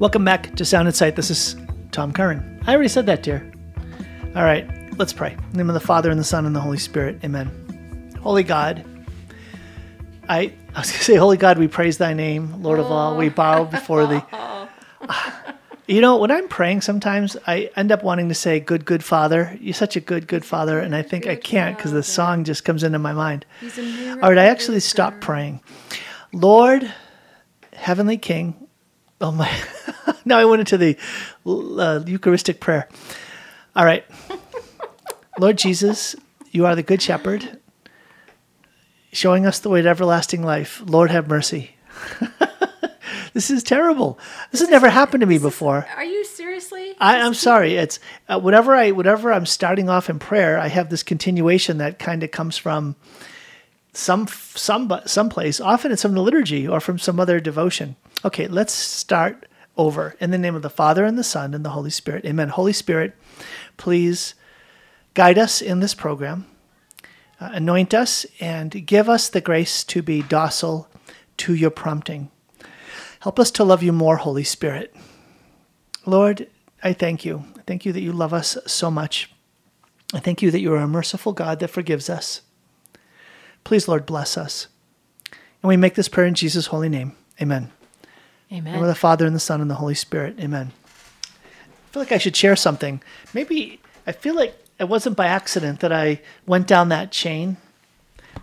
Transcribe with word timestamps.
Welcome 0.00 0.24
back 0.24 0.54
to 0.54 0.64
Sound 0.64 0.86
Insight. 0.86 1.16
This 1.16 1.28
is 1.28 1.56
Tom 1.90 2.12
Curran. 2.12 2.62
I 2.68 2.72
already 2.72 2.88
said 2.88 3.06
that, 3.06 3.24
dear. 3.24 3.52
All 4.36 4.44
right, 4.44 4.64
let's 4.96 5.12
pray. 5.12 5.32
In 5.32 5.50
the 5.50 5.56
name 5.58 5.68
of 5.70 5.74
the 5.74 5.80
Father 5.80 6.08
and 6.08 6.20
the 6.20 6.24
Son 6.24 6.46
and 6.46 6.54
the 6.54 6.60
Holy 6.60 6.78
Spirit. 6.78 7.18
Amen. 7.24 8.14
Holy 8.22 8.44
God, 8.44 8.84
I, 10.28 10.52
I 10.72 10.78
was 10.78 10.90
going 10.92 10.98
to 10.98 11.04
say, 11.04 11.16
Holy 11.16 11.36
God, 11.36 11.58
we 11.58 11.66
praise 11.66 11.98
thy 11.98 12.12
name, 12.12 12.62
Lord 12.62 12.78
of 12.78 12.86
all. 12.86 13.16
We 13.16 13.28
bow 13.28 13.64
before 13.64 14.06
thee. 14.06 14.22
You 15.90 16.02
know, 16.02 16.18
when 16.18 16.30
I'm 16.30 16.48
praying, 16.48 16.82
sometimes 16.82 17.34
I 17.46 17.70
end 17.74 17.90
up 17.92 18.02
wanting 18.04 18.28
to 18.28 18.34
say, 18.34 18.60
Good, 18.60 18.84
good 18.84 19.02
Father. 19.02 19.56
You're 19.58 19.72
such 19.72 19.96
a 19.96 20.00
good, 20.00 20.28
good 20.28 20.44
Father. 20.44 20.78
And 20.80 20.94
I 20.94 21.00
think 21.00 21.26
I 21.26 21.34
can't 21.34 21.78
because 21.78 21.92
the 21.92 22.02
song 22.02 22.44
just 22.44 22.62
comes 22.62 22.82
into 22.82 22.98
my 22.98 23.14
mind. 23.14 23.46
All 24.22 24.28
right, 24.28 24.36
I 24.36 24.44
actually 24.44 24.80
stopped 24.80 25.22
praying. 25.22 25.62
Lord, 26.30 26.92
Heavenly 27.72 28.18
King. 28.18 28.67
Oh, 29.20 29.32
my. 29.32 29.52
now 30.24 30.38
I 30.38 30.44
went 30.44 30.60
into 30.60 30.78
the 30.78 30.96
uh, 31.46 32.04
Eucharistic 32.06 32.60
prayer. 32.60 32.88
All 33.74 33.84
right. 33.84 34.04
Lord 35.38 35.58
Jesus, 35.58 36.16
you 36.50 36.66
are 36.66 36.74
the 36.74 36.82
Good 36.82 37.02
Shepherd, 37.02 37.58
showing 39.12 39.46
us 39.46 39.58
the 39.58 39.68
way 39.68 39.82
to 39.82 39.88
everlasting 39.88 40.42
life. 40.42 40.82
Lord, 40.84 41.10
have 41.10 41.28
mercy. 41.28 41.76
this 43.34 43.50
is 43.50 43.62
terrible. 43.62 44.18
This 44.50 44.60
has 44.60 44.68
never 44.68 44.88
happened 44.88 45.20
to 45.20 45.26
me 45.26 45.38
before. 45.38 45.86
Are 45.96 46.04
you 46.04 46.24
seriously? 46.24 46.94
I, 46.98 47.20
I'm 47.20 47.34
sorry. 47.34 47.76
It's 47.76 48.00
uh, 48.28 48.40
whatever 48.40 48.74
I 48.74 48.90
whatever 48.92 49.32
I'm 49.32 49.46
starting 49.46 49.88
off 49.88 50.10
in 50.10 50.18
prayer. 50.18 50.58
I 50.58 50.68
have 50.68 50.90
this 50.90 51.02
continuation 51.02 51.78
that 51.78 51.98
kind 51.98 52.22
of 52.22 52.30
comes 52.30 52.56
from 52.56 52.96
some 53.92 54.26
some 54.28 54.92
some 55.06 55.28
place. 55.28 55.60
Often 55.60 55.92
it's 55.92 56.02
from 56.02 56.14
the 56.14 56.22
liturgy 56.22 56.66
or 56.66 56.80
from 56.80 56.98
some 56.98 57.20
other 57.20 57.40
devotion. 57.40 57.96
Okay, 58.24 58.48
let's 58.48 58.72
start 58.72 59.46
over 59.76 60.16
in 60.20 60.32
the 60.32 60.38
name 60.38 60.56
of 60.56 60.62
the 60.62 60.70
Father 60.70 61.04
and 61.04 61.16
the 61.16 61.24
Son 61.24 61.54
and 61.54 61.64
the 61.64 61.70
Holy 61.70 61.90
Spirit. 61.90 62.24
Amen. 62.24 62.48
Holy 62.48 62.72
Spirit, 62.72 63.14
please 63.76 64.34
guide 65.14 65.38
us 65.38 65.62
in 65.62 65.80
this 65.80 65.94
program. 65.94 66.46
Uh, 67.40 67.50
anoint 67.52 67.94
us 67.94 68.26
and 68.40 68.84
give 68.86 69.08
us 69.08 69.28
the 69.28 69.40
grace 69.40 69.84
to 69.84 70.02
be 70.02 70.22
docile 70.22 70.88
to 71.36 71.54
your 71.54 71.70
prompting. 71.70 72.30
Help 73.20 73.38
us 73.38 73.52
to 73.52 73.62
love 73.62 73.82
you 73.84 73.92
more, 73.92 74.16
Holy 74.16 74.42
Spirit. 74.42 74.94
Lord, 76.04 76.48
I 76.82 76.92
thank 76.92 77.24
you. 77.24 77.44
I 77.56 77.62
thank 77.66 77.84
you 77.84 77.92
that 77.92 78.00
you 78.00 78.12
love 78.12 78.34
us 78.34 78.58
so 78.66 78.90
much. 78.90 79.32
I 80.12 80.18
thank 80.18 80.42
you 80.42 80.50
that 80.50 80.60
you 80.60 80.72
are 80.72 80.78
a 80.78 80.88
merciful 80.88 81.32
God 81.32 81.60
that 81.60 81.68
forgives 81.68 82.10
us. 82.10 82.42
Please, 83.62 83.86
Lord, 83.86 84.06
bless 84.06 84.36
us. 84.36 84.66
And 85.62 85.68
we 85.68 85.76
make 85.76 85.94
this 85.94 86.08
prayer 86.08 86.26
in 86.26 86.34
Jesus' 86.34 86.66
holy 86.66 86.88
name. 86.88 87.16
Amen. 87.40 87.70
Amen. 88.52 88.74
And 88.74 88.80
with 88.80 88.90
the 88.90 88.94
Father 88.94 89.26
and 89.26 89.34
the 89.34 89.40
Son 89.40 89.60
and 89.60 89.70
the 89.70 89.76
Holy 89.76 89.94
Spirit. 89.94 90.38
Amen. 90.40 90.72
I 91.24 91.92
feel 91.92 92.02
like 92.02 92.12
I 92.12 92.18
should 92.18 92.36
share 92.36 92.56
something. 92.56 93.02
Maybe 93.34 93.80
I 94.06 94.12
feel 94.12 94.34
like 94.34 94.58
it 94.78 94.88
wasn't 94.88 95.16
by 95.16 95.26
accident 95.26 95.80
that 95.80 95.92
I 95.92 96.20
went 96.46 96.66
down 96.66 96.88
that 96.90 97.10
chain. 97.10 97.56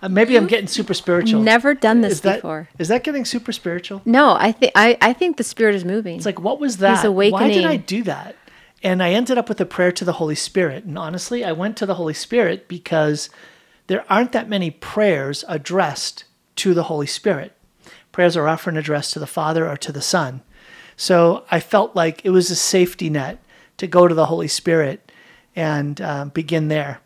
Uh, 0.01 0.09
maybe 0.09 0.35
I'm 0.35 0.47
getting 0.47 0.67
super 0.67 0.93
spiritual. 0.93 1.41
Never 1.41 1.73
done 1.73 2.01
this 2.01 2.13
is 2.13 2.21
that, 2.21 2.37
before. 2.37 2.69
Is 2.77 2.89
that 2.89 3.03
getting 3.03 3.25
super 3.25 3.51
spiritual? 3.51 4.01
No, 4.05 4.35
I 4.37 4.51
think 4.51 4.71
I, 4.75 4.97
I 5.01 5.13
think 5.13 5.37
the 5.37 5.43
spirit 5.43 5.75
is 5.75 5.85
moving. 5.85 6.17
It's 6.17 6.25
like, 6.25 6.39
what 6.39 6.59
was 6.59 6.77
that? 6.77 7.03
Why 7.03 7.07
awakening. 7.07 7.49
did 7.49 7.65
I 7.65 7.77
do 7.77 8.03
that? 8.03 8.35
And 8.83 9.01
I 9.01 9.11
ended 9.11 9.37
up 9.37 9.49
with 9.49 9.59
a 9.61 9.65
prayer 9.65 9.91
to 9.93 10.05
the 10.05 10.13
Holy 10.13 10.35
Spirit. 10.35 10.83
And 10.83 10.97
honestly, 10.97 11.43
I 11.43 11.53
went 11.53 11.77
to 11.77 11.85
the 11.85 11.95
Holy 11.95 12.13
Spirit 12.13 12.67
because 12.67 13.29
there 13.87 14.05
aren't 14.09 14.31
that 14.33 14.49
many 14.49 14.69
prayers 14.69 15.43
addressed 15.47 16.25
to 16.57 16.73
the 16.73 16.83
Holy 16.83 17.07
Spirit. 17.07 17.53
Prayers 18.15 18.37
are 18.37 18.47
often 18.47 18.77
addressed 18.77 19.11
to 19.11 19.19
the 19.19 19.27
Father 19.27 19.67
or 19.69 19.75
to 19.75 19.91
the 19.91 20.01
Son. 20.01 20.41
So 20.95 21.43
I 21.51 21.59
felt 21.59 21.97
like 21.97 22.23
it 22.23 22.29
was 22.29 22.49
a 22.49 22.55
safety 22.55 23.09
net 23.09 23.43
to 23.75 23.87
go 23.87 24.07
to 24.07 24.15
the 24.15 24.27
Holy 24.27 24.47
Spirit 24.47 25.11
and 25.53 25.99
uh, 25.99 26.23
begin 26.23 26.69
there. 26.69 27.01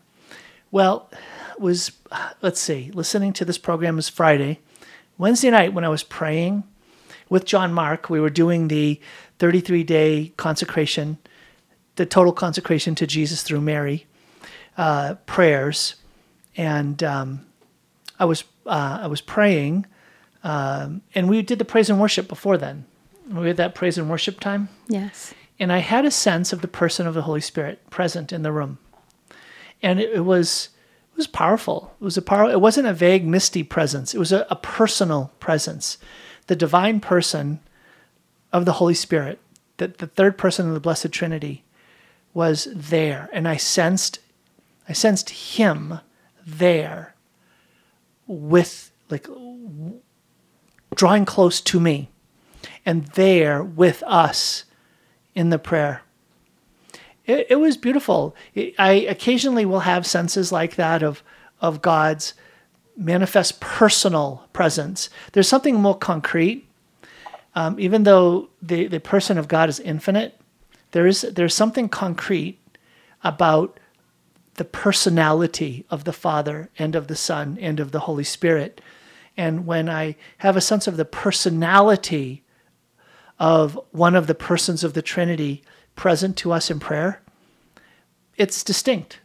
Well, 0.70 1.10
was 1.58 1.94
let's 2.44 2.62
see, 2.62 2.92
listening 2.94 3.34
to 3.34 3.44
this 3.44 3.58
program 3.58 3.96
was 3.96 4.08
Friday. 4.08 4.60
Wednesday 5.18 5.50
night 5.50 5.74
when 5.74 5.84
I 5.84 5.90
was 5.90 6.04
praying 6.04 6.64
with 7.28 7.44
John 7.44 7.74
Mark, 7.74 8.12
we 8.12 8.20
were 8.20 8.30
doing 8.30 8.68
the 8.68 9.02
33 9.40 9.84
day 9.84 10.34
consecration, 10.38 11.18
the 11.96 12.06
total 12.06 12.34
consecration 12.34 12.94
to 12.94 13.08
Jesus 13.08 13.42
through 13.42 13.62
Mary 13.62 14.06
uh, 14.78 15.16
prayers, 15.26 15.96
and 16.56 17.02
um, 17.04 17.48
I 18.20 18.26
was 18.26 18.44
uh, 18.68 19.00
I 19.02 19.08
was 19.08 19.22
praying, 19.22 19.88
um, 20.44 21.02
and 21.14 21.30
we 21.30 21.42
did 21.42 21.60
the 21.60 21.66
praise 21.66 21.90
and 21.90 22.00
worship 22.00 22.28
before 22.28 22.58
then. 22.58 22.86
We 23.30 23.48
had 23.48 23.58
that 23.58 23.76
praise 23.76 23.98
and 23.98 24.10
worship 24.10 24.40
time, 24.40 24.70
yes. 24.88 25.34
and 25.60 25.72
I 25.72 25.80
had 25.80 26.06
a 26.06 26.12
sense 26.12 26.52
of 26.52 26.62
the 26.62 26.68
person 26.68 27.06
of 27.06 27.14
the 27.14 27.24
Holy 27.24 27.42
Spirit 27.42 27.88
present 27.90 28.34
in 28.34 28.42
the 28.42 28.52
room, 28.52 28.80
and 29.84 30.00
it, 30.00 30.10
it 30.12 30.22
was 30.22 30.70
it 31.12 31.18
was 31.18 31.28
powerful. 31.28 31.94
It 32.02 32.04
was 32.04 32.18
a 32.18 32.24
power. 32.24 32.50
It 32.50 32.62
wasn't 32.62 32.88
a 32.88 32.94
vague, 32.94 33.26
misty 33.26 33.64
presence. 33.64 34.16
It 34.16 34.20
was 34.20 34.32
a, 34.32 34.48
a 34.50 34.56
personal 34.56 35.32
presence, 35.40 35.98
the 36.48 36.56
divine 36.56 37.00
person 37.00 37.60
of 38.52 38.66
the 38.66 38.74
Holy 38.74 38.96
Spirit, 38.96 39.40
that 39.78 40.00
the 40.00 40.08
third 40.08 40.38
person 40.38 40.68
of 40.68 40.74
the 40.74 40.80
Blessed 40.80 41.12
Trinity, 41.12 41.64
was 42.34 42.68
there, 42.74 43.30
and 43.34 43.48
I 43.48 43.58
sensed, 43.58 44.20
I 44.88 44.94
sensed 44.94 45.30
Him 45.30 46.00
there, 46.46 47.16
with 48.28 48.92
like 49.10 49.28
drawing 50.96 51.26
close 51.26 51.62
to 51.62 51.80
me, 51.80 52.10
and 52.86 53.06
there 53.08 53.64
with 53.64 54.04
us 54.06 54.66
in 55.36 55.50
the 55.50 55.60
prayer 55.60 56.02
it, 57.30 57.48
it 57.52 57.56
was 57.58 57.78
beautiful. 57.78 58.36
I 58.78 59.06
occasionally 59.08 59.66
will 59.66 59.82
have 59.82 60.06
senses 60.06 60.52
like 60.52 60.76
that 60.76 61.04
of 61.04 61.24
of 61.62 61.82
God's 61.82 62.34
manifest 62.98 63.60
personal 63.60 64.48
presence. 64.54 65.10
There's 65.34 65.48
something 65.48 65.76
more 65.76 65.98
concrete. 65.98 66.66
Um, 67.56 67.80
even 67.80 68.04
though 68.04 68.50
the, 68.62 68.88
the 68.88 69.00
person 69.00 69.38
of 69.38 69.48
God 69.48 69.70
is 69.70 69.80
infinite, 69.80 70.40
there 70.92 71.06
is 71.06 71.22
there's 71.22 71.54
something 71.54 71.90
concrete 71.90 72.58
about 73.24 73.80
the 74.56 74.66
personality 74.66 75.86
of 75.90 76.04
the 76.06 76.14
Father 76.14 76.70
and 76.80 76.96
of 76.96 77.08
the 77.08 77.16
Son 77.16 77.58
and 77.62 77.80
of 77.80 77.92
the 77.92 78.02
Holy 78.02 78.24
Spirit. 78.24 78.82
And 79.40 79.66
when 79.66 79.88
I 79.88 80.18
have 80.40 80.58
a 80.58 80.62
sense 80.62 80.86
of 80.86 80.98
the 80.98 81.06
personality 81.06 82.44
of 83.40 83.80
one 83.92 84.14
of 84.14 84.28
the 84.28 84.36
persons 84.36 84.84
of 84.84 84.96
the 84.96 85.02
Trinity 85.02 85.64
present 85.96 86.36
to 86.40 86.52
us 86.52 86.70
in 86.70 86.78
prayer, 86.78 87.22
it's 88.36 88.66
distinct. 88.66 89.22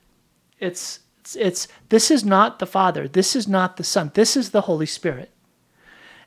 It's, 0.60 1.00
it's, 1.18 1.34
it's 1.34 1.68
this 1.88 2.12
is 2.12 2.24
not 2.24 2.60
the 2.60 2.66
Father. 2.66 3.08
This 3.08 3.34
is 3.34 3.48
not 3.48 3.76
the 3.76 3.82
Son. 3.82 4.12
This 4.14 4.36
is 4.36 4.50
the 4.50 4.60
Holy 4.60 4.86
Spirit. 4.86 5.32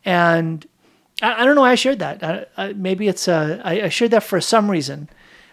And 0.04 0.68
I, 1.22 1.44
I 1.44 1.46
don't 1.46 1.56
know 1.56 1.62
why 1.62 1.72
I 1.72 1.76
shared 1.76 2.00
that. 2.00 2.22
I, 2.22 2.46
I, 2.58 2.74
maybe 2.74 3.08
it's 3.08 3.30
a, 3.30 3.62
I, 3.64 3.84
I 3.84 3.90
shared 3.90 4.12
that 4.12 4.24
for 4.24 4.42
some 4.42 4.70
reason. 4.70 5.08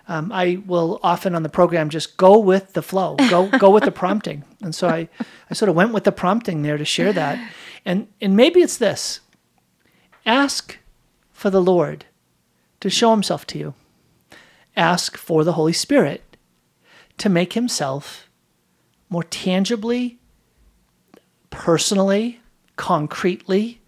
Um, 0.08 0.32
I 0.32 0.60
will 0.66 0.98
often 1.04 1.36
on 1.36 1.44
the 1.44 1.48
program 1.48 1.88
just 1.88 2.16
go 2.16 2.36
with 2.36 2.72
the 2.72 2.82
flow, 2.82 3.14
go 3.30 3.48
go 3.58 3.70
with 3.70 3.84
the 3.84 3.92
prompting, 4.02 4.44
and 4.60 4.74
so 4.74 4.86
I, 4.86 5.08
I 5.48 5.54
sort 5.54 5.70
of 5.70 5.76
went 5.76 5.94
with 5.94 6.04
the 6.04 6.12
prompting 6.12 6.60
there 6.60 6.76
to 6.76 6.84
share 6.84 7.10
that, 7.14 7.38
and 7.84 8.08
and 8.20 8.36
maybe 8.36 8.60
it's 8.60 8.76
this: 8.76 9.20
ask 10.24 10.78
for 11.32 11.50
the 11.50 11.62
Lord 11.62 12.06
to 12.80 12.90
show 12.90 13.10
Himself 13.10 13.46
to 13.48 13.58
you, 13.58 13.74
ask 14.76 15.16
for 15.16 15.44
the 15.44 15.52
Holy 15.54 15.72
Spirit 15.72 16.36
to 17.18 17.28
make 17.28 17.52
Himself 17.52 18.28
more 19.08 19.24
tangibly, 19.24 20.18
personally, 21.50 22.40
concretely 22.76 23.80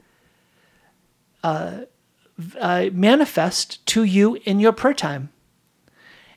uh, 1.42 1.84
uh, 2.60 2.86
manifest 2.92 3.84
to 3.86 4.04
you 4.04 4.36
in 4.44 4.60
your 4.60 4.72
prayer 4.72 4.94
time 4.94 5.30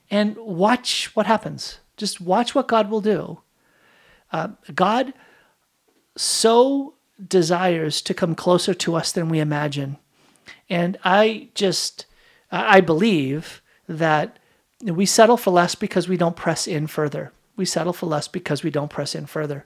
and 0.09 0.38
watch 0.38 1.15
what 1.15 1.25
happens. 1.25 1.79
Just 1.97 2.21
watch 2.21 2.55
what 2.55 2.67
God 2.67 2.89
will 2.89 3.01
do. 3.01 3.39
Uh, 4.31 4.50
God 4.73 5.13
so 6.15 6.94
desires 7.27 8.01
to 8.04 8.13
come 8.13 8.36
closer 8.36 8.74
to 8.74 8.95
us 8.95 9.12
than 9.12 9.30
we 9.30 9.39
imagine. 9.39 9.98
And 10.69 10.98
I 11.04 11.50
just, 11.56 12.06
I 12.51 12.81
believe 12.81 13.62
that 13.88 14.38
we 14.81 15.06
settle 15.06 15.38
for 15.38 15.51
less 15.51 15.75
because 15.75 16.07
we 16.07 16.18
don't 16.18 16.36
press 16.36 16.68
in 16.68 16.88
further. 16.88 17.31
We 17.56 17.66
settle 17.66 17.94
for 17.94 18.06
less 18.06 18.27
because 18.27 18.63
we 18.63 18.69
don't 18.69 18.89
press 18.89 19.16
in 19.16 19.25
further. 19.25 19.66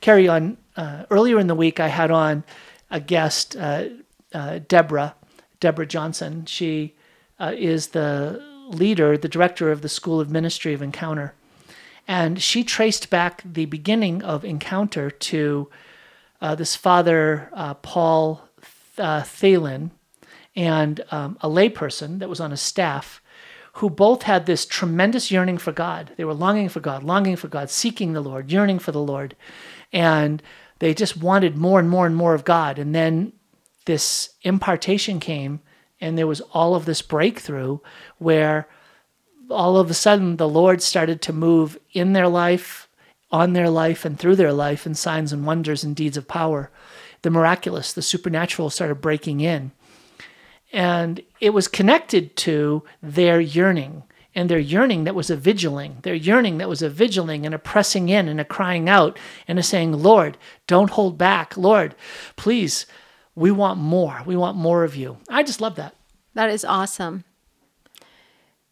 Carry 0.00 0.28
on. 0.28 0.58
Uh, 0.76 1.04
earlier 1.10 1.38
in 1.38 1.46
the 1.46 1.54
week, 1.54 1.80
I 1.80 1.88
had 1.88 2.10
on 2.10 2.44
a 2.90 3.00
guest, 3.00 3.56
uh, 3.56 3.86
uh, 4.32 4.60
Deborah, 4.68 5.14
Deborah 5.60 5.86
Johnson. 5.86 6.46
She 6.46 6.94
uh, 7.38 7.52
is 7.56 7.88
the 7.88 8.42
leader, 8.68 9.16
the 9.16 9.28
director 9.28 9.70
of 9.70 9.82
the 9.82 9.88
School 9.88 10.20
of 10.20 10.30
Ministry 10.30 10.74
of 10.74 10.82
Encounter. 10.82 11.34
And 12.06 12.42
she 12.42 12.64
traced 12.64 13.08
back 13.08 13.42
the 13.44 13.66
beginning 13.66 14.22
of 14.22 14.44
Encounter 14.44 15.10
to 15.10 15.70
uh, 16.44 16.54
this 16.54 16.76
father, 16.76 17.48
uh, 17.54 17.72
Paul 17.72 18.46
uh, 18.98 19.22
Thelen, 19.22 19.92
and 20.54 21.02
um, 21.10 21.38
a 21.40 21.48
layperson 21.48 22.18
that 22.18 22.28
was 22.28 22.38
on 22.38 22.50
his 22.50 22.60
staff 22.60 23.22
who 23.78 23.88
both 23.88 24.24
had 24.24 24.44
this 24.44 24.66
tremendous 24.66 25.30
yearning 25.30 25.56
for 25.56 25.72
God. 25.72 26.12
They 26.18 26.24
were 26.24 26.34
longing 26.34 26.68
for 26.68 26.80
God, 26.80 27.02
longing 27.02 27.36
for 27.36 27.48
God, 27.48 27.70
seeking 27.70 28.12
the 28.12 28.20
Lord, 28.20 28.52
yearning 28.52 28.78
for 28.78 28.92
the 28.92 29.00
Lord. 29.00 29.34
And 29.90 30.42
they 30.80 30.92
just 30.92 31.16
wanted 31.16 31.56
more 31.56 31.80
and 31.80 31.88
more 31.88 32.04
and 32.04 32.14
more 32.14 32.34
of 32.34 32.44
God. 32.44 32.78
And 32.78 32.94
then 32.94 33.32
this 33.86 34.34
impartation 34.42 35.20
came, 35.20 35.60
and 35.98 36.18
there 36.18 36.26
was 36.26 36.42
all 36.52 36.74
of 36.74 36.84
this 36.84 37.00
breakthrough 37.00 37.78
where 38.18 38.68
all 39.48 39.78
of 39.78 39.88
a 39.90 39.94
sudden 39.94 40.36
the 40.36 40.48
Lord 40.48 40.82
started 40.82 41.22
to 41.22 41.32
move 41.32 41.78
in 41.94 42.12
their 42.12 42.28
life, 42.28 42.83
on 43.34 43.52
their 43.52 43.68
life, 43.68 44.04
and 44.04 44.16
through 44.16 44.36
their 44.36 44.52
life 44.52 44.86
in 44.86 44.94
signs 44.94 45.32
and 45.32 45.44
wonders 45.44 45.82
and 45.82 45.96
deeds 45.96 46.16
of 46.16 46.28
power. 46.28 46.70
The 47.22 47.30
miraculous, 47.30 47.92
the 47.92 48.00
supernatural 48.00 48.70
started 48.70 49.00
breaking 49.00 49.40
in. 49.40 49.72
And 50.72 51.20
it 51.40 51.50
was 51.50 51.66
connected 51.66 52.36
to 52.36 52.84
their 53.02 53.40
yearning 53.40 54.04
and 54.36 54.48
their 54.48 54.60
yearning 54.60 55.04
that 55.04 55.14
was 55.16 55.30
a 55.30 55.36
vigiling, 55.36 55.98
their 56.02 56.14
yearning 56.14 56.58
that 56.58 56.68
was 56.68 56.82
a 56.82 56.88
vigiling 56.88 57.44
and 57.44 57.54
a 57.54 57.58
pressing 57.58 58.08
in 58.08 58.28
and 58.28 58.40
a 58.40 58.44
crying 58.44 58.88
out 58.88 59.18
and 59.48 59.58
a 59.58 59.62
saying, 59.62 59.92
Lord, 59.92 60.38
don't 60.66 60.90
hold 60.90 61.18
back. 61.18 61.56
Lord, 61.56 61.94
please, 62.36 62.86
we 63.34 63.50
want 63.50 63.80
more. 63.80 64.22
We 64.26 64.36
want 64.36 64.56
more 64.56 64.84
of 64.84 64.94
you. 64.94 65.18
I 65.28 65.42
just 65.42 65.60
love 65.60 65.74
that. 65.76 65.94
That 66.34 66.50
is 66.50 66.64
awesome. 66.64 67.24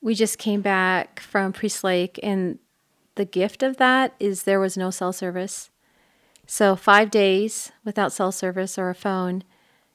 We 0.01 0.15
just 0.15 0.39
came 0.39 0.63
back 0.63 1.21
from 1.21 1.53
Priest 1.53 1.85
Lake, 1.85 2.19
and 2.25 2.59
the 3.15 3.25
gift 3.25 3.63
of 3.63 3.77
that 3.77 4.15
is 4.19 4.43
there 4.43 4.61
was 4.61 4.77
no 4.77 4.91
cell 4.91 5.13
service. 5.13 5.71
So, 6.47 6.77
five 6.77 7.11
days 7.11 7.73
without 7.85 8.13
cell 8.13 8.33
service 8.33 8.79
or 8.79 8.91
a 8.91 8.95
phone 8.95 9.45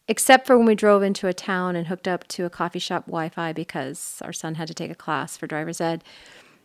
except 0.08 0.48
for 0.48 0.58
when 0.58 0.68
we 0.68 0.76
drove 0.76 1.04
into 1.04 1.28
a 1.28 1.34
town 1.34 1.76
and 1.76 1.88
hooked 1.88 2.08
up 2.08 2.28
to 2.30 2.46
a 2.46 2.50
coffee 2.50 2.80
shop 2.80 3.06
Wi 3.06 3.30
Fi 3.30 3.54
because 3.54 4.22
our 4.24 4.34
son 4.34 4.56
had 4.56 4.68
to 4.68 4.74
take 4.74 4.92
a 4.92 4.96
class 4.96 5.38
for 5.38 5.48
driver's 5.48 5.82
ed. 5.82 6.04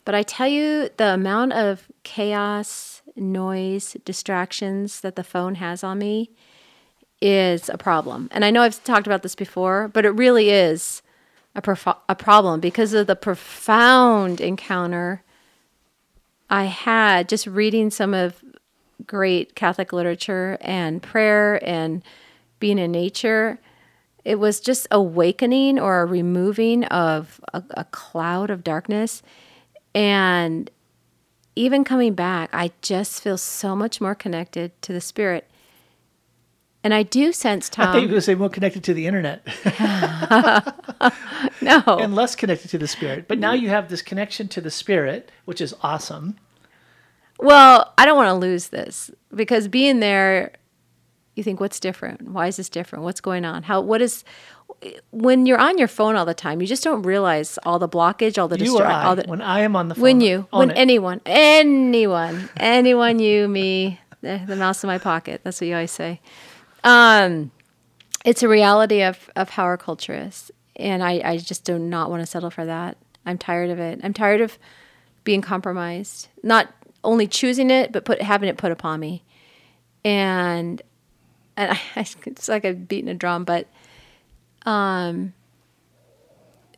But 0.04 0.14
I 0.14 0.22
tell 0.22 0.48
you, 0.48 0.90
the 0.96 1.14
amount 1.14 1.52
of 1.52 1.88
chaos, 2.02 3.02
noise, 3.16 3.96
distractions 4.04 5.00
that 5.00 5.16
the 5.16 5.24
phone 5.24 5.56
has 5.56 5.84
on 5.84 5.98
me 5.98 6.30
is 7.20 7.68
a 7.68 7.78
problem. 7.78 8.28
And 8.32 8.44
I 8.44 8.50
know 8.50 8.62
I've 8.62 8.82
talked 8.82 9.06
about 9.06 9.22
this 9.22 9.36
before, 9.36 9.88
but 9.88 10.04
it 10.04 10.10
really 10.10 10.50
is 10.50 11.02
a, 11.54 11.62
prof- 11.62 11.98
a 12.08 12.16
problem 12.16 12.58
because 12.58 12.94
of 12.94 13.06
the 13.06 13.14
profound 13.14 14.40
encounter 14.40 15.22
I 16.52 16.64
had 16.64 17.30
just 17.30 17.46
reading 17.46 17.88
some 17.88 18.12
of 18.12 18.44
great 19.06 19.54
Catholic 19.54 19.90
literature 19.90 20.58
and 20.60 21.02
prayer 21.02 21.58
and 21.66 22.02
being 22.60 22.78
in 22.78 22.92
nature, 22.92 23.58
it 24.22 24.34
was 24.38 24.60
just 24.60 24.86
awakening 24.90 25.80
or 25.80 26.02
a 26.02 26.04
removing 26.04 26.84
of 26.84 27.40
a, 27.54 27.62
a 27.70 27.84
cloud 27.84 28.50
of 28.50 28.62
darkness. 28.62 29.22
And 29.94 30.70
even 31.56 31.84
coming 31.84 32.12
back, 32.12 32.50
I 32.52 32.72
just 32.82 33.22
feel 33.22 33.38
so 33.38 33.74
much 33.74 33.98
more 33.98 34.14
connected 34.14 34.80
to 34.82 34.92
the 34.92 35.00
spirit. 35.00 35.50
And 36.84 36.92
I 36.92 37.02
do 37.04 37.32
sense 37.32 37.68
Tom. 37.68 37.88
I 37.88 37.92
think 37.92 38.02
you 38.02 38.08
were 38.08 38.12
going 38.12 38.18
to 38.18 38.22
say 38.22 38.34
more 38.34 38.48
connected 38.48 38.82
to 38.84 38.94
the 38.94 39.06
internet. 39.06 39.46
no. 41.62 41.82
And 42.00 42.14
less 42.14 42.34
connected 42.34 42.68
to 42.70 42.78
the 42.78 42.88
spirit. 42.88 43.28
But 43.28 43.38
now 43.38 43.52
you 43.52 43.68
have 43.68 43.88
this 43.88 44.02
connection 44.02 44.48
to 44.48 44.60
the 44.60 44.70
spirit, 44.70 45.30
which 45.44 45.60
is 45.60 45.74
awesome. 45.82 46.36
Well, 47.38 47.92
I 47.98 48.04
don't 48.04 48.16
want 48.16 48.28
to 48.28 48.34
lose 48.34 48.68
this 48.68 49.10
because 49.34 49.68
being 49.68 50.00
there 50.00 50.52
you 51.34 51.42
think 51.42 51.60
what's 51.60 51.80
different 51.80 52.28
why 52.30 52.46
is 52.46 52.56
this 52.56 52.68
different 52.68 53.04
what's 53.04 53.20
going 53.20 53.44
on 53.44 53.62
how 53.62 53.80
what 53.80 54.02
is 54.02 54.24
when 55.10 55.46
you're 55.46 55.58
on 55.58 55.78
your 55.78 55.88
phone 55.88 56.16
all 56.16 56.24
the 56.24 56.34
time 56.34 56.60
you 56.60 56.66
just 56.66 56.84
don't 56.84 57.02
realize 57.02 57.58
all 57.64 57.78
the 57.78 57.88
blockage 57.88 58.38
all 58.40 58.48
the 58.48 58.62
I, 58.62 59.04
all 59.04 59.16
the, 59.16 59.24
when 59.26 59.40
I 59.40 59.60
am 59.60 59.76
on 59.76 59.88
the 59.88 59.94
phone 59.94 60.02
when 60.02 60.20
you 60.20 60.46
when 60.50 60.70
it. 60.70 60.76
anyone 60.76 61.20
anyone 61.24 62.50
anyone 62.56 63.18
you 63.18 63.48
me 63.48 64.00
the, 64.20 64.42
the 64.46 64.56
mouse 64.56 64.84
in 64.84 64.88
my 64.88 64.98
pocket 64.98 65.40
that's 65.42 65.60
what 65.60 65.68
you 65.68 65.74
always 65.74 65.90
say 65.90 66.20
um 66.84 67.50
it's 68.24 68.42
a 68.42 68.48
reality 68.48 69.02
of 69.02 69.30
of 69.36 69.50
how 69.50 69.64
our 69.64 69.76
culture 69.76 70.14
is 70.14 70.50
and 70.76 71.02
I, 71.02 71.20
I 71.24 71.36
just 71.38 71.64
do 71.64 71.78
not 71.78 72.10
want 72.10 72.22
to 72.22 72.26
settle 72.26 72.50
for 72.50 72.64
that. 72.64 72.96
I'm 73.26 73.38
tired 73.38 73.70
of 73.70 73.78
it. 73.78 74.00
I'm 74.02 74.14
tired 74.14 74.40
of 74.40 74.58
being 75.22 75.42
compromised. 75.42 76.28
Not 76.42 76.72
only 77.04 77.26
choosing 77.26 77.70
it 77.70 77.92
but 77.92 78.04
put 78.04 78.22
having 78.22 78.48
it 78.48 78.56
put 78.56 78.72
upon 78.72 79.00
me. 79.00 79.22
And 80.04 80.82
and 81.56 81.72
I, 81.72 81.80
it's 82.26 82.48
like 82.48 82.64
I've 82.64 82.88
beaten 82.88 83.08
a 83.08 83.14
drum, 83.14 83.44
but 83.44 83.68
um, 84.64 85.34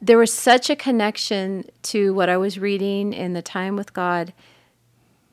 there 0.01 0.19
was 0.19 0.33
such 0.33 0.69
a 0.71 0.77
connection 0.77 1.65
to 1.83 2.13
what 2.15 2.29
I 2.29 2.37
was 2.37 2.59
reading 2.59 3.13
in 3.13 3.33
the 3.33 3.43
time 3.43 3.77
with 3.77 3.93
God. 3.93 4.33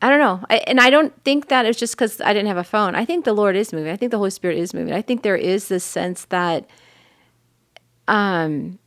I 0.01 0.09
don't 0.09 0.19
know. 0.19 0.43
I, 0.49 0.57
and 0.67 0.79
I 0.79 0.89
don't 0.89 1.13
think 1.23 1.49
that 1.49 1.65
it's 1.65 1.77
just 1.77 1.93
because 1.93 2.19
I 2.21 2.33
didn't 2.33 2.47
have 2.47 2.57
a 2.57 2.63
phone. 2.63 2.95
I 2.95 3.05
think 3.05 3.23
the 3.23 3.33
Lord 3.33 3.55
is 3.55 3.71
moving. 3.71 3.91
I 3.91 3.95
think 3.95 4.11
the 4.11 4.17
Holy 4.17 4.31
Spirit 4.31 4.57
is 4.57 4.73
moving. 4.73 4.93
I 4.93 5.01
think 5.01 5.21
there 5.21 5.35
is 5.35 5.67
this 5.67 5.83
sense 5.83 6.25
that 6.25 6.67
um, 8.07 8.79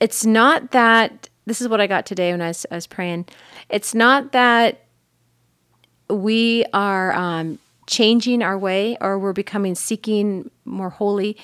it's 0.00 0.24
not 0.24 0.70
that, 0.70 1.28
this 1.44 1.60
is 1.60 1.68
what 1.68 1.80
I 1.80 1.86
got 1.86 2.06
today 2.06 2.32
when 2.32 2.40
I 2.40 2.48
was, 2.48 2.64
I 2.70 2.74
was 2.76 2.86
praying. 2.86 3.26
It's 3.68 3.94
not 3.94 4.32
that 4.32 4.84
we 6.08 6.64
are 6.72 7.12
um, 7.12 7.58
changing 7.86 8.42
our 8.42 8.58
way 8.58 8.96
or 9.00 9.18
we're 9.18 9.32
becoming 9.32 9.74
seeking 9.74 10.50
more 10.64 10.90
holy. 10.90 11.36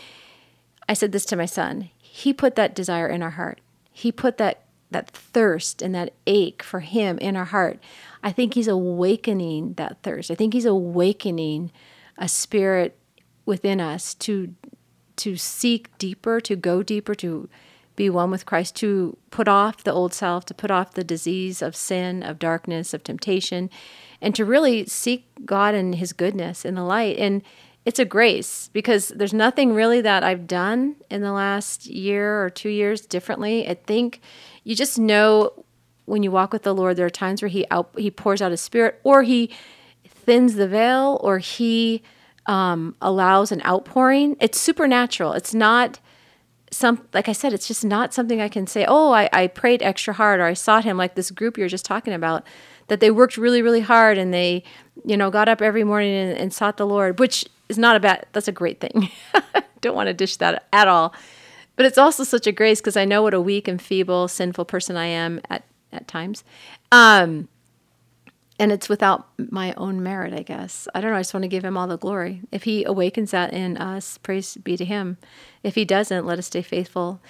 I 0.89 0.95
said 0.95 1.13
this 1.13 1.27
to 1.27 1.37
my 1.37 1.47
son. 1.47 1.91
He 1.99 2.33
put 2.33 2.55
that 2.57 2.75
desire 2.75 3.09
in 3.09 3.23
our 3.23 3.31
heart. 3.31 3.61
He 3.93 4.11
put 4.11 4.39
that 4.39 4.63
that 4.91 5.11
thirst 5.11 5.83
and 5.83 5.95
that 5.95 6.15
ache 6.27 6.63
for 6.63 6.81
him 6.81 7.19
in 7.19 7.37
our 7.37 7.45
heart. 7.45 7.79
I 8.23 8.33
think 8.33 8.55
he's 8.55 8.69
awakening 8.69 9.75
that 9.75 10.03
thirst. 10.03 10.31
I 10.31 10.35
think 10.35 10.53
he's 10.53 10.65
awakening 10.65 11.71
a 12.17 12.29
spirit 12.29 12.99
within 13.47 13.81
us 13.81 14.15
to 14.15 14.55
to 15.17 15.37
seek 15.37 15.97
deeper, 15.99 16.41
to 16.41 16.55
go 16.55 16.81
deeper, 16.83 17.13
to 17.17 17.49
be 17.97 18.09
one 18.09 18.31
with 18.31 18.47
Christ, 18.47 18.77
to 18.77 19.17
put 19.31 19.49
off 19.49 19.83
the 19.83 19.93
old 19.93 20.15
self, 20.15 20.45
to 20.47 20.55
put 20.55 20.71
off 20.71 20.95
the 20.95 21.03
disease 21.03 21.61
of 21.61 21.75
sin, 21.75 22.23
of 22.23 22.39
darkness, 22.39 22.95
of 22.95 23.03
temptation, 23.03 23.69
and 24.21 24.33
to 24.37 24.45
really 24.45 24.87
seek 24.87 25.27
God 25.45 25.75
and 25.75 25.97
His 25.97 26.13
goodness 26.13 26.65
in 26.65 26.77
the 26.77 26.85
light. 26.85 27.19
And 27.19 27.43
it's 27.85 27.99
a 27.99 28.05
grace 28.05 28.71
because 28.73 29.09
there's 29.09 29.35
nothing 29.35 29.75
really 29.75 30.01
that 30.03 30.23
I've 30.23 30.47
done 30.47 30.97
in 31.11 31.23
the 31.23 31.33
last 31.33 31.87
year 31.87 32.45
or 32.45 32.51
two 32.51 32.69
years 32.69 33.01
differently. 33.01 33.69
I 33.69 33.75
think 33.75 34.21
you 34.63 34.77
just 34.77 34.99
know 34.99 35.65
when 36.09 36.23
you 36.23 36.31
walk 36.31 36.53
with 36.53 36.63
the 36.63 36.75
Lord, 36.75 36.97
there 36.97 37.07
are 37.07 37.11
times 37.11 37.43
where 37.43 37.49
He 37.49 37.67
out, 37.71 37.91
He 37.97 38.11
pours 38.11 38.43
out 38.43 38.51
His 38.51 38.61
Spirit, 38.61 39.01
or 39.05 39.23
He 39.23 39.51
thins 40.07 40.55
the 40.55 40.69
veil, 40.69 41.21
or 41.23 41.39
He 41.39 42.03
um, 42.47 42.97
allows 43.01 43.53
an 43.53 43.63
outpouring. 43.65 44.37
It's 44.41 44.61
supernatural. 44.61 45.33
It's 45.35 45.55
not 45.55 46.01
some 46.71 47.07
like 47.15 47.31
I 47.31 47.33
said, 47.33 47.55
it's 47.55 47.67
just 47.67 47.85
not 47.85 48.13
something 48.13 48.41
I 48.41 48.49
can 48.49 48.67
say. 48.67 48.85
Oh, 48.87 49.13
I, 49.13 49.29
I 49.33 49.47
prayed 49.47 49.83
extra 49.83 50.15
hard, 50.15 50.41
or 50.41 50.45
I 50.45 50.55
sought 50.55 50.85
Him, 50.85 50.97
like 50.97 51.15
this 51.15 51.31
group 51.31 51.59
you're 51.59 51.69
just 51.69 51.85
talking 51.85 52.13
about 52.13 52.45
that 52.89 53.01
they 53.01 53.11
worked 53.11 53.37
really, 53.37 53.63
really 53.63 53.81
hard 53.81 54.19
and 54.19 54.35
they, 54.35 54.65
you 55.05 55.17
know, 55.17 55.31
got 55.31 55.49
up 55.49 55.63
every 55.63 55.85
morning 55.85 56.15
and, 56.15 56.39
and 56.39 56.53
sought 56.53 56.79
the 56.79 56.87
Lord, 56.87 57.19
which 57.19 57.45
is 57.69 57.79
not 57.79 57.97
a 57.97 58.01
bad, 58.01 58.27
that's 58.33 58.49
a 58.49 58.53
great 58.53 58.81
thing. 58.81 59.11
Don't 59.81 59.95
want 59.95 60.09
to 60.09 60.15
dish 60.15 60.37
that 60.37 60.67
at 60.73 60.89
all. 60.89 61.15
But 61.77 61.87
it's 61.87 61.99
also 61.99 62.25
such 62.25 62.47
a 62.47 62.53
grace 62.53 62.81
because 62.81 62.97
I 62.97 63.05
know 63.05 63.23
what 63.23 63.35
a 63.35 63.41
weak 63.41 63.69
and 63.69 63.81
feeble, 63.81 64.27
sinful 64.27 64.65
person 64.65 64.97
I 64.97 65.07
am 65.07 65.41
at, 65.49 65.65
at 65.93 66.09
times. 66.09 66.45
Um, 66.93 67.49
and 68.59 68.73
it's 68.73 68.89
without 68.89 69.29
my 69.39 69.73
own 69.77 70.03
merit, 70.03 70.35
I 70.35 70.43
guess. 70.43 70.89
I 70.95 71.01
don't 71.01 71.13
know. 71.13 71.17
I 71.17 71.21
just 71.21 71.33
want 71.33 71.45
to 71.45 71.49
give 71.49 71.65
him 71.65 71.77
all 71.77 71.87
the 71.87 71.97
glory. 71.97 72.43
If 72.51 72.65
he 72.65 72.83
awakens 72.83 73.31
that 73.31 73.53
in 73.53 73.77
us, 73.77 74.19
praise 74.19 74.57
be 74.57 74.77
to 74.77 74.85
him. 74.85 75.17
If 75.63 75.77
he 75.77 75.85
doesn't, 75.85 76.27
let 76.27 76.39
us 76.39 76.47
stay 76.47 76.63
faithful. 76.63 77.21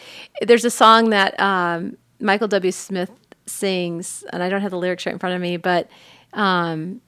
There's 0.40 0.64
a 0.64 0.70
song 0.70 1.10
that 1.10 1.38
um, 1.38 1.98
Michael 2.18 2.48
W. 2.48 2.72
Smith 2.72 3.10
sings, 3.44 4.24
and 4.32 4.42
I 4.42 4.48
don't 4.48 4.62
have 4.62 4.70
the 4.70 4.78
lyrics 4.78 5.04
right 5.04 5.12
in 5.12 5.18
front 5.18 5.34
of 5.34 5.42
me, 5.42 5.58
but 5.58 5.90
um, 6.32 7.02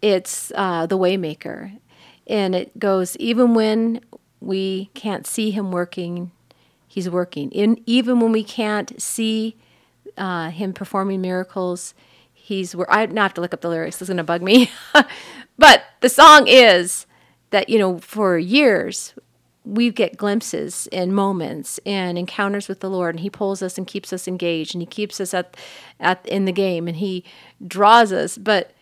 it's 0.00 0.50
uh, 0.54 0.86
The 0.86 0.98
Waymaker. 0.98 1.78
And 2.26 2.54
it 2.54 2.78
goes, 2.78 3.14
even 3.18 3.52
when 3.52 4.00
we 4.40 4.90
can't 4.94 5.26
see 5.26 5.50
him 5.50 5.70
working, 5.70 6.30
he's 6.86 7.10
working. 7.10 7.50
In, 7.50 7.82
even 7.84 8.20
when 8.20 8.32
we 8.32 8.42
can't 8.42 9.00
see 9.00 9.56
uh, 10.16 10.50
him 10.50 10.72
performing 10.72 11.20
miracles, 11.20 11.94
he's. 12.32 12.74
Where 12.74 12.90
I 12.90 13.06
now 13.06 13.22
have 13.22 13.34
to 13.34 13.40
look 13.40 13.54
up 13.54 13.60
the 13.60 13.68
lyrics. 13.68 13.96
This 13.96 14.02
is 14.02 14.08
going 14.08 14.18
to 14.18 14.24
bug 14.24 14.42
me. 14.42 14.70
but 15.58 15.84
the 16.00 16.08
song 16.08 16.46
is 16.46 17.06
that, 17.50 17.68
you 17.68 17.78
know, 17.78 17.98
for 17.98 18.38
years 18.38 19.14
we 19.64 19.90
get 19.90 20.18
glimpses 20.18 20.88
and 20.92 21.14
moments 21.14 21.80
and 21.86 22.18
encounters 22.18 22.68
with 22.68 22.80
the 22.80 22.90
Lord, 22.90 23.14
and 23.14 23.20
He 23.20 23.30
pulls 23.30 23.62
us 23.62 23.78
and 23.78 23.86
keeps 23.86 24.12
us 24.12 24.28
engaged, 24.28 24.74
and 24.74 24.82
He 24.82 24.86
keeps 24.86 25.20
us 25.20 25.32
at, 25.32 25.56
at 25.98 26.26
in 26.26 26.44
the 26.44 26.52
game, 26.52 26.86
and 26.86 26.98
He 26.98 27.24
draws 27.66 28.12
us. 28.12 28.36
But 28.36 28.74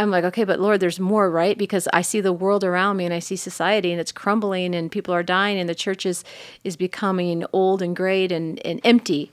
I'm 0.00 0.10
like, 0.10 0.24
okay, 0.24 0.44
but 0.44 0.60
Lord, 0.60 0.80
there's 0.80 0.98
more, 0.98 1.30
right? 1.30 1.58
Because 1.58 1.86
I 1.92 2.00
see 2.00 2.22
the 2.22 2.32
world 2.32 2.64
around 2.64 2.96
me 2.96 3.04
and 3.04 3.12
I 3.12 3.18
see 3.18 3.36
society 3.36 3.92
and 3.92 4.00
it's 4.00 4.12
crumbling 4.12 4.74
and 4.74 4.90
people 4.90 5.12
are 5.12 5.22
dying 5.22 5.58
and 5.58 5.68
the 5.68 5.74
church 5.74 6.06
is, 6.06 6.24
is 6.64 6.74
becoming 6.74 7.44
old 7.52 7.82
and 7.82 7.94
great 7.94 8.32
and, 8.32 8.64
and 8.64 8.80
empty. 8.82 9.30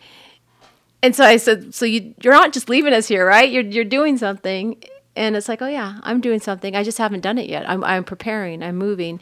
And 1.03 1.15
so 1.15 1.23
I 1.23 1.37
said, 1.37 1.73
so 1.73 1.85
you, 1.85 2.15
you're 2.23 2.33
not 2.33 2.53
just 2.53 2.69
leaving 2.69 2.93
us 2.93 3.07
here, 3.07 3.25
right? 3.25 3.51
You're, 3.51 3.63
you're 3.63 3.85
doing 3.85 4.17
something. 4.17 4.83
And 5.15 5.35
it's 5.35 5.47
like, 5.47 5.61
oh 5.61 5.67
yeah, 5.67 5.99
I'm 6.03 6.21
doing 6.21 6.39
something. 6.39 6.75
I 6.75 6.83
just 6.83 6.97
haven't 6.97 7.21
done 7.21 7.37
it 7.37 7.49
yet. 7.49 7.69
I'm, 7.69 7.83
I'm 7.83 8.03
preparing, 8.03 8.63
I'm 8.63 8.75
moving. 8.75 9.19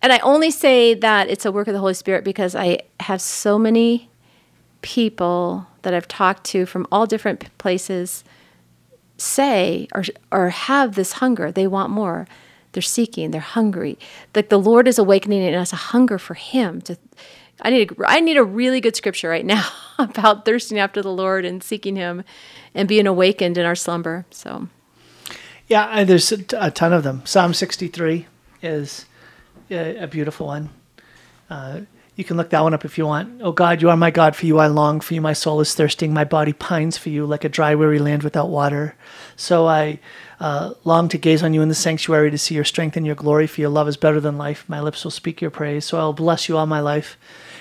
And 0.00 0.12
I 0.12 0.18
only 0.18 0.50
say 0.50 0.94
that 0.94 1.28
it's 1.28 1.44
a 1.44 1.52
work 1.52 1.66
of 1.66 1.74
the 1.74 1.80
Holy 1.80 1.94
Spirit 1.94 2.24
because 2.24 2.54
I 2.54 2.80
have 3.00 3.20
so 3.20 3.58
many 3.58 4.08
people 4.82 5.66
that 5.82 5.92
I've 5.92 6.08
talked 6.08 6.44
to 6.44 6.66
from 6.66 6.86
all 6.92 7.06
different 7.06 7.56
places 7.58 8.24
say 9.16 9.88
or 9.92 10.04
or 10.30 10.50
have 10.50 10.94
this 10.94 11.14
hunger. 11.14 11.50
They 11.50 11.66
want 11.66 11.90
more. 11.90 12.26
They're 12.72 12.82
seeking. 12.82 13.30
They're 13.30 13.40
hungry. 13.40 13.98
Like 14.34 14.48
the 14.48 14.58
Lord 14.58 14.86
is 14.86 14.98
awakening 14.98 15.42
in 15.42 15.54
us 15.54 15.72
a 15.72 15.76
hunger 15.76 16.18
for 16.18 16.34
Him. 16.34 16.80
To, 16.82 16.96
I 17.60 17.70
need 17.70 17.92
a, 17.92 17.94
I 18.06 18.20
need 18.20 18.36
a 18.36 18.44
really 18.44 18.80
good 18.80 18.96
scripture 18.96 19.28
right 19.28 19.44
now 19.44 19.68
about 19.98 20.44
thirsting 20.44 20.78
after 20.78 21.02
the 21.02 21.12
Lord 21.12 21.44
and 21.44 21.62
seeking 21.62 21.96
Him, 21.96 22.24
and 22.74 22.88
being 22.88 23.06
awakened 23.06 23.58
in 23.58 23.66
our 23.66 23.74
slumber. 23.74 24.26
So, 24.30 24.68
yeah, 25.66 26.04
there's 26.04 26.30
a, 26.32 26.70
ton 26.70 26.92
of 26.92 27.02
them. 27.02 27.22
Psalm 27.24 27.54
63 27.54 28.26
is 28.62 29.06
a, 29.70 29.96
a 29.96 30.06
beautiful 30.06 30.46
one. 30.46 30.70
Uh, 31.50 31.80
you 32.18 32.24
can 32.24 32.36
look 32.36 32.50
that 32.50 32.62
one 32.62 32.74
up 32.74 32.84
if 32.84 32.98
you 32.98 33.06
want. 33.06 33.42
Oh 33.42 33.52
God, 33.52 33.80
you 33.80 33.90
are 33.90 33.96
my 33.96 34.10
God, 34.10 34.34
for 34.34 34.44
you 34.44 34.58
I 34.58 34.66
long, 34.66 34.98
for 34.98 35.14
you 35.14 35.20
my 35.20 35.34
soul 35.34 35.60
is 35.60 35.72
thirsting, 35.72 36.12
my 36.12 36.24
body 36.24 36.52
pines 36.52 36.98
for 36.98 37.10
you 37.10 37.24
like 37.24 37.44
a 37.44 37.48
dry, 37.48 37.76
weary 37.76 38.00
land 38.00 38.24
without 38.24 38.48
water. 38.48 38.96
So 39.36 39.68
I 39.68 40.00
uh, 40.40 40.74
long 40.82 41.08
to 41.10 41.18
gaze 41.18 41.44
on 41.44 41.54
you 41.54 41.62
in 41.62 41.68
the 41.68 41.76
sanctuary 41.76 42.32
to 42.32 42.38
see 42.38 42.56
your 42.56 42.64
strength 42.64 42.96
and 42.96 43.06
your 43.06 43.14
glory, 43.14 43.46
for 43.46 43.60
your 43.60 43.70
love 43.70 43.86
is 43.86 43.96
better 43.96 44.20
than 44.20 44.36
life. 44.36 44.64
My 44.68 44.80
lips 44.80 45.04
will 45.04 45.12
speak 45.12 45.40
your 45.40 45.52
praise. 45.52 45.84
So 45.84 45.96
I 45.96 46.02
will 46.02 46.12
bless 46.12 46.48
you 46.48 46.56
all 46.56 46.66
my 46.66 46.80
life. 46.80 47.16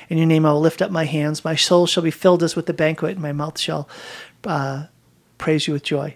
In 0.09 0.17
your 0.17 0.27
name 0.27 0.45
I 0.45 0.51
will 0.51 0.61
lift 0.61 0.81
up 0.81 0.91
my 0.91 1.05
hands. 1.05 1.43
My 1.43 1.55
soul 1.55 1.85
shall 1.85 2.03
be 2.03 2.11
filled 2.11 2.43
as 2.43 2.55
with 2.55 2.65
the 2.65 2.73
banquet, 2.73 3.11
and 3.11 3.21
my 3.21 3.33
mouth 3.33 3.59
shall 3.59 3.89
uh, 4.45 4.85
praise 5.37 5.67
you 5.67 5.73
with 5.73 5.83
joy. 5.83 6.15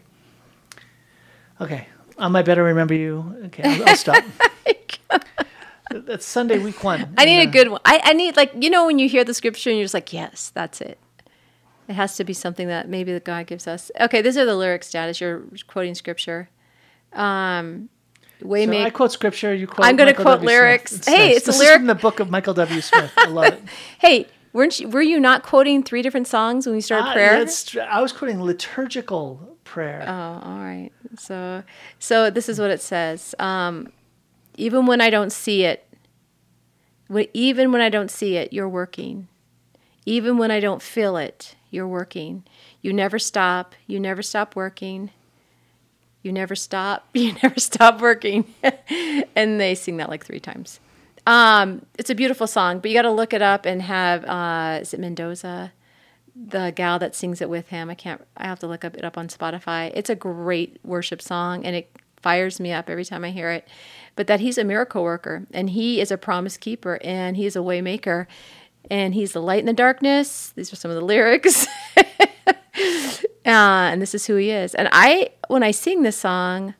Okay, 1.59 1.87
um, 2.17 2.35
I 2.35 2.41
better 2.41 2.63
remember 2.63 2.93
you. 2.93 3.35
Okay, 3.45 3.63
I'll, 3.63 3.89
I'll 3.89 3.95
stop. 3.95 4.23
That's 5.91 6.25
Sunday 6.25 6.57
week 6.57 6.83
one. 6.83 7.13
I 7.17 7.25
need 7.25 7.41
a 7.41 7.51
good 7.51 7.69
one. 7.69 7.81
I, 7.83 7.99
I 8.03 8.13
need 8.13 8.37
like 8.37 8.53
you 8.57 8.69
know 8.69 8.85
when 8.85 8.97
you 8.97 9.09
hear 9.09 9.23
the 9.23 9.33
scripture 9.33 9.69
and 9.69 9.77
you're 9.77 9.83
just 9.83 9.93
like, 9.93 10.13
yes, 10.13 10.51
that's 10.53 10.79
it. 10.79 10.97
It 11.87 11.93
has 11.93 12.15
to 12.15 12.23
be 12.23 12.33
something 12.33 12.67
that 12.69 12.87
maybe 12.87 13.11
that 13.11 13.25
God 13.25 13.47
gives 13.47 13.67
us. 13.67 13.91
Okay, 13.99 14.21
these 14.21 14.37
are 14.37 14.45
the 14.45 14.55
lyrics, 14.55 14.91
Dad, 14.91 15.09
as 15.09 15.19
you're 15.19 15.43
quoting 15.67 15.93
scripture. 15.93 16.49
Um, 17.11 17.89
way 18.43 18.65
so 18.65 18.73
I 18.73 18.89
quote 18.89 19.11
scripture. 19.11 19.53
You 19.53 19.67
quote. 19.67 19.85
I'm 19.85 19.95
going 19.95 20.07
to 20.07 20.13
quote 20.13 20.39
w. 20.39 20.47
lyrics. 20.47 20.93
It's 20.93 21.07
hey, 21.07 21.29
nice. 21.29 21.37
it's 21.37 21.45
this 21.47 21.57
a 21.57 21.59
lyric 21.59 21.77
from 21.77 21.87
the 21.87 21.95
book 21.95 22.19
of 22.19 22.29
Michael 22.29 22.53
W. 22.53 22.81
Smith. 22.81 23.11
I 23.17 23.27
love 23.27 23.53
it. 23.53 23.63
hey, 23.99 24.27
weren't 24.53 24.79
you, 24.79 24.89
were 24.89 25.01
you 25.01 25.19
not 25.19 25.43
quoting 25.43 25.83
three 25.83 26.01
different 26.01 26.27
songs 26.27 26.65
when 26.65 26.75
we 26.75 26.81
started 26.81 27.09
uh, 27.09 27.13
prayer? 27.13 27.45
I 27.89 28.01
was 28.01 28.11
quoting 28.11 28.41
liturgical 28.41 29.57
prayer. 29.63 30.03
Oh, 30.07 30.49
all 30.49 30.59
right. 30.59 30.91
So, 31.17 31.63
so 31.99 32.29
this 32.29 32.49
is 32.49 32.59
what 32.59 32.71
it 32.71 32.81
says. 32.81 33.35
Um, 33.39 33.91
even 34.57 34.85
when 34.85 35.01
I 35.01 35.09
don't 35.09 35.31
see 35.31 35.63
it, 35.63 35.87
even 37.33 37.71
when 37.71 37.81
I 37.81 37.89
don't 37.89 38.11
see 38.11 38.37
it, 38.37 38.53
you're 38.53 38.69
working. 38.69 39.27
Even 40.05 40.37
when 40.37 40.51
I 40.51 40.59
don't 40.59 40.81
feel 40.81 41.17
it, 41.17 41.55
you're 41.69 41.87
working. 41.87 42.43
You 42.81 42.93
never 42.93 43.19
stop. 43.19 43.75
You 43.87 43.99
never 43.99 44.21
stop 44.21 44.55
working. 44.55 45.11
You 46.21 46.31
never 46.31 46.55
stop. 46.55 47.07
You 47.13 47.33
never 47.43 47.59
stop 47.59 48.01
working. 48.01 48.45
and 49.35 49.59
they 49.59 49.75
sing 49.75 49.97
that 49.97 50.09
like 50.09 50.25
three 50.25 50.39
times. 50.39 50.79
Um, 51.27 51.85
it's 51.97 52.09
a 52.09 52.15
beautiful 52.15 52.47
song, 52.47 52.79
but 52.79 52.89
you 52.89 52.97
got 52.97 53.03
to 53.03 53.11
look 53.11 53.33
it 53.33 53.41
up 53.41 53.65
and 53.65 53.81
have, 53.81 54.25
uh, 54.25 54.79
is 54.81 54.93
it 54.93 54.99
Mendoza? 54.99 55.71
The 56.35 56.71
gal 56.75 56.97
that 56.99 57.13
sings 57.15 57.41
it 57.41 57.49
with 57.49 57.67
him. 57.67 57.89
I 57.89 57.95
can't, 57.95 58.25
I 58.37 58.45
have 58.45 58.59
to 58.59 58.67
look 58.67 58.83
up 58.83 58.95
it 58.95 59.05
up 59.05 59.17
on 59.17 59.27
Spotify. 59.27 59.91
It's 59.93 60.09
a 60.09 60.15
great 60.15 60.79
worship 60.83 61.21
song 61.21 61.65
and 61.65 61.75
it 61.75 61.91
fires 62.21 62.59
me 62.59 62.71
up 62.71 62.89
every 62.89 63.05
time 63.05 63.23
I 63.23 63.31
hear 63.31 63.49
it 63.51 63.67
but 64.15 64.27
that 64.27 64.39
he's 64.39 64.57
a 64.57 64.63
miracle 64.63 65.03
worker 65.03 65.47
and 65.51 65.69
he 65.69 66.01
is 66.01 66.11
a 66.11 66.17
promise 66.17 66.57
keeper 66.57 66.99
and 67.03 67.37
he's 67.37 67.55
a 67.55 67.59
waymaker 67.59 68.27
and 68.89 69.13
he's 69.13 69.33
the 69.33 69.41
light 69.41 69.59
in 69.59 69.65
the 69.65 69.73
darkness. 69.73 70.51
These 70.55 70.73
are 70.73 70.75
some 70.75 70.91
of 70.91 70.95
the 70.95 71.05
lyrics. 71.05 71.67
uh, 73.45 73.89
and 73.91 74.01
this 74.01 74.13
is 74.13 74.25
who 74.27 74.35
he 74.35 74.51
is. 74.51 74.75
And 74.75 74.89
I, 74.91 75.31
when 75.47 75.63
I 75.63 75.71
sing 75.71 76.03
this 76.03 76.17
song, 76.17 76.75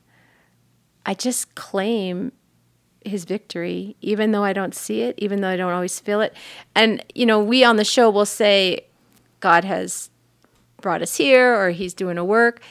I 1.05 1.13
just 1.13 1.55
claim 1.55 2.31
his 3.03 3.25
victory, 3.25 3.95
even 4.01 4.31
though 4.31 4.43
I 4.43 4.53
don't 4.53 4.75
see 4.75 5.01
it, 5.01 5.15
even 5.17 5.41
though 5.41 5.49
I 5.49 5.57
don't 5.57 5.73
always 5.73 5.99
feel 5.99 6.21
it. 6.21 6.35
And, 6.75 7.03
you 7.15 7.25
know, 7.25 7.41
we 7.41 7.63
on 7.63 7.77
the 7.77 7.83
show 7.83 8.09
will 8.09 8.27
say, 8.27 8.85
God 9.39 9.63
has 9.63 10.11
brought 10.81 11.01
us 11.01 11.15
here 11.15 11.55
or 11.55 11.71
he's 11.71 11.93
doing 11.93 12.17
a 12.17 12.25
work. 12.25 12.61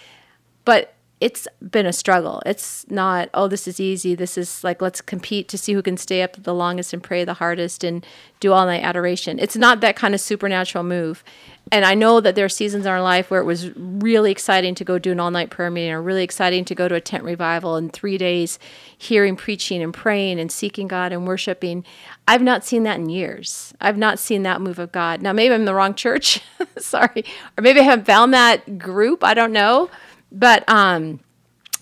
But 0.65 0.95
it's 1.21 1.47
been 1.61 1.85
a 1.85 1.93
struggle. 1.93 2.43
It's 2.47 2.87
not, 2.91 3.29
oh, 3.35 3.47
this 3.47 3.69
is 3.69 3.79
easy. 3.79 4.15
This 4.15 4.39
is 4.39 4.65
like, 4.65 4.81
let's 4.81 5.03
compete 5.03 5.49
to 5.49 5.59
see 5.59 5.75
who 5.75 5.83
can 5.83 5.99
stay 5.99 6.23
up 6.23 6.43
the 6.43 6.55
longest 6.55 6.95
and 6.95 7.03
pray 7.03 7.25
the 7.25 7.35
hardest 7.35 7.85
and 7.85 8.07
do 8.41 8.55
all 8.55 8.65
night 8.65 8.83
adoration. 8.83 9.39
It's 9.39 9.57
not 9.57 9.83
that 9.83 9.97
kind 9.97 10.15
of 10.15 10.21
supernatural 10.21 10.83
move. 10.83 11.23
And 11.71 11.85
I 11.85 11.95
know 11.95 12.21
that 12.21 12.37
there 12.37 12.47
are 12.47 12.49
seasons 12.49 12.87
in 12.87 12.91
our 12.91 13.03
life 13.03 13.31
where 13.31 13.41
it 13.41 13.45
was 13.45 13.71
really 13.77 14.33
exciting 14.33 14.75
to 14.77 14.85
go 14.85 14.99
do 14.99 15.13
an 15.13 15.21
all 15.21 15.31
night 15.31 15.51
prayer 15.51 15.71
meeting 15.71 15.93
or 15.93 16.03
really 16.03 16.25
exciting 16.25 16.65
to 16.65 16.75
go 16.75 16.89
to 16.89 16.95
a 16.95 17.01
tent 17.03 17.23
revival 17.23 17.77
in 17.77 17.91
three 17.91 18.17
days, 18.17 18.59
hearing 18.97 19.37
preaching 19.37 19.83
and 19.83 19.93
praying 19.93 20.41
and 20.41 20.51
seeking 20.51 20.89
God 20.89 21.13
and 21.13 21.27
worshiping. 21.27 21.85
I've 22.27 22.43
not 22.43 22.65
seen 22.65 22.85
that 22.85 22.99
in 22.99 23.11
years. 23.11 23.75
I've 23.79 23.99
not 23.99 24.19
seen 24.19 24.43
that 24.45 24.63
move 24.63 24.79
of 24.79 24.91
God. 24.91 25.21
Now, 25.21 25.35
maybe 25.35 25.55
I'm 25.55 25.61
in 25.61 25.67
the 25.67 25.75
wrong 25.75 25.95
church. 25.95 26.41
Sorry. 26.79 27.25
Or 27.59 27.63
maybe 27.63 27.81
I 27.81 27.85
haven't 27.85 28.07
found 28.07 28.33
that 28.33 28.79
group. 28.79 29.23
I 29.23 29.35
don't 29.35 29.53
know 29.53 29.91
but 30.33 30.69
um, 30.69 31.21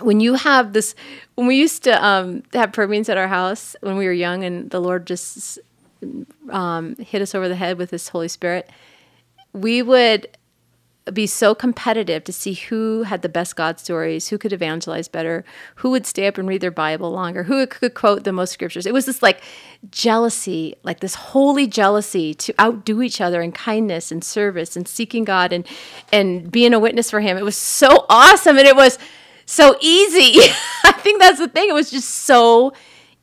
when 0.01 0.21
you 0.21 0.35
have 0.35 0.73
this, 0.73 0.95
when 1.35 1.47
we 1.47 1.57
used 1.57 1.85
to 1.85 2.05
um, 2.05 2.43
have 2.53 2.73
prayer 2.73 2.89
meetings 2.89 3.09
at 3.09 3.19
our 3.19 3.29
house 3.29 3.77
when 3.81 3.97
we 3.97 4.07
were 4.07 4.13
young, 4.13 4.45
and 4.45 4.71
the 4.71 4.81
Lord 4.81 5.07
just 5.07 5.59
um, 6.51 6.97
hit 6.97 7.23
us 7.23 7.35
over 7.35 7.49
the 7.49 7.57
head 7.57 7.79
with 7.79 7.91
His 7.91 8.09
Holy 8.09 8.29
Spirit, 8.29 8.71
we 9.53 9.83
would 9.83 10.29
be 11.13 11.27
so 11.27 11.55
competitive 11.55 12.25
to 12.25 12.33
see 12.33 12.55
who 12.55 13.03
had 13.03 13.23
the 13.23 13.29
best 13.29 13.57
God 13.57 13.79
stories, 13.79 14.29
who 14.29 14.39
could 14.39 14.53
evangelize 14.53 15.09
better, 15.09 15.45
who 15.77 15.91
would 15.91 16.07
stay 16.07 16.27
up 16.27 16.39
and 16.39 16.49
read 16.49 16.61
their 16.61 16.71
Bible 16.71 17.11
longer, 17.11 17.45
who 17.45 17.67
could 17.67 17.95
quote 17.95 18.25
the 18.25 18.33
most 18.33 18.53
scriptures. 18.53 18.87
It 18.87 18.93
was 18.93 19.07
this 19.07 19.23
like 19.23 19.43
jealousy, 19.91 20.75
like 20.83 21.01
this 21.01 21.15
holy 21.15 21.67
jealousy 21.67 22.35
to 22.35 22.55
outdo 22.61 23.03
each 23.03 23.21
other 23.21 23.43
in 23.43 23.53
kindness 23.53 24.11
and 24.11 24.23
service 24.23 24.77
and 24.77 24.89
seeking 24.89 25.25
God 25.25 25.53
and 25.53 25.67
and 26.13 26.51
being 26.51 26.75
a 26.75 26.79
witness 26.79 27.11
for 27.11 27.21
him. 27.21 27.37
It 27.37 27.45
was 27.45 27.57
so 27.57 28.07
awesome 28.09 28.59
and 28.59 28.67
it 28.67 28.77
was 28.77 28.99
so 29.47 29.77
easy. 29.81 30.41
I 30.85 30.93
think 30.93 31.21
that's 31.21 31.39
the 31.39 31.49
thing. 31.49 31.69
It 31.69 31.75
was 31.75 31.91
just 31.91 32.11
so 32.11 32.73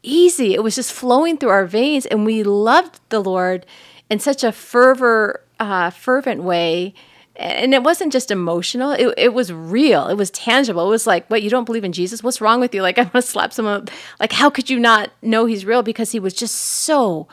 easy. 0.01 0.53
It 0.53 0.63
was 0.63 0.75
just 0.75 0.93
flowing 0.93 1.37
through 1.37 1.49
our 1.49 1.65
veins 1.65 2.05
and 2.05 2.25
we 2.25 2.43
loved 2.43 2.99
the 3.09 3.19
Lord 3.19 3.65
in 4.09 4.19
such 4.19 4.43
a 4.43 4.51
fervor 4.51 5.41
uh, 5.59 5.89
fervent 5.89 6.43
way 6.43 6.93
and 7.37 7.73
it 7.73 7.83
wasn't 7.83 8.13
just 8.13 8.31
emotional. 8.31 8.91
It, 8.91 9.13
it 9.17 9.33
was 9.33 9.51
real. 9.51 10.07
It 10.07 10.15
was 10.15 10.31
tangible. 10.31 10.87
It 10.87 10.89
was 10.89 11.05
like 11.05 11.27
what 11.29 11.41
you 11.41 11.49
don't 11.49 11.65
believe 11.65 11.83
in 11.83 11.91
jesus? 11.91 12.23
What's 12.23 12.41
wrong 12.41 12.59
with 12.59 12.73
you? 12.73 12.81
Like 12.81 12.97
i'm 12.99 13.09
gonna 13.09 13.21
slap 13.21 13.53
someone 13.53 13.87
like 14.19 14.31
how 14.31 14.49
could 14.49 14.69
you 14.69 14.79
not 14.79 15.11
know 15.21 15.45
he's 15.45 15.65
real? 15.65 15.83
Because 15.83 16.11
he 16.11 16.19
was 16.19 16.33
just 16.33 16.55
so 16.55 17.27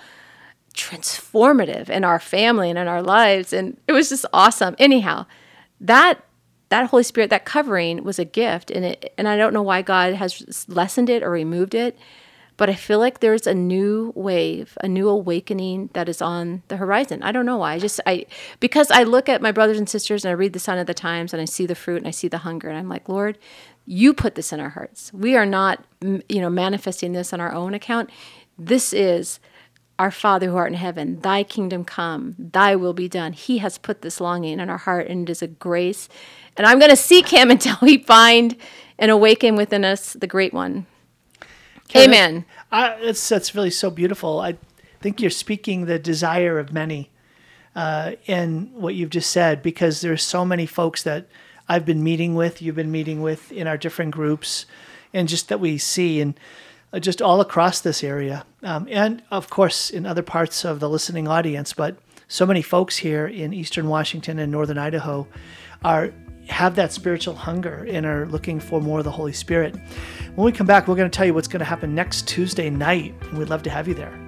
transformative 0.74 1.90
in 1.90 2.02
our 2.02 2.18
family 2.18 2.70
and 2.70 2.78
in 2.78 2.88
our 2.88 3.02
lives 3.02 3.52
and 3.52 3.78
it 3.86 3.92
was 3.92 4.08
just 4.08 4.26
awesome. 4.32 4.74
Anyhow 4.78 5.26
that 5.82 6.24
that 6.70 6.88
holy 6.88 7.02
spirit 7.02 7.28
that 7.28 7.44
covering 7.44 8.02
was 8.02 8.18
a 8.18 8.24
gift 8.24 8.70
and 8.70 8.84
it 8.84 9.12
and 9.18 9.28
i 9.28 9.36
don't 9.36 9.52
know 9.52 9.62
why 9.62 9.82
god 9.82 10.14
has 10.14 10.66
lessened 10.68 11.10
it 11.10 11.22
or 11.22 11.30
removed 11.30 11.74
it 11.74 11.98
but 12.62 12.70
I 12.70 12.76
feel 12.76 13.00
like 13.00 13.18
there's 13.18 13.48
a 13.48 13.54
new 13.54 14.12
wave, 14.14 14.78
a 14.80 14.86
new 14.86 15.08
awakening 15.08 15.90
that 15.94 16.08
is 16.08 16.22
on 16.22 16.62
the 16.68 16.76
horizon. 16.76 17.20
I 17.20 17.32
don't 17.32 17.44
know 17.44 17.56
why. 17.56 17.72
I 17.72 17.80
just 17.80 17.98
I 18.06 18.26
because 18.60 18.88
I 18.92 19.02
look 19.02 19.28
at 19.28 19.42
my 19.42 19.50
brothers 19.50 19.78
and 19.78 19.88
sisters 19.88 20.24
and 20.24 20.30
I 20.30 20.34
read 20.34 20.52
the 20.52 20.60
sign 20.60 20.78
of 20.78 20.86
the 20.86 20.94
times 20.94 21.32
and 21.32 21.42
I 21.42 21.44
see 21.44 21.66
the 21.66 21.74
fruit 21.74 21.96
and 21.96 22.06
I 22.06 22.12
see 22.12 22.28
the 22.28 22.38
hunger 22.38 22.68
and 22.68 22.78
I'm 22.78 22.88
like, 22.88 23.08
Lord, 23.08 23.36
you 23.84 24.14
put 24.14 24.36
this 24.36 24.52
in 24.52 24.60
our 24.60 24.68
hearts. 24.68 25.12
We 25.12 25.34
are 25.34 25.44
not 25.44 25.84
you 26.02 26.22
know 26.28 26.48
manifesting 26.48 27.14
this 27.14 27.32
on 27.32 27.40
our 27.40 27.52
own 27.52 27.74
account. 27.74 28.10
This 28.56 28.92
is 28.92 29.40
our 29.98 30.12
Father 30.12 30.46
who 30.46 30.54
art 30.56 30.70
in 30.70 30.78
heaven, 30.78 31.18
thy 31.18 31.42
kingdom 31.42 31.84
come, 31.84 32.36
thy 32.38 32.76
will 32.76 32.94
be 32.94 33.08
done. 33.08 33.32
He 33.32 33.58
has 33.58 33.76
put 33.76 34.02
this 34.02 34.20
longing 34.20 34.60
in 34.60 34.70
our 34.70 34.78
heart 34.78 35.08
and 35.08 35.28
it 35.28 35.32
is 35.32 35.42
a 35.42 35.48
grace. 35.48 36.08
And 36.56 36.64
I'm 36.64 36.78
going 36.78 36.90
to 36.90 36.96
seek 36.96 37.26
him 37.26 37.50
until 37.56 37.78
we 37.82 37.98
find 37.98 38.56
and 39.00 39.10
awaken 39.10 39.56
within 39.56 39.84
us 39.84 40.12
the 40.12 40.28
great 40.28 40.54
one. 40.54 40.86
Amen. 41.96 42.44
I, 42.70 42.92
it's 43.00 43.28
that's 43.28 43.54
really 43.54 43.70
so 43.70 43.90
beautiful. 43.90 44.40
I 44.40 44.56
think 45.00 45.20
you're 45.20 45.30
speaking 45.30 45.86
the 45.86 45.98
desire 45.98 46.58
of 46.58 46.72
many 46.72 47.10
uh, 47.74 48.12
in 48.26 48.70
what 48.74 48.94
you've 48.94 49.10
just 49.10 49.30
said 49.30 49.62
because 49.62 50.00
there's 50.00 50.22
so 50.22 50.44
many 50.44 50.66
folks 50.66 51.02
that 51.02 51.26
I've 51.68 51.84
been 51.84 52.02
meeting 52.02 52.34
with, 52.34 52.60
you've 52.60 52.76
been 52.76 52.90
meeting 52.90 53.22
with 53.22 53.52
in 53.52 53.66
our 53.66 53.76
different 53.76 54.10
groups, 54.12 54.66
and 55.12 55.28
just 55.28 55.48
that 55.48 55.60
we 55.60 55.78
see 55.78 56.20
and 56.20 56.38
uh, 56.92 56.98
just 56.98 57.22
all 57.22 57.40
across 57.40 57.80
this 57.80 58.02
area, 58.04 58.44
um, 58.62 58.86
and 58.90 59.22
of 59.30 59.48
course 59.48 59.90
in 59.90 60.06
other 60.06 60.22
parts 60.22 60.64
of 60.64 60.80
the 60.80 60.88
listening 60.88 61.28
audience. 61.28 61.72
But 61.72 61.96
so 62.28 62.46
many 62.46 62.62
folks 62.62 62.98
here 62.98 63.26
in 63.26 63.52
Eastern 63.52 63.88
Washington 63.88 64.38
and 64.38 64.50
Northern 64.50 64.78
Idaho 64.78 65.26
are 65.84 66.12
have 66.48 66.74
that 66.76 66.92
spiritual 66.92 67.34
hunger 67.34 67.86
and 67.88 68.04
are 68.04 68.26
looking 68.26 68.60
for 68.60 68.80
more 68.80 68.98
of 68.98 69.04
the 69.04 69.10
Holy 69.10 69.32
Spirit. 69.32 69.76
When 70.34 70.44
we 70.44 70.52
come 70.52 70.66
back, 70.66 70.88
we're 70.88 70.96
going 70.96 71.10
to 71.10 71.16
tell 71.16 71.26
you 71.26 71.34
what's 71.34 71.48
going 71.48 71.60
to 71.60 71.64
happen 71.64 71.94
next 71.94 72.26
Tuesday 72.28 72.70
night, 72.70 73.14
and 73.22 73.38
we'd 73.38 73.48
love 73.48 73.62
to 73.64 73.70
have 73.70 73.88
you 73.88 73.94
there. 73.94 74.18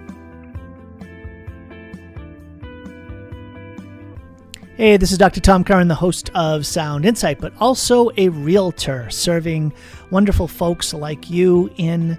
Hey, 4.76 4.96
this 4.96 5.12
is 5.12 5.18
Dr. 5.18 5.40
Tom 5.40 5.62
Curran, 5.62 5.86
the 5.86 5.94
host 5.94 6.30
of 6.34 6.66
Sound 6.66 7.04
Insight, 7.04 7.40
but 7.40 7.52
also 7.60 8.10
a 8.16 8.28
realtor 8.28 9.08
serving 9.08 9.72
wonderful 10.10 10.48
folks 10.48 10.92
like 10.92 11.30
you 11.30 11.70
in 11.76 12.18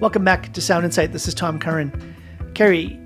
Welcome 0.00 0.24
back 0.24 0.52
to 0.52 0.60
Sound 0.60 0.84
Insight. 0.84 1.12
This 1.12 1.28
is 1.28 1.34
Tom 1.34 1.58
Curran. 1.58 2.14
Carrie, 2.54 3.00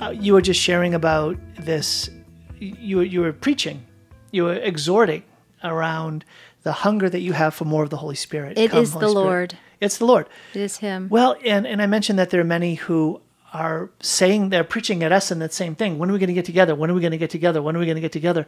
uh, 0.00 0.10
you 0.10 0.32
were 0.32 0.42
just 0.42 0.60
sharing 0.60 0.92
about 0.92 1.38
this. 1.60 2.10
You 2.58 3.00
you 3.00 3.20
were 3.20 3.32
preaching, 3.32 3.84
you 4.32 4.44
were 4.44 4.54
exhorting 4.54 5.22
around 5.62 6.24
the 6.64 6.72
hunger 6.72 7.08
that 7.08 7.20
you 7.20 7.32
have 7.32 7.54
for 7.54 7.64
more 7.64 7.84
of 7.84 7.90
the 7.90 7.96
Holy 7.96 8.16
Spirit. 8.16 8.58
It 8.58 8.72
Come, 8.72 8.82
is 8.82 8.92
Holy 8.92 9.04
the 9.04 9.10
Spirit. 9.10 9.24
Lord. 9.24 9.58
It's 9.80 9.98
the 9.98 10.06
Lord. 10.06 10.28
It 10.54 10.60
is 10.60 10.78
Him. 10.78 11.08
Well, 11.08 11.36
and 11.44 11.66
and 11.66 11.80
I 11.80 11.86
mentioned 11.86 12.18
that 12.18 12.30
there 12.30 12.40
are 12.40 12.44
many 12.44 12.74
who 12.74 13.20
are 13.52 13.90
saying 14.00 14.48
they're 14.48 14.64
preaching 14.64 15.04
at 15.04 15.12
us 15.12 15.30
in 15.30 15.38
that 15.38 15.52
same 15.52 15.76
thing. 15.76 15.98
When 15.98 16.10
are 16.10 16.12
we 16.12 16.18
going 16.18 16.28
to 16.28 16.34
get 16.34 16.44
together? 16.44 16.74
When 16.74 16.90
are 16.90 16.94
we 16.94 17.00
going 17.00 17.12
to 17.12 17.18
get 17.18 17.30
together? 17.30 17.62
When 17.62 17.76
are 17.76 17.78
we 17.78 17.86
going 17.86 17.94
to 17.94 18.00
get 18.00 18.12
together? 18.12 18.46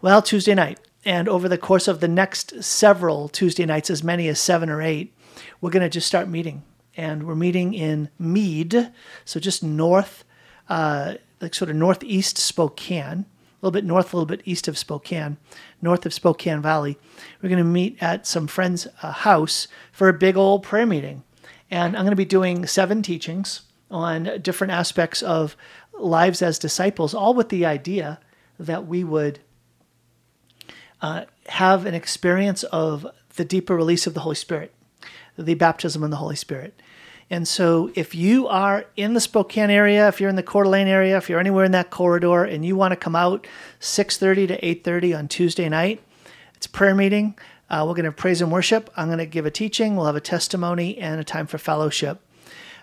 Well, 0.00 0.20
Tuesday 0.20 0.54
night. 0.54 0.80
And 1.04 1.28
over 1.28 1.48
the 1.48 1.58
course 1.58 1.88
of 1.88 2.00
the 2.00 2.08
next 2.08 2.62
several 2.62 3.28
Tuesday 3.28 3.64
nights, 3.64 3.90
as 3.90 4.02
many 4.04 4.28
as 4.28 4.40
seven 4.40 4.68
or 4.70 4.82
eight, 4.82 5.12
we're 5.60 5.70
going 5.70 5.82
to 5.82 5.88
just 5.88 6.06
start 6.06 6.28
meeting. 6.28 6.62
And 6.96 7.26
we're 7.26 7.34
meeting 7.34 7.74
in 7.74 8.10
Mead, 8.18 8.92
so 9.24 9.40
just 9.40 9.62
north, 9.62 10.24
uh, 10.68 11.14
like 11.40 11.54
sort 11.54 11.70
of 11.70 11.76
northeast 11.76 12.36
Spokane, 12.36 13.24
a 13.26 13.26
little 13.62 13.72
bit 13.72 13.84
north, 13.84 14.12
a 14.12 14.16
little 14.16 14.26
bit 14.26 14.42
east 14.44 14.68
of 14.68 14.76
Spokane, 14.76 15.38
north 15.80 16.04
of 16.04 16.12
Spokane 16.12 16.60
Valley. 16.60 16.98
We're 17.40 17.48
going 17.48 17.58
to 17.58 17.64
meet 17.64 18.02
at 18.02 18.26
some 18.26 18.46
friend's 18.46 18.86
uh, 19.02 19.12
house 19.12 19.68
for 19.90 20.08
a 20.08 20.12
big 20.12 20.36
old 20.36 20.62
prayer 20.62 20.86
meeting. 20.86 21.22
And 21.70 21.96
I'm 21.96 22.02
going 22.02 22.10
to 22.10 22.16
be 22.16 22.24
doing 22.24 22.66
seven 22.66 23.02
teachings 23.02 23.62
on 23.90 24.40
different 24.42 24.72
aspects 24.72 25.22
of 25.22 25.56
lives 25.98 26.42
as 26.42 26.58
disciples, 26.58 27.14
all 27.14 27.34
with 27.34 27.48
the 27.48 27.64
idea 27.64 28.20
that 28.58 28.86
we 28.86 29.04
would 29.04 29.40
uh, 31.00 31.24
have 31.46 31.86
an 31.86 31.94
experience 31.94 32.62
of 32.64 33.06
the 33.36 33.44
deeper 33.44 33.74
release 33.74 34.06
of 34.06 34.14
the 34.14 34.20
Holy 34.20 34.36
Spirit, 34.36 34.72
the 35.42 35.54
baptism 35.54 36.02
in 36.02 36.10
the 36.10 36.16
Holy 36.16 36.36
Spirit. 36.36 36.80
And 37.30 37.48
so, 37.48 37.90
if 37.94 38.14
you 38.14 38.46
are 38.48 38.84
in 38.96 39.14
the 39.14 39.20
Spokane 39.20 39.70
area, 39.70 40.06
if 40.08 40.20
you're 40.20 40.28
in 40.28 40.36
the 40.36 40.42
Coeur 40.42 40.64
d'Alene 40.64 40.88
area, 40.88 41.16
if 41.16 41.30
you're 41.30 41.40
anywhere 41.40 41.64
in 41.64 41.72
that 41.72 41.90
corridor, 41.90 42.44
and 42.44 42.64
you 42.64 42.76
want 42.76 42.92
to 42.92 42.96
come 42.96 43.16
out 43.16 43.46
6:30 43.80 44.48
to 44.48 44.66
8:30 44.66 45.14
on 45.18 45.28
Tuesday 45.28 45.68
night, 45.68 46.02
it's 46.54 46.66
a 46.66 46.70
prayer 46.70 46.94
meeting. 46.94 47.34
Uh, 47.70 47.84
we're 47.86 47.94
going 47.94 48.04
to 48.04 48.12
praise 48.12 48.42
and 48.42 48.52
worship. 48.52 48.90
I'm 48.96 49.06
going 49.06 49.18
to 49.18 49.26
give 49.26 49.46
a 49.46 49.50
teaching. 49.50 49.96
We'll 49.96 50.06
have 50.06 50.16
a 50.16 50.20
testimony 50.20 50.98
and 50.98 51.18
a 51.18 51.24
time 51.24 51.46
for 51.46 51.56
fellowship. 51.56 52.20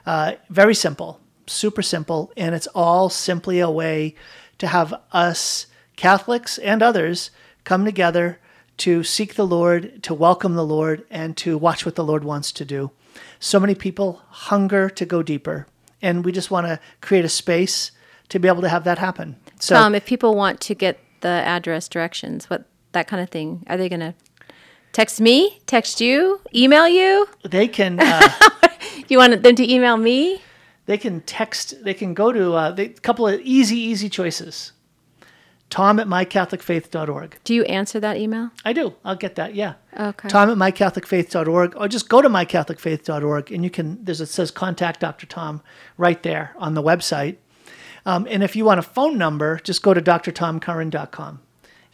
Uh, 0.04 0.34
very 0.50 0.74
simple, 0.74 1.20
super 1.46 1.84
simple, 1.84 2.34
and 2.36 2.56
it's 2.56 2.68
all 2.68 3.10
simply 3.10 3.60
a 3.60 3.70
way 3.70 4.16
to 4.58 4.68
have 4.68 4.94
us 5.12 5.68
Catholics 5.96 6.58
and 6.58 6.82
others 6.82 7.30
come 7.66 7.84
together 7.84 8.40
to 8.80 9.04
seek 9.04 9.36
the 9.36 9.46
Lord, 9.46 10.02
to 10.04 10.14
welcome 10.14 10.56
the 10.56 10.66
Lord, 10.66 11.06
and 11.10 11.36
to 11.38 11.58
watch 11.58 11.86
what 11.86 11.96
the 11.96 12.04
Lord 12.04 12.24
wants 12.24 12.52
to 12.54 12.66
do. 12.66 12.92
So 13.40 13.60
many 13.60 13.76
people 13.76 14.22
hunger 14.30 14.90
to 14.90 15.06
go 15.06 15.22
deeper, 15.24 15.68
and 16.02 16.26
we 16.26 16.32
just 16.32 16.52
want 16.52 16.68
to 16.68 16.80
create 17.02 17.26
a 17.26 17.30
space 17.30 17.92
to 18.30 18.40
be 18.40 18.48
able 18.48 18.62
to 18.62 18.70
have 18.70 18.84
that 18.86 18.98
happen. 18.98 19.36
So, 19.60 19.76
Tom, 19.76 19.96
if 19.96 20.06
people 20.06 20.36
want 20.36 20.62
to 20.62 20.76
get 20.76 21.00
the 21.22 21.28
address, 21.30 21.88
directions, 21.88 22.50
what 22.50 22.66
that 22.92 23.08
kind 23.08 23.22
of 23.22 23.30
thing, 23.30 23.64
are 23.68 23.78
they 23.78 23.90
going 23.90 24.00
to 24.00 24.14
text 24.94 25.20
me, 25.20 25.60
text 25.66 26.00
you, 26.00 26.40
email 26.54 26.88
you? 26.88 27.28
They 27.44 27.68
can. 27.68 28.00
Uh, 28.00 28.30
you 29.08 29.18
want 29.18 29.42
them 29.44 29.56
to 29.56 29.72
email 29.72 29.98
me? 29.98 30.42
They 30.86 30.98
can 30.98 31.22
text. 31.22 31.84
They 31.84 31.94
can 31.94 32.14
go 32.14 32.32
to 32.32 32.54
uh, 32.54 32.76
a 32.78 32.88
couple 32.90 33.28
of 33.28 33.40
easy, 33.42 33.78
easy 33.78 34.10
choices. 34.10 34.72
Tom 35.70 36.00
at 36.00 36.08
mycatholicfaith.org. 36.08 37.38
Do 37.44 37.54
you 37.54 37.64
answer 37.66 38.00
that 38.00 38.18
email? 38.18 38.50
I 38.66 38.74
do. 38.74 38.96
I'll 39.06 39.16
get 39.16 39.36
that. 39.36 39.54
Yeah. 39.54 39.76
Okay. 39.98 40.28
Tom 40.28 40.50
at 40.50 40.58
mycatholicfaith.org, 40.58 41.76
or 41.76 41.88
just 41.88 42.10
go 42.10 42.22
to 42.22 42.30
mycatholicfaith.org, 42.30 43.52
and 43.52 43.64
you 43.64 43.70
can. 43.70 44.04
There's 44.04 44.22
it 44.22 44.28
says 44.28 44.50
contact 44.52 45.00
Dr. 45.00 45.28
Tom 45.28 45.62
right 45.98 46.22
there 46.24 46.56
on 46.58 46.74
the 46.74 46.84
website. 46.84 47.38
Um, 48.06 48.28
and 48.30 48.44
if 48.44 48.56
you 48.56 48.66
want 48.66 48.80
a 48.80 48.84
phone 48.84 49.18
number, 49.18 49.60
just 49.60 49.84
go 49.84 49.94
to 49.94 50.02
drtomcurran.com, 50.02 51.40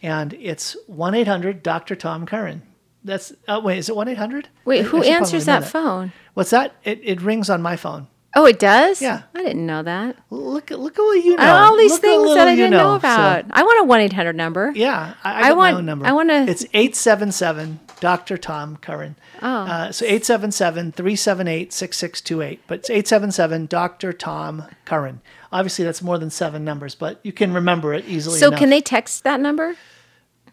and 0.02 0.32
it's 0.34 0.76
one 0.86 1.14
eight 1.14 1.28
hundred 1.28 1.62
Dr. 1.62 1.94
Tom 1.94 2.24
Curran. 2.24 2.62
That's 3.04 3.32
uh, 3.46 3.60
wait, 3.62 3.78
is 3.78 3.88
it 3.88 3.96
one 3.96 4.08
eight 4.08 4.18
hundred? 4.18 4.48
Wait, 4.64 4.86
who 4.86 5.02
answers 5.02 5.44
that, 5.44 5.60
that 5.60 5.68
phone? 5.68 6.12
What's 6.34 6.50
that? 6.50 6.74
It 6.82 7.00
it 7.04 7.20
rings 7.20 7.50
on 7.50 7.60
my 7.60 7.76
phone. 7.76 8.08
Oh, 8.36 8.44
it 8.44 8.58
does. 8.58 9.00
Yeah, 9.00 9.22
I 9.34 9.42
didn't 9.42 9.64
know 9.64 9.82
that. 9.82 10.16
Look 10.30 10.70
at 10.70 10.78
look 10.78 10.98
at 10.98 11.02
what 11.02 11.24
you 11.24 11.36
know. 11.36 11.42
All 11.42 11.76
these 11.76 11.92
look 11.92 12.02
things 12.02 12.34
that 12.34 12.46
I 12.46 12.54
didn't 12.54 12.72
know, 12.72 12.90
know 12.90 12.94
about. 12.96 13.46
So, 13.46 13.50
I 13.52 13.62
want 13.62 13.80
a 13.80 13.84
one 13.84 14.00
eight 14.00 14.12
hundred 14.12 14.36
number. 14.36 14.72
Yeah, 14.74 15.14
I, 15.24 15.32
I, 15.32 15.48
I 15.48 15.52
want. 15.54 15.84
number. 15.84 16.06
I 16.06 16.12
want 16.12 16.28
to. 16.28 16.46
It's 16.46 16.66
eight 16.74 16.94
seven 16.94 17.32
seven 17.32 17.80
Dr. 18.00 18.36
Tom 18.36 18.76
Curran. 18.76 19.16
Oh. 19.42 19.48
Uh, 19.48 19.90
so 19.92 20.06
877-378-6628. 20.06 22.58
But 22.66 22.80
it's 22.80 22.90
877 22.90 23.66
Dr. 23.66 24.12
Tom 24.12 24.64
Curran. 24.84 25.20
Obviously, 25.52 25.84
that's 25.84 26.02
more 26.02 26.18
than 26.18 26.30
seven 26.30 26.64
numbers, 26.64 26.94
but 26.94 27.18
you 27.22 27.32
can 27.32 27.54
remember 27.54 27.94
it 27.94 28.04
easily. 28.06 28.38
So, 28.38 28.48
enough. 28.48 28.58
can 28.58 28.70
they 28.70 28.80
text 28.80 29.22
that 29.24 29.40
number? 29.40 29.76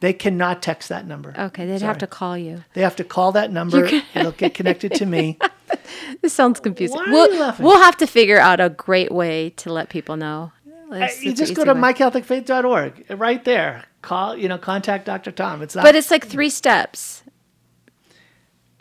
They 0.03 0.11
cannot 0.11 0.61
text 0.61 0.89
that 0.89 1.07
number. 1.07 1.33
Okay, 1.39 1.65
they'd 1.65 1.79
Sorry. 1.79 1.87
have 1.87 1.97
to 1.99 2.07
call 2.07 2.37
you. 2.37 2.65
They 2.73 2.81
have 2.81 2.97
to 2.97 3.05
call 3.05 3.31
that 3.31 3.53
number. 3.53 3.85
It'll 4.13 4.33
get 4.33 4.53
connected 4.53 4.93
to 4.95 5.05
me. 5.05 5.39
this 6.21 6.33
sounds 6.33 6.59
confusing. 6.59 6.97
Why 6.97 7.05
we'll, 7.07 7.29
are 7.29 7.33
you 7.33 7.39
laughing? 7.39 7.65
we'll 7.65 7.81
have 7.81 7.95
to 7.95 8.05
figure 8.05 8.37
out 8.37 8.59
a 8.59 8.67
great 8.67 9.13
way 9.13 9.51
to 9.51 9.71
let 9.71 9.87
people 9.87 10.17
know. 10.17 10.51
Uh, 10.91 11.07
you 11.21 11.33
just 11.33 11.55
go 11.55 11.63
to 11.63 11.73
mycatholicfaith.org 11.73 13.05
right 13.11 13.45
there. 13.45 13.85
Call, 14.01 14.35
you 14.35 14.49
know, 14.49 14.57
contact 14.57 15.05
Dr. 15.05 15.31
Tom. 15.31 15.61
It's 15.61 15.73
not, 15.73 15.85
But 15.85 15.95
it's 15.95 16.11
like 16.11 16.27
three 16.27 16.49
steps. 16.49 17.23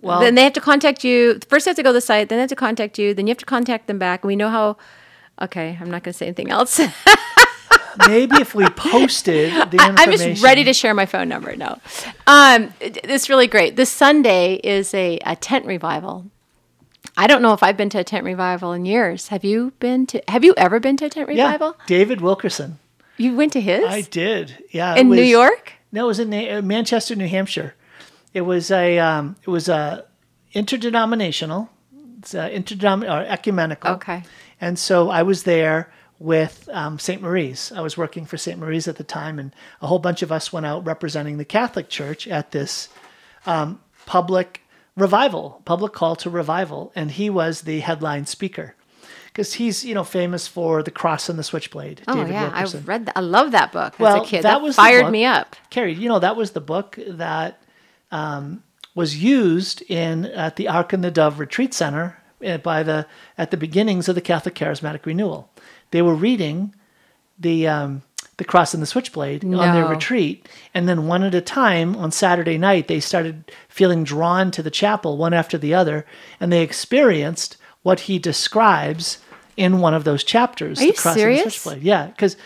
Well, 0.00 0.18
then 0.18 0.34
they 0.34 0.42
have 0.42 0.54
to 0.54 0.60
contact 0.60 1.04
you. 1.04 1.38
First, 1.48 1.66
they 1.66 1.68
have 1.68 1.76
to 1.76 1.84
go 1.84 1.90
to 1.90 1.94
the 1.94 2.00
site. 2.00 2.30
Then 2.30 2.38
they 2.38 2.40
have 2.40 2.50
to 2.50 2.56
contact 2.56 2.98
you. 2.98 3.14
Then 3.14 3.28
you 3.28 3.30
have 3.30 3.38
to 3.38 3.46
contact 3.46 3.86
them 3.86 4.00
back. 4.00 4.24
We 4.24 4.34
know 4.34 4.48
how. 4.48 4.76
Okay, 5.40 5.78
I'm 5.80 5.88
not 5.88 6.02
going 6.02 6.12
to 6.14 6.18
say 6.18 6.26
anything 6.26 6.50
else. 6.50 6.80
maybe 8.06 8.36
if 8.36 8.54
we 8.54 8.66
posted 8.70 9.52
the 9.70 9.76
information. 9.76 9.96
I'm 9.98 10.12
just 10.12 10.42
ready 10.42 10.64
to 10.64 10.72
share 10.72 10.94
my 10.94 11.06
phone 11.06 11.28
number. 11.28 11.56
No, 11.56 11.78
um, 12.26 12.72
it's 12.80 13.28
really 13.28 13.46
great. 13.46 13.76
This 13.76 13.90
Sunday 13.90 14.54
is 14.56 14.94
a, 14.94 15.18
a 15.24 15.36
tent 15.36 15.66
revival. 15.66 16.26
I 17.16 17.26
don't 17.26 17.42
know 17.42 17.52
if 17.52 17.62
I've 17.62 17.76
been 17.76 17.90
to 17.90 17.98
a 17.98 18.04
tent 18.04 18.24
revival 18.24 18.72
in 18.72 18.84
years. 18.84 19.28
Have 19.28 19.44
you 19.44 19.72
been 19.78 20.06
to? 20.06 20.22
Have 20.28 20.44
you 20.44 20.54
ever 20.56 20.80
been 20.80 20.96
to 20.98 21.06
a 21.06 21.10
tent 21.10 21.28
revival? 21.28 21.76
Yeah, 21.78 21.84
David 21.86 22.20
Wilkerson. 22.20 22.78
You 23.18 23.36
went 23.36 23.52
to 23.52 23.60
his? 23.60 23.84
I 23.84 24.00
did. 24.00 24.64
Yeah, 24.70 24.96
in 24.96 25.08
was, 25.08 25.16
New 25.16 25.24
York. 25.24 25.74
No, 25.92 26.04
it 26.04 26.08
was 26.08 26.18
in 26.18 26.32
uh, 26.32 26.62
Manchester, 26.62 27.14
New 27.14 27.28
Hampshire. 27.28 27.74
It 28.32 28.42
was 28.42 28.70
a 28.70 28.98
um, 28.98 29.36
it 29.42 29.50
was 29.50 29.68
a 29.68 30.06
interdenominational, 30.52 31.70
it's 32.18 32.34
a 32.34 32.54
interdenominational 32.54 33.22
or 33.22 33.26
ecumenical. 33.26 33.90
Okay. 33.92 34.22
And 34.60 34.78
so 34.78 35.10
I 35.10 35.22
was 35.22 35.42
there 35.42 35.92
with 36.22 36.68
um, 36.72 36.98
St. 36.98 37.20
Marie's. 37.20 37.72
I 37.72 37.80
was 37.80 37.96
working 37.96 38.24
for 38.24 38.36
St. 38.36 38.58
Marie's 38.58 38.88
at 38.88 38.96
the 38.96 39.04
time, 39.04 39.38
and 39.38 39.54
a 39.80 39.86
whole 39.86 39.98
bunch 39.98 40.22
of 40.22 40.30
us 40.30 40.52
went 40.52 40.66
out 40.66 40.86
representing 40.86 41.38
the 41.38 41.44
Catholic 41.44 41.88
Church 41.88 42.28
at 42.28 42.52
this 42.52 42.88
um, 43.46 43.80
public 44.06 44.62
revival, 44.96 45.62
public 45.64 45.92
call 45.92 46.16
to 46.16 46.30
revival, 46.30 46.92
and 46.94 47.10
he 47.10 47.28
was 47.28 47.62
the 47.62 47.80
headline 47.80 48.26
speaker 48.26 48.74
because 49.26 49.54
he's 49.54 49.84
you 49.84 49.94
know 49.94 50.04
famous 50.04 50.46
for 50.46 50.82
the 50.82 50.90
cross 50.90 51.28
and 51.28 51.38
the 51.38 51.42
switchblade. 51.42 52.02
Oh 52.06 52.14
David 52.14 52.32
yeah, 52.32 52.52
Wilkerson. 52.52 52.80
I 52.80 52.84
read 52.84 53.06
that. 53.06 53.16
I 53.16 53.20
love 53.20 53.52
that 53.52 53.72
book 53.72 53.98
well, 53.98 54.22
as 54.22 54.22
a 54.22 54.30
kid. 54.30 54.42
That, 54.44 54.58
that 54.58 54.62
was 54.62 54.76
fired 54.76 55.10
me 55.10 55.24
up. 55.24 55.56
Carrie, 55.70 55.94
you 55.94 56.08
know 56.08 56.18
that 56.18 56.36
was 56.36 56.52
the 56.52 56.60
book 56.60 56.98
that 57.06 57.62
um, 58.10 58.62
was 58.94 59.22
used 59.22 59.82
in 59.88 60.26
at 60.26 60.56
the 60.56 60.68
Ark 60.68 60.92
and 60.92 61.02
the 61.02 61.10
Dove 61.10 61.38
Retreat 61.38 61.74
Center 61.74 62.18
uh, 62.46 62.58
by 62.58 62.82
the 62.82 63.06
at 63.38 63.50
the 63.50 63.56
beginnings 63.56 64.08
of 64.08 64.14
the 64.14 64.20
Catholic 64.20 64.54
Charismatic 64.54 65.06
Renewal. 65.06 65.48
They 65.92 66.02
were 66.02 66.14
reading 66.14 66.74
the 67.38 67.68
um, 67.68 68.02
the 68.38 68.44
Cross 68.44 68.74
and 68.74 68.82
the 68.82 68.86
Switchblade 68.86 69.44
on 69.44 69.74
their 69.74 69.86
retreat, 69.86 70.48
and 70.74 70.88
then 70.88 71.06
one 71.06 71.22
at 71.22 71.34
a 71.34 71.40
time 71.40 71.94
on 71.96 72.10
Saturday 72.10 72.58
night 72.58 72.88
they 72.88 72.98
started 72.98 73.52
feeling 73.68 74.02
drawn 74.02 74.50
to 74.50 74.62
the 74.62 74.70
chapel 74.70 75.16
one 75.16 75.32
after 75.32 75.56
the 75.56 75.74
other, 75.74 76.04
and 76.40 76.52
they 76.52 76.62
experienced 76.62 77.56
what 77.82 78.00
he 78.00 78.18
describes 78.18 79.18
in 79.56 79.78
one 79.80 79.94
of 79.94 80.04
those 80.04 80.24
chapters. 80.24 80.80
Are 80.80 80.84
you 80.84 80.92
the 80.92 80.98
Cross 80.98 81.14
serious? 81.14 81.40
And 81.40 81.46
the 81.46 81.50
Switchblade. 81.50 81.82
Yeah, 81.82 82.06
because 82.06 82.36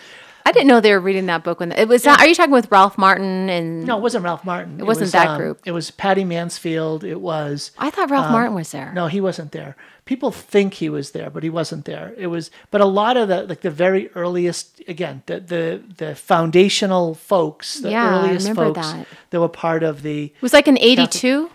I 0.46 0.52
didn't 0.52 0.68
know 0.68 0.80
they 0.80 0.92
were 0.92 1.00
reading 1.00 1.26
that 1.26 1.42
book 1.42 1.58
when 1.58 1.72
it 1.72 1.88
was. 1.88 2.04
Not, 2.04 2.20
are 2.20 2.26
you 2.28 2.34
talking 2.34 2.52
with 2.52 2.70
Ralph 2.70 2.96
Martin 2.96 3.50
and? 3.50 3.84
no, 3.84 3.98
it 3.98 4.00
wasn't 4.00 4.22
Ralph 4.24 4.44
Martin. 4.44 4.78
It 4.78 4.86
wasn't 4.86 5.06
was, 5.06 5.12
that 5.12 5.28
um, 5.28 5.38
group. 5.38 5.60
It 5.64 5.72
was 5.72 5.90
Patti 5.90 6.24
Mansfield. 6.24 7.02
It 7.02 7.20
was 7.20 7.72
I 7.78 7.90
thought 7.90 8.10
Ralph 8.10 8.30
Martin 8.30 8.54
was 8.54 8.70
there. 8.70 8.88
Um, 8.90 8.94
No, 8.94 9.06
he 9.08 9.20
wasn't 9.20 9.50
there. 9.50 9.74
People 10.04 10.30
think 10.30 10.74
he 10.74 10.88
was 10.88 11.10
there, 11.10 11.30
but 11.30 11.42
he 11.42 11.50
wasn't 11.50 11.84
there. 11.84 12.14
It 12.16 12.28
was, 12.28 12.52
but 12.70 12.80
a 12.80 12.84
lot 12.84 13.16
of 13.16 13.26
the 13.26 13.42
like 13.42 13.62
the 13.62 13.72
very 13.72 14.08
earliest, 14.14 14.80
again, 14.86 15.24
the 15.26 15.40
the 15.40 15.82
the 15.96 16.14
foundational 16.14 17.14
folks, 17.16 17.80
the 17.80 17.90
Yeah, 17.90 18.16
earliest 18.24 18.52
folks 18.54 18.78
that. 18.92 19.06
that 19.30 19.40
were 19.40 19.48
part 19.48 19.82
of 19.82 20.02
the 20.02 20.26
It 20.26 20.42
was 20.42 20.52
like 20.52 20.68
an 20.68 20.78
'82. 20.78 21.50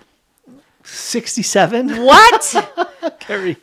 '67. 0.83 2.03
What? 2.03 2.55
Carrie, 3.19 3.55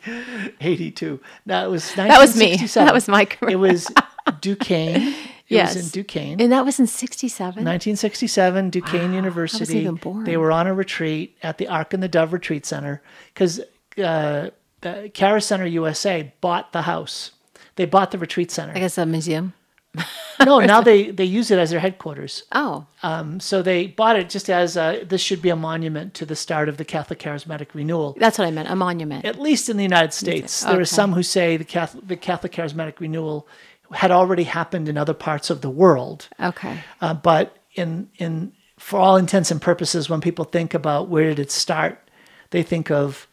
'82. 0.59 1.19
No, 1.45 1.65
it 1.65 1.69
was 1.69 1.93
That 1.93 2.19
was 2.19 2.35
me. 2.35 2.57
1967. 2.57 2.85
That 2.85 2.93
was 2.93 3.07
my 3.07 3.25
career. 3.25 3.51
It 3.51 3.59
was 3.59 3.87
Duquesne. 4.41 5.01
It 5.49 5.55
Yes. 5.55 5.75
was 5.75 5.85
in 5.85 5.89
Duquesne. 6.03 6.39
and 6.41 6.51
that 6.51 6.63
was 6.63 6.79
in 6.79 6.85
'67. 6.87 7.63
1967, 7.65 8.69
Duquesne 8.69 9.13
University. 9.13 9.79
even 9.79 9.95
born. 9.95 10.23
They 10.23 10.37
were 10.37 10.51
on 10.51 10.67
a 10.67 10.73
retreat 10.73 11.37
at 11.41 11.57
the 11.57 11.67
Ark 11.67 11.93
and 11.93 12.03
the 12.03 12.07
Dove 12.07 12.33
Retreat 12.33 12.65
Center 12.67 13.01
because 13.33 13.59
uh, 13.97 14.49
the 14.81 15.09
Caris 15.13 15.45
Center 15.47 15.65
USA 15.65 16.31
bought 16.41 16.71
the 16.71 16.83
house. 16.83 17.31
They 17.77 17.85
bought 17.85 18.11
the 18.11 18.17
retreat 18.17 18.51
center. 18.51 18.73
I 18.75 18.79
guess 18.79 18.97
a 18.97 19.05
museum. 19.05 19.53
no, 20.45 20.59
now 20.59 20.81
they, 20.89 21.09
they 21.11 21.23
use 21.23 21.49
it 21.49 21.57
as 21.57 21.71
their 21.71 21.79
headquarters. 21.79 22.43
Oh, 22.51 22.85
Um, 23.01 23.39
so 23.39 23.61
they 23.63 23.87
bought 23.87 24.17
it 24.17 24.29
just 24.29 24.49
as 24.49 24.77
uh 24.77 25.03
this 25.07 25.21
should 25.21 25.41
be 25.41 25.49
a 25.49 25.55
monument 25.55 26.13
to 26.15 26.25
the 26.25 26.35
start 26.35 26.69
of 26.69 26.77
the 26.77 26.85
Catholic 26.85 27.17
Charismatic 27.19 27.73
Renewal. 27.73 28.15
that's 28.19 28.37
what 28.37 28.47
I 28.47 28.51
meant. 28.51 28.69
A 28.69 28.75
monument. 28.75 29.25
At 29.25 29.39
least 29.39 29.67
in 29.69 29.77
the 29.77 29.83
United 29.83 30.13
States, 30.13 30.61
there 30.63 30.79
are 30.79 30.85
some 30.85 31.13
who 31.13 31.23
say 31.23 31.57
the 31.57 31.63
Catholic, 31.65 32.07
the 32.07 32.15
Catholic 32.17 32.51
Charismatic 32.51 32.99
Renewal 32.99 33.47
had 33.93 34.11
already 34.11 34.43
happened 34.43 34.87
in 34.89 34.97
other 34.97 35.13
parts 35.13 35.49
of 35.49 35.61
the 35.61 35.69
world. 35.69 36.27
Okay. 36.39 36.79
Uh, 37.01 37.13
but 37.13 37.57
in 37.73 38.09
in 38.17 38.53
for 38.77 38.99
all 38.99 39.17
intents 39.17 39.51
and 39.51 39.61
purposes, 39.61 40.09
when 40.09 40.21
people 40.21 40.45
think 40.45 40.73
about 40.73 41.09
where 41.09 41.25
did 41.25 41.39
it 41.39 41.51
start, 41.51 42.09
they 42.51 42.63
think 42.63 42.89
of 42.89 43.27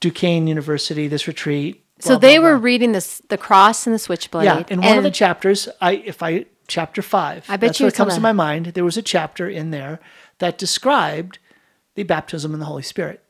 Duquesne 0.00 0.46
University, 0.46 1.08
this 1.08 1.26
retreat. 1.26 1.84
So 2.00 2.10
blah, 2.10 2.18
they 2.18 2.38
blah, 2.38 2.48
were 2.48 2.56
blah. 2.56 2.64
reading 2.64 2.92
this, 2.92 3.20
the 3.28 3.38
cross 3.38 3.86
and 3.86 3.94
the 3.94 3.98
switchblade. 3.98 4.44
yeah. 4.44 4.64
In 4.68 4.80
one 4.80 4.96
of 4.96 5.04
the 5.04 5.10
chapters, 5.10 5.68
I 5.80 5.92
if 5.92 6.22
I 6.22 6.46
chapter 6.68 7.02
five, 7.02 7.44
I 7.48 7.56
bet 7.56 7.68
that's 7.68 7.80
you 7.80 7.86
what 7.86 7.94
comes 7.94 8.12
on 8.12 8.16
to 8.16 8.22
my 8.22 8.32
mind. 8.32 8.66
There 8.66 8.84
was 8.84 8.96
a 8.96 9.02
chapter 9.02 9.48
in 9.48 9.70
there 9.70 10.00
that 10.38 10.58
described 10.58 11.38
the 11.94 12.02
baptism 12.02 12.54
in 12.54 12.60
the 12.60 12.66
Holy 12.66 12.82
Spirit. 12.82 13.22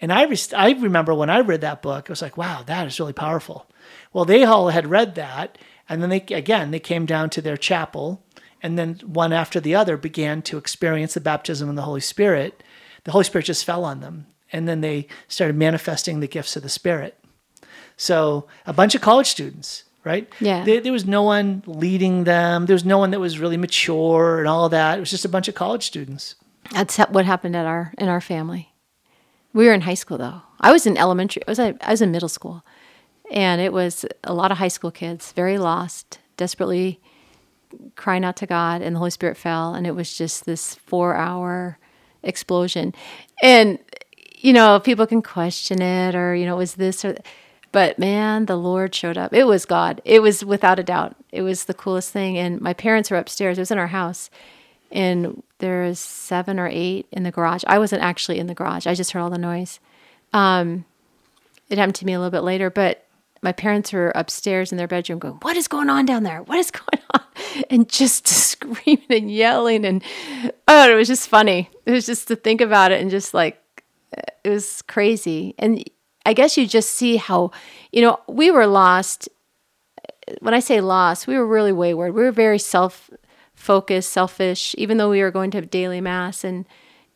And 0.00 0.12
I, 0.12 0.24
res- 0.24 0.52
I 0.52 0.70
remember 0.72 1.14
when 1.14 1.30
I 1.30 1.40
read 1.40 1.60
that 1.62 1.82
book, 1.82 2.08
I 2.08 2.12
was 2.12 2.22
like, 2.22 2.36
wow, 2.36 2.62
that 2.66 2.86
is 2.86 2.98
really 3.00 3.12
powerful. 3.12 3.66
Well, 4.12 4.24
they 4.24 4.44
all 4.44 4.68
had 4.68 4.88
read 4.88 5.14
that. 5.14 5.56
And 5.88 6.02
then 6.02 6.10
they, 6.10 6.24
again, 6.34 6.70
they 6.70 6.80
came 6.80 7.06
down 7.06 7.30
to 7.30 7.42
their 7.42 7.56
chapel. 7.56 8.24
And 8.62 8.78
then 8.78 9.00
one 9.04 9.32
after 9.32 9.60
the 9.60 9.74
other 9.74 9.96
began 9.96 10.42
to 10.42 10.58
experience 10.58 11.14
the 11.14 11.20
baptism 11.20 11.68
in 11.68 11.74
the 11.74 11.82
Holy 11.82 12.00
Spirit. 12.00 12.62
The 13.04 13.12
Holy 13.12 13.24
Spirit 13.24 13.44
just 13.44 13.64
fell 13.64 13.84
on 13.84 14.00
them. 14.00 14.26
And 14.52 14.66
then 14.68 14.80
they 14.80 15.08
started 15.28 15.56
manifesting 15.56 16.20
the 16.20 16.28
gifts 16.28 16.56
of 16.56 16.62
the 16.62 16.68
Spirit. 16.68 17.18
So 17.96 18.46
a 18.66 18.72
bunch 18.72 18.94
of 18.94 19.00
college 19.00 19.26
students, 19.26 19.84
right? 20.04 20.28
Yeah. 20.40 20.64
There, 20.64 20.80
there 20.80 20.92
was 20.92 21.06
no 21.06 21.22
one 21.22 21.62
leading 21.66 22.24
them. 22.24 22.66
There 22.66 22.74
was 22.74 22.84
no 22.84 22.98
one 22.98 23.10
that 23.10 23.20
was 23.20 23.38
really 23.38 23.56
mature 23.56 24.38
and 24.38 24.48
all 24.48 24.64
of 24.64 24.70
that. 24.70 24.96
It 24.96 25.00
was 25.00 25.10
just 25.10 25.24
a 25.24 25.28
bunch 25.28 25.48
of 25.48 25.54
college 25.54 25.84
students. 25.84 26.36
That's 26.72 26.96
what 26.96 27.24
happened 27.24 27.56
at 27.56 27.66
our 27.66 27.92
in 27.98 28.08
our 28.08 28.20
family. 28.20 28.72
We 29.52 29.66
were 29.66 29.74
in 29.74 29.82
high 29.82 29.94
school 29.94 30.18
though. 30.18 30.42
I 30.60 30.72
was 30.72 30.86
in 30.86 30.96
elementary. 30.96 31.42
I 31.46 31.50
was 31.50 31.58
I 31.60 31.74
was 31.88 32.00
in 32.00 32.10
middle 32.10 32.28
school, 32.28 32.64
and 33.34 33.60
it 33.60 33.72
was 33.72 34.06
a 34.22 34.32
lot 34.32 34.50
of 34.50 34.58
high 34.58 34.68
school 34.68 34.90
kids, 34.90 35.32
very 35.32 35.58
lost, 35.58 36.20
desperately 36.38 37.00
crying 37.96 38.24
out 38.24 38.36
to 38.36 38.46
God, 38.46 38.80
and 38.80 38.94
the 38.94 38.98
Holy 38.98 39.10
Spirit 39.10 39.36
fell, 39.36 39.74
and 39.74 39.86
it 39.86 39.94
was 39.94 40.16
just 40.16 40.46
this 40.46 40.76
four 40.76 41.16
hour 41.16 41.78
explosion. 42.22 42.94
And 43.42 43.78
you 44.36 44.52
know, 44.52 44.80
people 44.80 45.06
can 45.06 45.20
question 45.20 45.82
it, 45.82 46.14
or 46.14 46.34
you 46.34 46.46
know, 46.46 46.56
was 46.56 46.76
this 46.76 47.04
or. 47.04 47.16
But 47.72 47.98
man, 47.98 48.46
the 48.46 48.54
Lord 48.54 48.94
showed 48.94 49.18
up. 49.18 49.34
It 49.34 49.48
was 49.48 49.64
God. 49.66 50.00
It 50.04 50.22
was 50.22 50.44
without 50.44 50.78
a 50.78 50.84
doubt. 50.84 51.16
It 51.32 51.42
was 51.42 51.64
the 51.64 51.74
coolest 51.74 52.12
thing. 52.12 52.38
And 52.38 52.60
my 52.60 52.72
parents 52.72 53.10
were 53.10 53.16
upstairs. 53.16 53.58
It 53.58 53.62
was 53.62 53.72
in 53.72 53.78
our 53.78 53.88
house 53.88 54.30
and 54.94 55.42
there's 55.58 55.98
seven 55.98 56.60
or 56.60 56.68
eight 56.68 57.06
in 57.10 57.24
the 57.24 57.32
garage. 57.32 57.64
I 57.66 57.80
wasn't 57.80 58.02
actually 58.02 58.38
in 58.38 58.46
the 58.46 58.54
garage. 58.54 58.86
I 58.86 58.94
just 58.94 59.10
heard 59.10 59.20
all 59.20 59.28
the 59.28 59.38
noise. 59.38 59.80
Um, 60.32 60.84
it 61.68 61.78
happened 61.78 61.96
to 61.96 62.06
me 62.06 62.12
a 62.12 62.18
little 62.18 62.30
bit 62.30 62.44
later, 62.44 62.70
but 62.70 63.04
my 63.44 63.52
parents 63.52 63.92
were 63.92 64.10
upstairs 64.14 64.72
in 64.72 64.78
their 64.78 64.88
bedroom 64.88 65.18
going, 65.18 65.34
What 65.42 65.56
is 65.56 65.68
going 65.68 65.90
on 65.90 66.06
down 66.06 66.22
there? 66.22 66.42
What 66.42 66.58
is 66.58 66.70
going 66.72 67.02
on? 67.12 67.20
And 67.70 67.88
just 67.88 68.26
screaming 68.28 69.04
and 69.10 69.30
yelling. 69.30 69.84
And 69.84 70.02
oh, 70.66 70.90
it 70.90 70.94
was 70.94 71.08
just 71.08 71.28
funny. 71.28 71.70
It 71.84 71.92
was 71.92 72.06
just 72.06 72.26
to 72.28 72.36
think 72.36 72.60
about 72.60 72.90
it 72.90 73.00
and 73.00 73.10
just 73.10 73.34
like, 73.34 73.60
it 74.44 74.48
was 74.48 74.82
crazy. 74.82 75.54
And 75.58 75.84
I 76.24 76.32
guess 76.32 76.56
you 76.56 76.66
just 76.66 76.92
see 76.92 77.16
how, 77.16 77.50
you 77.92 78.00
know, 78.00 78.18
we 78.26 78.50
were 78.50 78.66
lost. 78.66 79.28
When 80.40 80.54
I 80.54 80.60
say 80.60 80.80
lost, 80.80 81.26
we 81.26 81.36
were 81.36 81.46
really 81.46 81.72
wayward. 81.72 82.14
We 82.14 82.22
were 82.22 82.32
very 82.32 82.58
self 82.58 83.10
focused, 83.54 84.10
selfish, 84.10 84.74
even 84.78 84.96
though 84.96 85.10
we 85.10 85.20
were 85.20 85.30
going 85.30 85.50
to 85.52 85.58
have 85.58 85.70
daily 85.70 86.00
mass 86.00 86.44
and 86.44 86.66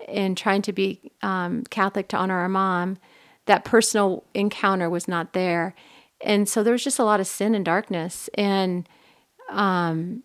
and 0.06 0.36
trying 0.36 0.62
to 0.62 0.72
be 0.72 1.12
um, 1.22 1.64
Catholic 1.64 2.08
to 2.08 2.16
honor 2.16 2.38
our 2.38 2.48
mom. 2.48 2.98
That 3.46 3.64
personal 3.64 4.24
encounter 4.34 4.90
was 4.90 5.08
not 5.08 5.32
there, 5.32 5.74
and 6.20 6.48
so 6.48 6.62
there 6.62 6.72
was 6.72 6.84
just 6.84 6.98
a 6.98 7.04
lot 7.04 7.20
of 7.20 7.26
sin 7.26 7.54
and 7.54 7.64
darkness. 7.64 8.28
And 8.34 8.88
um, 9.50 10.22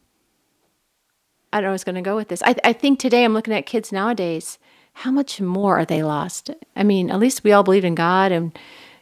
I 1.52 1.58
don't 1.58 1.66
know 1.66 1.70
I 1.70 1.74
was 1.74 1.84
going 1.84 1.96
to 1.96 2.02
go 2.02 2.16
with 2.16 2.30
this. 2.30 2.42
I, 2.44 2.56
I 2.64 2.74
think 2.74 3.00
today 3.00 3.24
I'm 3.24 3.34
looking 3.34 3.54
at 3.54 3.66
kids 3.66 3.92
nowadays. 3.92 4.58
How 4.94 5.12
much 5.12 5.42
more 5.42 5.80
are 5.80 5.86
they 5.86 6.04
lost? 6.04 6.50
I 6.76 6.84
mean, 6.84 7.10
at 7.10 7.20
least 7.20 7.44
we 7.44 7.52
all 7.52 7.64
believed 7.64 7.86
in 7.86 7.96
God, 7.96 8.32
and 8.32 8.58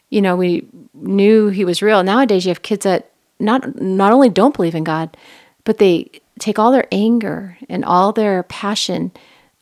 you 0.08 0.22
know 0.22 0.36
we 0.36 0.66
knew 0.94 1.48
He 1.48 1.66
was 1.66 1.82
real. 1.82 2.02
Nowadays, 2.02 2.46
you 2.46 2.48
have 2.48 2.62
kids 2.62 2.84
that 2.84 3.10
not 3.38 3.78
not 3.78 4.12
only 4.12 4.30
don't 4.30 4.56
believe 4.56 4.74
in 4.74 4.84
God, 4.84 5.14
but 5.64 5.76
they 5.76 6.10
take 6.38 6.58
all 6.58 6.72
their 6.72 6.86
anger 6.90 7.58
and 7.68 7.84
all 7.84 8.12
their 8.12 8.42
passion 8.44 9.12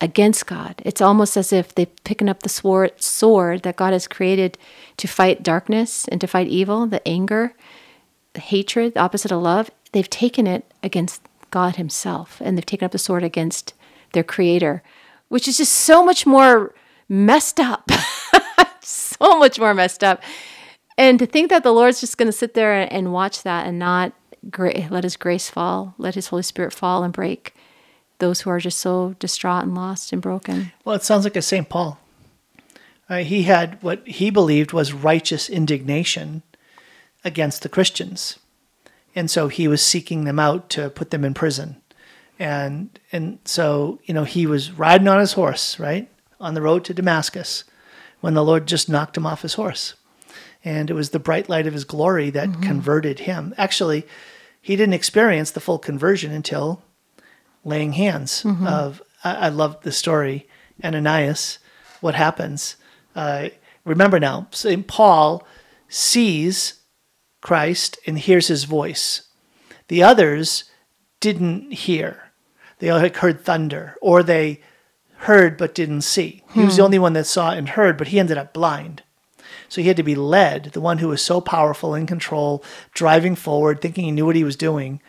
against 0.01 0.47
God. 0.47 0.81
It's 0.85 1.01
almost 1.01 1.37
as 1.37 1.53
if 1.53 1.75
they've 1.75 2.05
picking 2.05 2.29
up 2.29 2.43
the 2.43 2.49
sword, 2.49 3.01
sword 3.01 3.63
that 3.63 3.77
God 3.77 3.93
has 3.93 4.09
created 4.09 4.57
to 4.97 5.07
fight 5.07 5.43
darkness 5.43 6.09
and 6.09 6.21
to 6.21 6.27
fight 6.27 6.49
evil, 6.49 6.87
the 6.87 7.07
anger, 7.07 7.55
the 8.33 8.41
hatred, 8.41 8.95
the 8.95 9.01
opposite 9.01 9.33
of 9.33 9.43
love. 9.43 9.71
They've 9.93 10.09
taken 10.09 10.47
it 10.47 10.65
against 10.83 11.23
God 11.51 11.77
Himself, 11.77 12.41
and 12.41 12.57
they've 12.57 12.65
taken 12.67 12.87
up 12.87 12.93
the 12.93 12.99
sword 12.99 13.25
against 13.25 13.75
their 14.13 14.25
Creator, 14.25 14.83
which 15.29 15.47
is 15.47 15.59
just 15.59 15.73
so 15.73 16.05
much 16.05 16.27
more 16.27 16.75
messed 17.09 17.61
up. 17.61 17.91
so 18.81 19.39
much 19.39 19.59
more 19.59 19.75
messed 19.75 20.03
up. 20.03 20.23
And 20.97 21.19
to 21.19 21.27
think 21.27 21.51
that 21.51 21.63
the 21.63 21.73
Lord's 21.73 22.01
just 22.01 22.19
going 22.19 22.27
to 22.27 22.33
sit 22.33 22.55
there 22.55 22.93
and 22.93 23.13
watch 23.13 23.43
that 23.43 23.67
and 23.67 23.79
not 23.79 24.13
gra- 24.51 24.89
let 24.91 25.05
His 25.05 25.17
grace 25.17 25.51
fall, 25.51 25.95
let 25.99 26.15
His 26.15 26.29
Holy 26.29 26.43
Spirit 26.43 26.73
fall 26.73 27.05
and 27.05 27.13
break 27.13 27.55
those 28.21 28.43
who 28.43 28.51
are 28.51 28.61
just 28.61 28.79
so 28.79 29.15
distraught 29.19 29.65
and 29.65 29.75
lost 29.75 30.13
and 30.13 30.23
broken. 30.23 30.73
Well, 30.85 30.97
it 30.97 31.03
sounds 31.03 31.25
like 31.25 31.37
a 31.37 31.43
St. 31.43 31.69
Paul. 31.69 31.99
Uh, 33.09 33.19
he 33.19 33.43
had 33.43 33.83
what 33.83 34.07
he 34.07 34.31
believed 34.31 34.73
was 34.73 34.93
righteous 34.93 35.51
indignation 35.51 36.43
against 37.25 37.63
the 37.63 37.69
Christians. 37.69 38.39
And 39.15 39.29
so 39.29 39.49
he 39.49 39.67
was 39.67 39.83
seeking 39.83 40.25
them 40.25 40.39
out 40.39 40.71
to 40.71 40.89
put 40.89 41.11
them 41.11 41.25
in 41.25 41.35
prison. 41.35 41.77
And 42.39 42.99
and 43.11 43.39
so, 43.45 43.99
you 44.05 44.15
know, 44.15 44.25
he 44.25 44.47
was 44.47 44.71
riding 44.71 45.09
on 45.09 45.19
his 45.19 45.33
horse, 45.33 45.79
right? 45.79 46.09
On 46.39 46.55
the 46.55 46.63
road 46.63 46.85
to 46.85 46.95
Damascus 46.95 47.65
when 48.21 48.35
the 48.35 48.45
Lord 48.45 48.67
just 48.67 48.89
knocked 48.89 49.17
him 49.17 49.27
off 49.27 49.43
his 49.43 49.55
horse. 49.55 49.95
And 50.65 50.91
it 50.91 50.95
was 50.95 51.11
the 51.11 51.19
bright 51.19 51.49
light 51.49 51.67
of 51.67 51.73
his 51.73 51.85
glory 51.85 52.31
that 52.31 52.63
converted 52.63 53.21
him. 53.21 53.55
Actually, 53.57 54.07
he 54.61 54.77
didn't 54.77 54.95
experience 54.95 55.51
the 55.51 55.61
full 55.61 55.79
conversion 55.79 56.33
until 56.33 56.83
laying 57.65 57.93
hands 57.93 58.45
of 58.67 59.03
I, 59.25 59.35
I 59.35 59.49
love 59.49 59.83
the 59.83 59.93
story 59.93 60.49
ananias 60.83 61.59
what 62.01 62.15
happens 62.15 62.77
uh, 63.15 63.49
remember 63.85 64.19
now 64.21 64.49
st 64.51 64.87
paul 64.87 65.47
sees 65.89 66.81
christ 67.41 67.99
and 68.07 68.19
hears 68.19 68.49
his 68.49 68.65
voice 68.65 69.23
the 69.89 70.03
others 70.03 70.65
didn't 71.21 71.73
hear 71.73 72.31
they 72.79 72.89
all 72.89 73.01
heard 73.01 73.45
thunder 73.45 73.97
or 74.01 74.23
they 74.23 74.61
heard 75.21 75.59
but 75.59 75.75
didn't 75.75 76.01
see. 76.01 76.43
He 76.53 76.65
was 76.65 76.77
the 76.77 76.83
only 76.83 76.99
one 76.99 77.13
that 77.13 77.27
saw 77.27 77.51
and 77.51 77.69
heard, 77.69 77.99
but 77.99 78.09
he 78.09 78.19
ended 78.19 78.39
up 78.39 78.55
blind. 78.55 79.03
So 79.69 79.81
he 79.81 79.89
had 79.89 79.99
to 79.99 80.03
be 80.03 80.15
led, 80.15 80.71
the 80.73 80.81
one 80.81 80.99
who 80.99 81.09
was 81.09 81.23
so 81.23 81.41
powerful, 81.41 81.95
in 81.95 82.07
control, 82.07 82.65
driving 82.95 83.37
forward, 83.37 83.81
thinking 83.81 84.05
he 84.05 84.11
knew 84.13 84.27
what 84.27 84.35
he 84.37 84.45
was 84.45 84.57
doing. 84.57 85.01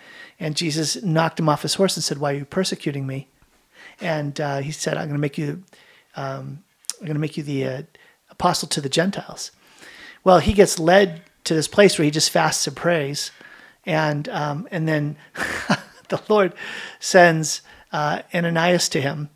And 0.41 0.57
Jesus 0.57 1.01
knocked 1.03 1.39
him 1.39 1.47
off 1.47 1.61
his 1.61 1.75
horse 1.75 1.95
and 1.95 2.03
said, 2.03 2.17
Why 2.17 2.33
are 2.33 2.37
you 2.37 2.45
persecuting 2.45 3.05
me? 3.05 3.27
And 4.01 4.41
uh, 4.41 4.57
he 4.57 4.71
said, 4.71 4.97
I'm 4.97 5.05
going 5.05 5.13
to 5.13 5.19
make 5.19 5.37
you, 5.37 5.63
um, 6.15 6.63
I'm 6.99 7.05
going 7.05 7.13
to 7.13 7.19
make 7.19 7.37
you 7.37 7.43
the 7.43 7.65
uh, 7.65 7.81
apostle 8.31 8.67
to 8.69 8.81
the 8.81 8.89
Gentiles. 8.89 9.51
Well, 10.23 10.39
he 10.39 10.53
gets 10.53 10.79
led 10.79 11.21
to 11.43 11.53
this 11.53 11.67
place 11.67 11.97
where 11.97 12.05
he 12.05 12.11
just 12.11 12.31
fasts 12.31 12.65
and 12.65 12.75
prays, 12.75 13.29
and 13.85 14.27
um, 14.29 14.67
and 14.71 14.87
then 14.87 15.15
the 16.09 16.21
Lord 16.27 16.53
sends 16.99 17.61
uh, 17.91 18.23
Ananias 18.33 18.89
to 18.89 19.01
him, 19.01 19.29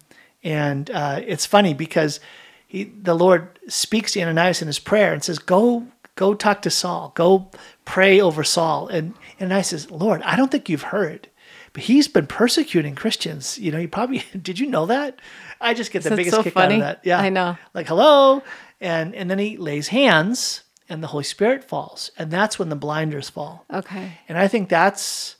and 0.43 0.89
uh, 0.89 1.21
it's 1.25 1.45
funny 1.45 1.75
because 1.75 2.19
he, 2.67 2.83
the 2.83 3.15
Lord 3.15 3.59
speaks 3.67 4.13
to 4.13 4.21
Ananias 4.21 4.61
in 4.61 4.67
his 4.67 4.79
prayer 4.79 5.13
and 5.13 5.23
says, 5.23 5.37
"Go, 5.37 5.87
go 6.15 6.33
talk 6.33 6.63
to 6.63 6.71
Saul. 6.71 7.11
Go 7.15 7.51
pray 7.85 8.19
over 8.19 8.43
Saul." 8.43 8.87
And 8.87 9.13
Ananias 9.39 9.67
says, 9.67 9.91
"Lord, 9.91 10.21
I 10.23 10.35
don't 10.35 10.51
think 10.51 10.69
you've 10.69 10.83
heard." 10.83 11.29
But 11.73 11.83
he's 11.83 12.07
been 12.07 12.25
persecuting 12.25 12.95
Christians. 12.95 13.59
You 13.59 13.71
know, 13.71 13.77
you 13.77 13.87
probably 13.87 14.23
did 14.41 14.59
you 14.59 14.67
know 14.67 14.85
that? 14.85 15.19
I 15.59 15.73
just 15.73 15.91
get 15.91 16.03
the 16.03 16.09
That's 16.09 16.19
biggest 16.19 16.35
so 16.35 16.43
kick 16.43 16.53
funny. 16.53 16.75
out 16.75 16.79
of 16.81 16.85
that. 16.85 17.01
Yeah, 17.03 17.19
I 17.19 17.29
know. 17.29 17.57
Like 17.73 17.87
hello, 17.87 18.43
and 18.79 19.13
and 19.13 19.29
then 19.29 19.39
he 19.39 19.57
lays 19.57 19.89
hands, 19.89 20.63
and 20.89 21.03
the 21.03 21.07
Holy 21.07 21.23
Spirit 21.23 21.63
falls, 21.63 22.11
and 22.17 22.31
that's 22.31 22.57
when 22.57 22.69
the 22.69 22.75
blinders 22.75 23.29
fall. 23.29 23.65
Okay. 23.71 24.19
And 24.29 24.37
I 24.37 24.47
think 24.47 24.69
that's 24.69 25.35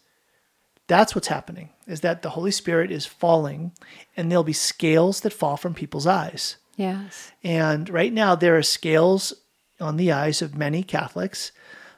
that's 0.88 1.16
what's 1.16 1.28
happening 1.28 1.70
is 1.88 2.02
that 2.02 2.22
the 2.22 2.32
Holy 2.32 2.52
Spirit 2.52 2.92
is 2.92 3.06
falling, 3.06 3.72
and 4.18 4.32
there'll 4.32 4.44
be 4.44 4.54
scales 4.54 5.22
that 5.22 5.34
fall 5.34 5.56
from 5.58 5.74
people's 5.74 6.08
eyes. 6.08 6.58
Yes. 6.76 7.32
And 7.44 7.90
right 7.90 8.12
now, 8.12 8.36
there 8.36 8.58
are 8.58 8.64
scales 8.64 9.34
on 9.80 9.98
the 9.98 10.12
eyes 10.12 10.42
of 10.42 10.58
many 10.58 10.84
Catholics 10.84 11.52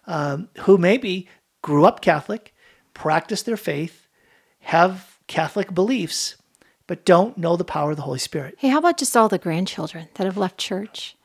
um, 0.06 0.50
who 0.60 0.78
maybe 0.78 1.28
grew 1.62 1.86
up 1.86 2.02
Catholic, 2.02 2.54
practice 2.94 3.42
their 3.42 3.58
faith, 3.58 4.08
have 4.62 5.18
Catholic 5.28 5.74
beliefs, 5.74 6.36
but 6.88 7.06
don't 7.06 7.38
know 7.38 7.56
the 7.56 7.66
power 7.66 7.92
of 7.92 7.98
the 7.98 8.04
Holy 8.04 8.20
Spirit. 8.20 8.56
Hey, 8.58 8.70
how 8.70 8.78
about 8.80 8.98
just 8.98 9.16
all 9.16 9.30
the 9.30 9.38
grandchildren 9.38 10.08
that 10.16 10.26
have 10.26 10.38
left 10.38 10.58
church? 10.58 11.16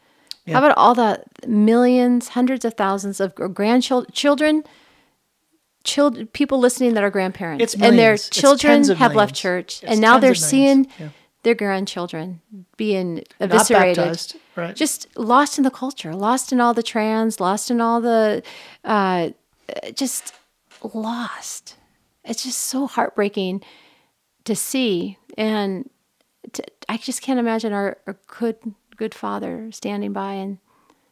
How 0.49 0.59
about 0.59 0.77
all 0.77 0.95
the 0.95 1.23
millions, 1.47 2.29
hundreds 2.29 2.65
of 2.65 2.75
thousands 2.75 3.21
of 3.21 3.35
grandchildren, 3.35 4.11
children, 4.13 4.65
children, 5.85 6.27
people 6.29 6.59
listening 6.59 6.95
that 6.95 7.05
are 7.05 7.11
grandparents, 7.11 7.63
It's 7.63 7.75
and 7.75 7.99
their 7.99 8.17
children 8.17 8.85
have 8.97 9.15
left 9.15 9.35
church, 9.35 9.83
It's 9.83 9.93
and 9.93 10.01
now 10.01 10.19
they're 10.19 10.35
seeing 10.35 10.89
Yeah. 10.99 11.11
their 11.45 11.55
grandchildren 11.55 12.41
being 12.77 13.25
eviscerated, 13.41 13.97
baptized, 13.97 14.37
right? 14.57 14.75
just 14.75 15.07
lost 15.17 15.59
in 15.59 15.65
the 15.65 15.71
culture, 15.71 16.15
lost 16.15 16.53
in 16.53 16.61
all 16.61 16.75
the 16.75 16.83
trans, 16.83 17.39
lost 17.41 17.71
in 17.71 17.81
all 17.81 18.01
the, 18.01 18.43
uh, 18.85 19.31
just 19.95 20.35
lost. 20.95 21.77
It's 22.25 22.45
just 22.45 22.59
so 22.59 22.87
heartbreaking 22.87 23.63
to 24.45 24.55
see, 24.55 25.19
and 25.37 25.89
to, 26.53 26.65
I 26.89 26.97
just 26.97 27.23
can't 27.23 27.41
imagine 27.41 27.73
our, 27.73 27.99
our 28.07 28.17
good 28.27 28.57
good 28.97 29.15
father 29.15 29.71
standing 29.73 30.13
by 30.13 30.35
and 30.35 30.59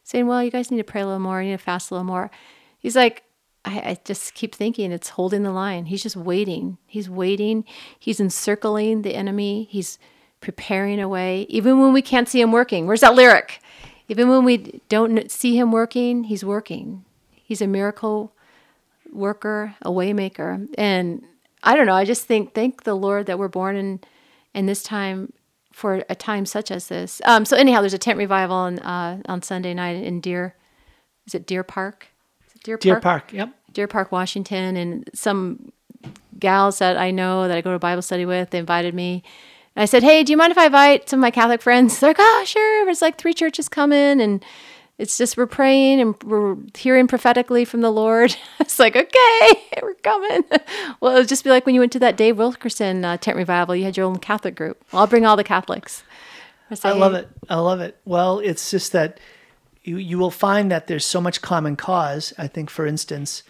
saying, 0.03 0.27
"Well, 0.27 0.43
you 0.43 0.51
guys 0.51 0.71
need 0.71 0.77
to 0.77 0.83
pray 0.83 1.01
a 1.01 1.05
little 1.05 1.19
more. 1.19 1.41
You 1.41 1.51
need 1.51 1.57
to 1.57 1.63
fast 1.63 1.91
a 1.91 1.95
little 1.95 2.05
more." 2.05 2.31
He's 2.79 2.95
like, 2.95 3.23
I, 3.63 3.79
I 3.79 3.97
just 4.03 4.33
keep 4.33 4.55
thinking 4.55 4.91
it's 4.91 5.09
holding 5.09 5.43
the 5.43 5.51
line. 5.51 5.85
He's 5.85 6.03
just 6.03 6.15
waiting. 6.15 6.77
He's 6.87 7.09
waiting. 7.09 7.63
He's 7.99 8.19
encircling 8.19 9.03
the 9.03 9.15
enemy. 9.15 9.67
He's 9.69 9.99
preparing 10.39 10.99
a 10.99 11.07
way, 11.07 11.45
even 11.49 11.79
when 11.79 11.93
we 11.93 12.01
can't 12.01 12.27
see 12.27 12.41
him 12.41 12.51
working. 12.51 12.87
Where's 12.87 13.01
that 13.01 13.13
lyric? 13.13 13.61
Even 14.07 14.27
when 14.27 14.43
we 14.43 14.81
don't 14.89 15.31
see 15.31 15.57
him 15.57 15.71
working, 15.71 16.25
he's 16.25 16.43
working. 16.43 17.05
He's 17.31 17.61
a 17.61 17.67
miracle 17.67 18.33
worker, 19.11 19.75
a 19.81 19.89
waymaker, 19.89 20.67
and 20.77 21.23
I 21.63 21.75
don't 21.75 21.85
know. 21.85 21.95
I 21.95 22.05
just 22.05 22.25
think 22.25 22.53
thank 22.53 22.83
the 22.83 22.95
Lord 22.95 23.25
that 23.27 23.37
we're 23.37 23.47
born 23.47 23.75
in 23.75 23.99
in 24.53 24.65
this 24.65 24.83
time 24.83 25.33
for 25.71 26.03
a 26.09 26.15
time 26.15 26.45
such 26.45 26.71
as 26.71 26.87
this. 26.87 27.21
Um, 27.25 27.45
so 27.45 27.55
anyhow, 27.55 27.81
there's 27.81 27.93
a 27.93 27.97
tent 27.99 28.17
revival 28.17 28.55
on 28.55 28.79
uh, 28.79 29.21
on 29.27 29.41
Sunday 29.41 29.73
night 29.73 30.03
in 30.03 30.21
Deer. 30.21 30.55
Is 31.27 31.35
it 31.35 31.45
Deer 31.45 31.63
Park? 31.63 32.07
Is 32.47 32.55
it 32.55 32.63
Deer 32.63 32.77
Park? 32.77 32.81
Deer 32.81 32.99
Park, 32.99 33.33
yep. 33.33 33.55
Deer 33.73 33.87
Park, 33.87 34.11
Washington, 34.11 34.75
and 34.75 35.09
some 35.13 35.71
gals 36.39 36.79
that 36.79 36.97
I 36.97 37.11
know 37.11 37.47
that 37.47 37.55
I 37.55 37.61
go 37.61 37.71
to 37.71 37.79
Bible 37.79 38.01
study 38.01 38.25
with, 38.25 38.49
they 38.49 38.59
invited 38.59 38.93
me. 38.93 39.23
And 39.75 39.83
I 39.83 39.85
said, 39.85 40.03
"Hey, 40.03 40.23
do 40.23 40.31
you 40.31 40.37
mind 40.37 40.51
if 40.51 40.57
I 40.57 40.65
invite 40.65 41.07
some 41.09 41.19
of 41.19 41.21
my 41.21 41.31
Catholic 41.31 41.61
friends?" 41.61 41.99
They're 41.99 42.09
like, 42.09 42.17
"Oh, 42.19 42.43
sure." 42.45 42.85
There's 42.85 43.01
like 43.01 43.17
three 43.17 43.33
churches 43.33 43.69
coming, 43.69 44.19
and 44.19 44.43
it's 45.01 45.17
just 45.17 45.35
we're 45.35 45.47
praying 45.47 45.99
and 45.99 46.23
we're 46.23 46.55
hearing 46.77 47.07
prophetically 47.07 47.65
from 47.65 47.81
the 47.81 47.89
Lord. 47.89 48.35
it's 48.59 48.77
like, 48.77 48.95
okay, 48.95 49.63
we're 49.81 49.95
coming. 49.95 50.43
well, 50.99 51.13
it'll 51.13 51.25
just 51.25 51.43
be 51.43 51.49
like 51.49 51.65
when 51.65 51.73
you 51.73 51.81
went 51.81 51.91
to 51.93 51.99
that 51.99 52.17
Dave 52.17 52.37
Wilkerson 52.37 53.03
uh, 53.03 53.17
tent 53.17 53.35
revival. 53.35 53.75
You 53.75 53.83
had 53.83 53.97
your 53.97 54.05
own 54.05 54.19
Catholic 54.19 54.55
group. 54.55 54.83
Well, 54.91 55.01
I'll 55.01 55.07
bring 55.07 55.25
all 55.25 55.35
the 55.35 55.43
Catholics. 55.43 56.03
I 56.83 56.91
love 56.91 57.13
"Hey, 57.13 57.19
it. 57.19 57.29
I 57.49 57.55
love 57.55 57.81
it. 57.81 57.97
Well, 58.05 58.39
it's 58.39 58.69
just 58.69 58.91
that 58.91 59.19
you 59.83 59.97
you 59.97 60.19
will 60.19 60.31
find 60.31 60.71
that 60.71 60.85
there's 60.85 61.05
so 61.05 61.19
much 61.19 61.41
common 61.41 61.75
cause. 61.75 62.31
I 62.37 62.47
think, 62.47 62.69
for 62.69 62.85
instance, 62.85 63.41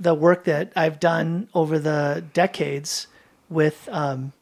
the 0.00 0.14
work 0.14 0.44
that 0.44 0.72
I've 0.74 0.98
done 0.98 1.48
over 1.54 1.78
the 1.78 2.24
decades 2.32 3.06
with 3.50 3.86
um, 3.92 4.32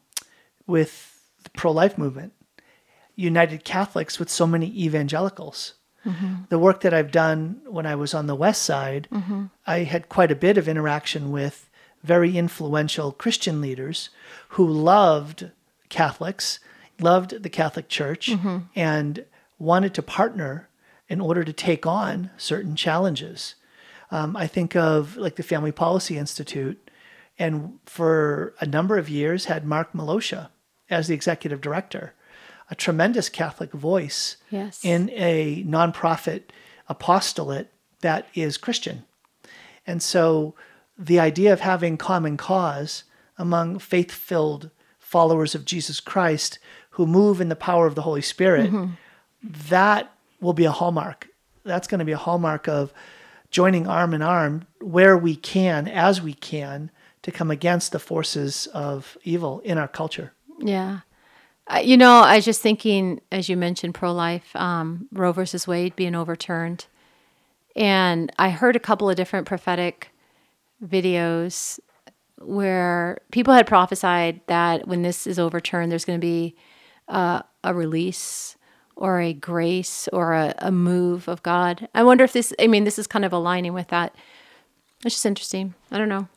with 0.69 1.21
the 1.43 1.51
pro 1.51 1.73
life 1.73 1.99
movement 1.99 2.33
united 3.17 3.65
Catholics 3.65 4.19
with 4.19 4.29
so 4.29 4.45
many 4.45 4.67
evangelicals. 4.67 5.75
Mm-hmm. 6.05 6.35
The 6.49 6.59
work 6.59 6.81
that 6.81 6.95
I've 6.95 7.11
done 7.11 7.61
when 7.67 7.87
I 7.87 7.95
was 7.95 8.15
on 8.15 8.27
the 8.27 8.35
West 8.35 8.63
Side, 8.63 9.09
mm-hmm. 9.11 9.45
I 9.67 9.79
had 9.79 10.09
quite 10.09 10.31
a 10.31 10.37
bit 10.37 10.59
of 10.59 10.69
interaction 10.69 11.31
with 11.31 11.69
very 12.03 12.37
influential 12.37 13.13
Christian 13.13 13.61
leaders 13.61 14.11
who 14.51 14.67
loved 14.67 15.51
Catholics, 15.89 16.61
loved 17.01 17.43
the 17.43 17.49
Catholic 17.49 17.89
Church, 17.89 18.29
mm-hmm. 18.29 18.59
and 18.77 19.25
wanted 19.59 19.95
to 19.95 20.03
partner 20.03 20.69
in 21.09 21.21
order 21.21 21.45
to 21.45 21.53
take 21.53 21.87
on 21.87 22.31
certain 22.37 22.77
challenges. 22.77 23.55
Um, 24.11 24.37
I 24.37 24.47
think 24.47 24.77
of 24.77 25.17
like 25.17 25.37
the 25.37 25.43
Family 25.43 25.73
Policy 25.73 26.19
Institute, 26.19 26.91
and 27.39 27.79
for 27.87 28.55
a 28.61 28.67
number 28.67 28.99
of 28.99 29.09
years 29.09 29.47
had 29.47 29.65
Mark 29.65 29.93
Malosha 29.93 30.51
as 30.91 31.09
the 31.09 31.15
executive 31.15 31.61
director, 31.61 32.13
a 32.71 32.75
tremendous 32.75 33.29
Catholic 33.29 33.73
voice 33.73 34.37
Yes. 34.51 34.85
in 34.85 35.11
a 35.11 35.65
nonprofit 35.65 36.45
apostolate 36.89 37.71
that 38.01 38.27
is 38.35 38.57
Christian. 38.57 39.05
And 39.87 40.03
so 40.03 40.55
the 40.99 41.21
idea 41.21 41.53
of 41.53 41.61
having 41.61 41.97
common 41.97 42.37
cause 42.37 43.05
among 43.39 43.79
faith 43.79 44.13
filled 44.13 44.71
followers 44.99 45.55
of 45.55 45.65
Jesus 45.65 46.01
Christ 46.01 46.59
who 46.91 47.07
move 47.07 47.41
in 47.41 47.49
the 47.49 47.57
power 47.57 47.87
of 47.87 47.95
the 47.95 48.03
Holy 48.03 48.23
Spirit, 48.23 48.71
mm-hmm. 48.71 48.93
that 49.69 50.13
will 50.41 50.53
be 50.53 50.65
a 50.65 50.71
hallmark. 50.71 51.29
That's 51.65 51.89
going 51.89 51.99
to 51.99 52.05
be 52.05 52.13
a 52.13 52.17
hallmark 52.17 52.69
of 52.69 52.93
joining 53.51 53.87
arm 53.87 54.15
in 54.15 54.23
arm 54.23 54.67
where 54.81 55.17
we 55.17 55.37
can, 55.37 55.89
as 55.89 56.21
we 56.21 56.35
can, 56.35 56.91
to 57.23 57.33
come 57.33 57.51
against 57.51 57.93
the 57.93 57.99
forces 57.99 58.67
of 58.69 59.17
evil 59.25 59.61
in 59.61 59.79
our 59.79 59.89
culture. 59.89 60.33
Yeah. 60.61 61.01
You 61.83 61.97
know, 61.97 62.21
I 62.21 62.37
was 62.37 62.45
just 62.45 62.61
thinking, 62.61 63.21
as 63.33 63.49
you 63.49 63.57
mentioned, 63.57 63.95
pro 63.95 64.13
life, 64.13 64.55
um, 64.55 65.09
Roe 65.13 65.33
versus 65.33 65.67
Wade 65.67 65.97
being 65.97 66.15
overturned. 66.15 66.87
And 67.75 68.31
I 68.39 68.51
heard 68.51 68.77
a 68.77 68.81
couple 68.81 69.09
of 69.09 69.17
different 69.17 69.47
prophetic 69.47 70.11
videos 70.85 71.81
where 72.39 73.19
people 73.31 73.55
had 73.55 73.67
prophesied 73.67 74.41
that 74.47 74.87
when 74.87 75.03
this 75.03 75.27
is 75.27 75.39
overturned, 75.39 75.91
there's 75.91 76.05
going 76.05 76.21
to 76.21 76.25
be 76.25 76.55
uh, 77.09 77.43
a 77.63 77.75
release 77.75 78.57
or 78.97 79.21
a 79.21 79.33
grace 79.33 80.07
or 80.13 80.35
a, 80.35 80.55
a 80.59 80.71
move 80.71 81.29
of 81.29 81.43
God. 81.43 81.89
I 81.95 82.03
wonder 82.03 82.25
if 82.25 82.33
this, 82.33 82.53
I 82.61 82.67
mean, 82.67 82.85
this 82.85 82.99
is 82.99 83.07
kind 83.07 83.25
of 83.25 83.33
aligning 83.33 83.73
with 83.73 83.89
that. 83.89 84.15
It's 85.05 85.15
just 85.15 85.27
interesting. 85.27 85.75
I 85.91 85.99
don't 85.99 86.09
know. 86.09 86.29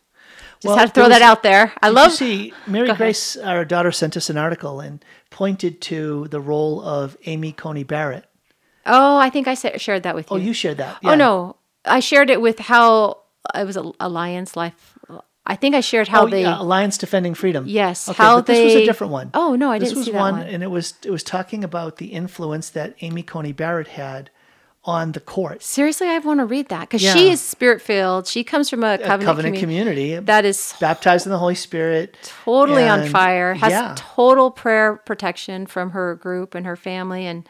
Just 0.60 0.66
Well, 0.70 0.78
had 0.78 0.88
to 0.88 0.92
throw 0.94 1.04
was- 1.04 1.14
that 1.14 1.22
out 1.22 1.44
there. 1.44 1.74
I 1.84 1.90
love. 1.90 2.12
you 2.12 2.18
see 2.18 2.54
Mary 2.66 2.88
Go 2.88 2.92
ahead. 2.94 2.98
Grace, 2.98 3.38
our 3.38 3.64
daughter, 3.64 3.92
sent 3.92 4.18
us 4.18 4.30
an 4.30 4.38
article 4.38 4.80
and 4.80 5.04
pointed 5.30 5.82
to 5.82 6.28
the 6.30 6.40
role 6.40 6.82
of 6.82 7.16
Amy 7.26 7.52
Coney 7.52 7.84
Barrett. 7.84 8.26
Oh, 8.86 9.18
I 9.18 9.30
think 9.30 9.48
I 9.48 9.54
shared 9.54 10.04
that 10.04 10.16
with 10.16 10.32
oh, 10.32 10.38
you. 10.38 10.42
Oh, 10.42 10.46
you 10.46 10.54
shared 10.54 10.78
that. 10.78 10.98
Oh 11.04 11.16
no, 11.16 11.58
I 11.86 12.00
shared 12.00 12.30
it 12.30 12.42
with 12.42 12.60
how 12.60 13.20
it 13.54 13.66
was 13.66 13.78
Alliance 14.00 14.56
Life. 14.56 14.98
I 15.46 15.56
think 15.56 15.76
I 15.76 15.80
shared 15.80 16.10
how 16.10 16.24
Oh, 16.26 16.28
they. 16.28 16.42
yeah, 16.42 16.60
Alliance 16.60 16.98
Defending 16.98 17.34
Freedom. 17.34 17.66
Yes, 17.68 18.10
Okay, 18.10 18.18
how 18.22 18.38
but 18.38 18.48
this 18.48 18.66
was 18.66 18.76
a 18.76 18.86
different 18.86 19.14
one. 19.14 19.32
Oh, 19.34 19.56
no, 19.56 19.72
I 19.72 19.80
this 19.80 19.90
didn't 19.90 20.00
was 20.00 20.06
that 20.08 20.14
one, 20.16 20.38
one. 20.40 20.48
and 20.48 20.62
it 20.64 20.68
was 20.72 20.96
it 21.04 21.12
was 21.12 21.24
talking 21.24 21.64
about 21.64 21.98
the 21.98 22.08
influence 22.08 22.70
that 22.72 22.96
Amy 23.02 23.24
Coney 23.24 23.54
Barrett 23.54 23.90
had 23.90 24.30
on 24.88 25.12
the 25.12 25.20
court. 25.20 25.62
Seriously, 25.62 26.08
I 26.08 26.18
want 26.20 26.40
to 26.40 26.46
read 26.46 26.70
that 26.70 26.82
because 26.82 27.04
Yeah. 27.04 27.14
she 27.14 27.30
is 27.30 27.42
spirit 27.42 27.82
filled. 27.82 28.26
She 28.26 28.44
comes 28.44 28.70
from 28.70 28.84
a 28.84 28.94
A 28.94 28.98
covenant, 28.98 29.24
covenant 29.24 29.56
commu- 29.58 29.60
community, 29.60 30.16
that 30.18 30.46
is 30.46 30.74
baptized 30.80 31.26
in 31.28 31.32
the 31.32 31.38
Holy 31.38 31.56
Spirit. 31.56 32.18
totally 32.46 32.88
on 32.88 33.08
fire. 33.10 33.54
Has 33.54 33.72
yeah. 33.72 33.94
total 33.98 34.50
prayer 34.50 34.96
protection 34.96 35.68
from 35.68 35.92
her 35.92 36.16
group 36.16 36.56
and 36.56 36.66
her 36.66 36.76
family, 36.78 37.26
and 37.26 37.48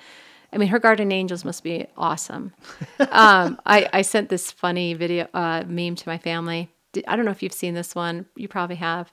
I 0.52 0.58
mean, 0.58 0.70
her 0.70 0.80
guardian 0.80 1.12
angels 1.12 1.46
must 1.46 1.64
be 1.64 1.86
awesome. 1.96 2.54
um, 3.12 3.60
I, 3.66 3.88
I 3.94 4.02
sent 4.02 4.30
this 4.30 4.52
funny 4.52 4.94
video 4.96 5.28
uh, 5.34 5.64
meme 5.68 5.96
to 5.96 6.10
my 6.10 6.18
family. 6.18 6.70
I 7.08 7.16
don't 7.16 7.26
know 7.26 7.32
if 7.32 7.44
you've 7.44 7.54
seen 7.54 7.76
this 7.76 7.94
one. 7.94 8.26
You 8.36 8.48
probably 8.48 8.78
have, 8.78 9.12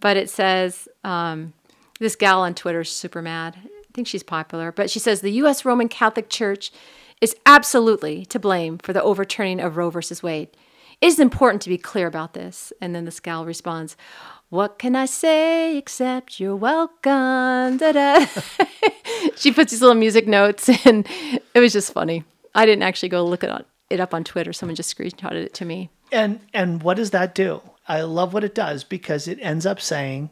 but 0.00 0.16
it 0.16 0.28
says 0.28 0.88
um, 1.04 1.52
this 2.00 2.16
gal 2.16 2.40
on 2.40 2.54
Twitter 2.54 2.80
is 2.80 2.88
super 2.90 3.22
mad. 3.22 3.56
I 3.64 3.92
think 3.92 4.08
she's 4.08 4.22
popular, 4.22 4.72
but 4.72 4.90
she 4.90 4.98
says 4.98 5.20
the 5.20 5.30
U.S. 5.32 5.64
Roman 5.64 5.88
Catholic 5.88 6.28
Church 6.28 6.72
is 7.20 7.36
absolutely 7.46 8.24
to 8.26 8.38
blame 8.38 8.78
for 8.78 8.92
the 8.92 9.02
overturning 9.02 9.60
of 9.60 9.76
Roe 9.76 9.90
versus 9.90 10.22
Wade. 10.22 10.48
It 11.00 11.06
is 11.06 11.18
important 11.18 11.62
to 11.62 11.68
be 11.68 11.78
clear 11.78 12.06
about 12.06 12.34
this. 12.34 12.72
And 12.80 12.94
then 12.94 13.04
the 13.04 13.20
gal 13.22 13.44
responds, 13.44 13.96
What 14.48 14.78
can 14.78 14.96
I 14.96 15.06
say 15.06 15.76
except 15.76 16.40
you're 16.40 16.56
welcome? 16.56 17.80
She 19.36 19.52
puts 19.52 19.70
these 19.70 19.80
little 19.80 19.96
music 19.96 20.26
notes, 20.26 20.68
and 20.86 21.06
it 21.54 21.60
was 21.60 21.72
just 21.72 21.92
funny. 21.92 22.24
I 22.54 22.66
didn't 22.66 22.82
actually 22.82 23.10
go 23.10 23.24
look 23.24 23.44
it, 23.44 23.66
it 23.88 24.00
up 24.00 24.14
on 24.14 24.24
Twitter. 24.24 24.52
Someone 24.52 24.76
just 24.76 24.96
screenshotted 24.96 25.44
it 25.44 25.54
to 25.54 25.64
me. 25.64 25.90
And 26.12 26.40
and 26.52 26.82
what 26.82 26.96
does 26.96 27.10
that 27.10 27.34
do? 27.34 27.62
I 27.88 28.02
love 28.02 28.32
what 28.34 28.44
it 28.44 28.54
does 28.54 28.84
because 28.84 29.28
it 29.28 29.38
ends 29.40 29.66
up 29.66 29.80
saying, 29.80 30.30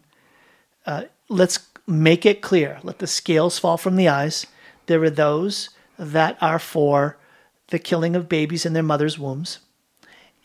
uh, 0.86 1.04
let's 1.28 1.58
make 1.86 2.26
it 2.26 2.40
clear. 2.40 2.78
Let 2.82 2.98
the 2.98 3.06
scales 3.06 3.58
fall 3.58 3.76
from 3.76 3.96
the 3.96 4.08
eyes. 4.08 4.46
There 4.86 5.02
are 5.02 5.10
those 5.10 5.70
that 5.98 6.36
are 6.40 6.58
for 6.58 7.18
the 7.68 7.78
killing 7.78 8.16
of 8.16 8.28
babies 8.28 8.64
in 8.64 8.72
their 8.72 8.82
mother's 8.82 9.18
wombs, 9.18 9.58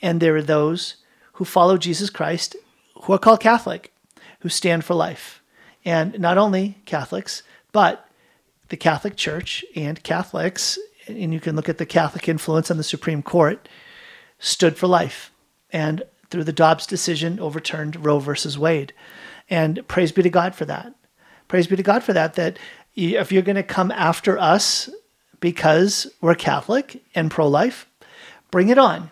and 0.01 0.19
there 0.19 0.35
are 0.35 0.41
those 0.41 0.97
who 1.33 1.45
follow 1.45 1.77
Jesus 1.77 2.09
Christ, 2.09 2.55
who 3.03 3.13
are 3.13 3.19
called 3.19 3.39
Catholic, 3.39 3.93
who 4.41 4.49
stand 4.49 4.83
for 4.83 4.93
life. 4.93 5.41
And 5.85 6.19
not 6.19 6.37
only 6.37 6.77
Catholics, 6.85 7.43
but 7.71 8.07
the 8.69 8.77
Catholic 8.77 9.15
Church 9.15 9.63
and 9.75 10.01
Catholics, 10.03 10.77
and 11.07 11.33
you 11.33 11.39
can 11.39 11.55
look 11.55 11.69
at 11.69 11.77
the 11.77 11.85
Catholic 11.85 12.27
influence 12.27 12.69
on 12.69 12.77
the 12.77 12.83
Supreme 12.83 13.23
Court, 13.23 13.67
stood 14.39 14.77
for 14.77 14.87
life 14.87 15.31
and 15.71 16.03
through 16.29 16.43
the 16.43 16.53
Dobbs 16.53 16.85
decision 16.85 17.39
overturned 17.39 18.03
Roe 18.03 18.19
versus 18.19 18.57
Wade. 18.57 18.93
And 19.49 19.87
praise 19.87 20.11
be 20.11 20.23
to 20.23 20.29
God 20.29 20.55
for 20.55 20.65
that. 20.65 20.93
Praise 21.47 21.67
be 21.67 21.75
to 21.75 21.83
God 21.83 22.03
for 22.03 22.13
that. 22.13 22.33
That 22.35 22.57
if 22.95 23.31
you're 23.31 23.41
going 23.41 23.55
to 23.55 23.63
come 23.63 23.91
after 23.91 24.37
us 24.37 24.89
because 25.43 26.07
we're 26.21 26.35
Catholic 26.35 27.03
and 27.13 27.29
pro 27.29 27.45
life, 27.49 27.85
bring 28.49 28.69
it 28.69 28.77
on. 28.77 29.11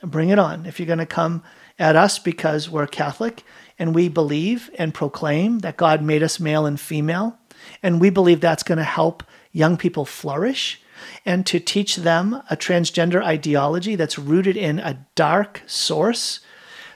Bring 0.00 0.28
it 0.28 0.38
on. 0.38 0.64
If 0.64 0.78
you're 0.78 0.86
going 0.86 1.00
to 1.00 1.06
come 1.06 1.42
at 1.76 1.96
us 1.96 2.20
because 2.20 2.70
we're 2.70 2.86
Catholic 2.86 3.42
and 3.80 3.92
we 3.92 4.08
believe 4.08 4.70
and 4.78 4.94
proclaim 4.94 5.58
that 5.58 5.76
God 5.76 6.00
made 6.00 6.22
us 6.22 6.38
male 6.38 6.66
and 6.66 6.78
female, 6.78 7.36
and 7.82 8.00
we 8.00 8.10
believe 8.10 8.40
that's 8.40 8.62
going 8.62 8.78
to 8.78 8.84
help 8.84 9.24
young 9.50 9.76
people 9.76 10.04
flourish 10.04 10.80
and 11.26 11.44
to 11.46 11.58
teach 11.58 11.96
them 11.96 12.40
a 12.48 12.56
transgender 12.56 13.20
ideology 13.20 13.96
that's 13.96 14.20
rooted 14.20 14.56
in 14.56 14.78
a 14.78 15.04
dark 15.16 15.62
source 15.66 16.38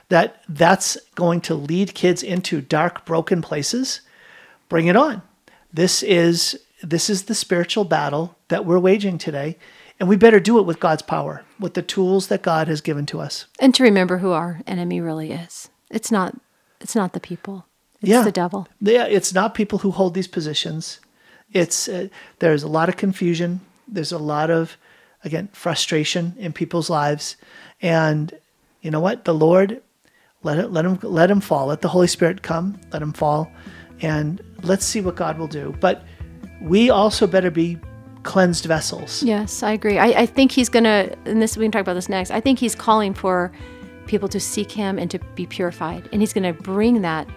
that 0.07 0.41
that's 0.47 0.97
going 1.13 1.41
to 1.41 1.55
lead 1.55 1.93
kids 1.93 2.23
into 2.23 2.61
dark 2.61 3.05
broken 3.05 3.41
places 3.41 3.99
bring 4.69 4.87
it 4.87 4.95
on 4.95 5.21
this 5.73 6.01
is 6.03 6.57
this 6.83 7.09
is 7.09 7.23
the 7.23 7.35
spiritual 7.35 7.83
battle 7.83 8.35
that 8.49 8.65
we're 8.65 8.79
waging 8.79 9.17
today 9.17 9.57
and 9.99 10.07
we 10.07 10.15
better 10.15 10.39
do 10.39 10.59
it 10.59 10.65
with 10.65 10.79
God's 10.79 11.01
power 11.01 11.43
with 11.59 11.73
the 11.73 11.81
tools 11.81 12.27
that 12.27 12.43
God 12.43 12.67
has 12.67 12.81
given 12.81 13.05
to 13.07 13.19
us 13.19 13.45
And 13.59 13.73
to 13.75 13.83
remember 13.83 14.19
who 14.19 14.31
our 14.31 14.61
enemy 14.67 15.01
really 15.01 15.31
is. 15.31 15.69
It's 15.89 16.11
not 16.11 16.35
it's 16.79 16.95
not 16.95 17.13
the 17.13 17.19
people. 17.19 17.65
It's 18.01 18.09
Yeah. 18.11 18.23
the 18.23 18.31
devil. 18.31 18.67
yeah, 18.79 19.05
it's 19.05 19.33
not 19.33 19.55
people 19.55 19.79
who 19.79 19.89
hold 19.91 20.13
these 20.13 20.27
positions. 20.27 20.99
It's 21.51 21.87
uh, 21.89 22.09
there's 22.39 22.61
a 22.63 22.67
lot 22.67 22.89
of 22.89 22.97
confusion. 22.97 23.61
There's 23.87 24.11
a 24.11 24.17
lot 24.19 24.51
of 24.51 24.77
again 25.23 25.49
frustration 25.53 26.35
in 26.37 26.53
people's 26.53 26.89
lives, 26.89 27.37
and 27.81 28.33
you 28.81 28.91
know 28.91 28.99
what? 28.99 29.25
The 29.25 29.33
Lord 29.33 29.81
let 30.43 30.59
it 30.59 30.71
let 30.71 30.85
him 30.85 30.99
let 31.01 31.31
him 31.31 31.41
fall. 31.41 31.67
Let 31.67 31.81
the 31.81 31.87
Holy 31.87 32.07
Spirit 32.07 32.43
come. 32.43 32.79
Let 32.93 33.01
him 33.01 33.13
fall, 33.13 33.49
and 34.01 34.41
let's 34.61 34.85
see 34.85 35.01
what 35.01 35.15
God 35.15 35.39
will 35.39 35.47
do. 35.47 35.73
But 35.79 36.03
we 36.61 36.89
also 36.89 37.27
better 37.27 37.51
be 37.51 37.77
cleansed 38.23 38.65
vessels. 38.65 39.23
Yes, 39.23 39.63
I 39.63 39.71
agree. 39.71 39.97
I, 39.97 40.07
I 40.07 40.25
think 40.25 40.51
he's 40.51 40.69
gonna 40.69 41.15
and 41.25 41.41
this 41.41 41.57
we 41.57 41.65
can 41.65 41.71
talk 41.71 41.81
about 41.81 41.93
this 41.93 42.09
next. 42.09 42.31
I 42.31 42.41
think 42.41 42.59
he's 42.59 42.75
calling 42.75 43.13
for 43.13 43.51
people 44.05 44.27
to 44.29 44.39
seek 44.39 44.71
him 44.71 44.97
and 44.97 45.09
to 45.11 45.19
be 45.35 45.45
purified. 45.45 46.09
And 46.11 46.21
he's 46.21 46.33
gonna 46.33 46.53
bring 46.53 47.01
that 47.01 47.27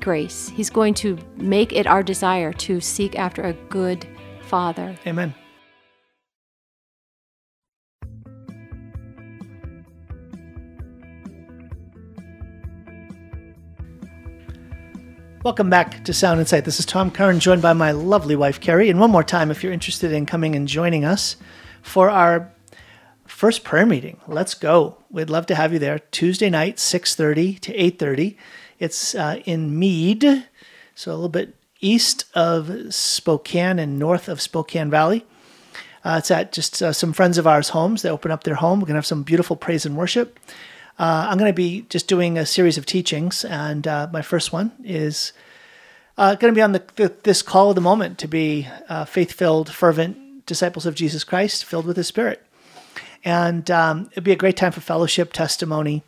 grace. 0.00 0.48
He's 0.48 0.70
going 0.70 0.94
to 0.94 1.18
make 1.36 1.72
it 1.72 1.86
our 1.86 2.02
desire 2.02 2.52
to 2.54 2.80
seek 2.80 3.18
after 3.18 3.42
a 3.42 3.52
good 3.52 4.06
father. 4.42 4.96
Amen. 5.06 5.34
Welcome 15.42 15.70
back 15.70 16.04
to 16.04 16.12
Sound 16.12 16.38
Insight. 16.38 16.66
This 16.66 16.78
is 16.78 16.84
Tom 16.84 17.10
Curran, 17.10 17.40
joined 17.40 17.62
by 17.62 17.72
my 17.72 17.92
lovely 17.92 18.36
wife, 18.36 18.60
Carrie. 18.60 18.90
And 18.90 19.00
one 19.00 19.10
more 19.10 19.24
time, 19.24 19.50
if 19.50 19.62
you're 19.62 19.72
interested 19.72 20.12
in 20.12 20.26
coming 20.26 20.54
and 20.54 20.68
joining 20.68 21.02
us 21.02 21.36
for 21.80 22.10
our 22.10 22.52
first 23.26 23.64
prayer 23.64 23.86
meeting, 23.86 24.20
let's 24.26 24.52
go. 24.52 24.98
We'd 25.08 25.30
love 25.30 25.46
to 25.46 25.54
have 25.54 25.72
you 25.72 25.78
there 25.78 26.00
Tuesday 26.10 26.50
night, 26.50 26.76
6.30 26.76 27.58
to 27.60 27.74
8.30. 27.74 28.36
It's 28.78 29.14
uh, 29.14 29.40
in 29.46 29.78
Mead, 29.78 30.46
so 30.94 31.10
a 31.10 31.14
little 31.14 31.30
bit 31.30 31.54
east 31.80 32.26
of 32.34 32.92
Spokane 32.92 33.78
and 33.78 33.98
north 33.98 34.28
of 34.28 34.42
Spokane 34.42 34.90
Valley. 34.90 35.24
Uh, 36.04 36.16
it's 36.18 36.30
at 36.30 36.52
just 36.52 36.82
uh, 36.82 36.92
some 36.92 37.14
friends 37.14 37.38
of 37.38 37.46
ours' 37.46 37.70
homes. 37.70 38.02
They 38.02 38.10
open 38.10 38.30
up 38.30 38.44
their 38.44 38.56
home. 38.56 38.78
We're 38.78 38.88
going 38.88 38.94
to 38.94 38.98
have 38.98 39.06
some 39.06 39.22
beautiful 39.22 39.56
praise 39.56 39.86
and 39.86 39.96
worship. 39.96 40.38
Uh, 40.98 41.28
I'm 41.30 41.38
going 41.38 41.50
to 41.50 41.56
be 41.56 41.86
just 41.88 42.08
doing 42.08 42.36
a 42.36 42.44
series 42.44 42.76
of 42.76 42.84
teachings, 42.84 43.44
and 43.44 43.86
uh, 43.86 44.08
my 44.12 44.22
first 44.22 44.52
one 44.52 44.72
is 44.84 45.32
uh, 46.18 46.34
going 46.34 46.52
to 46.52 46.58
be 46.58 46.62
on 46.62 46.72
the, 46.72 46.82
the, 46.96 47.14
this 47.22 47.42
call 47.42 47.70
of 47.70 47.74
the 47.74 47.80
moment 47.80 48.18
to 48.18 48.28
be 48.28 48.68
uh, 48.88 49.04
faith 49.04 49.32
filled, 49.32 49.72
fervent 49.72 50.44
disciples 50.46 50.84
of 50.84 50.94
Jesus 50.94 51.24
Christ, 51.24 51.64
filled 51.64 51.86
with 51.86 51.96
His 51.96 52.08
Spirit. 52.08 52.44
And 53.24 53.70
um, 53.70 54.08
it'd 54.12 54.24
be 54.24 54.32
a 54.32 54.36
great 54.36 54.56
time 54.56 54.72
for 54.72 54.80
fellowship, 54.80 55.32
testimony. 55.32 56.02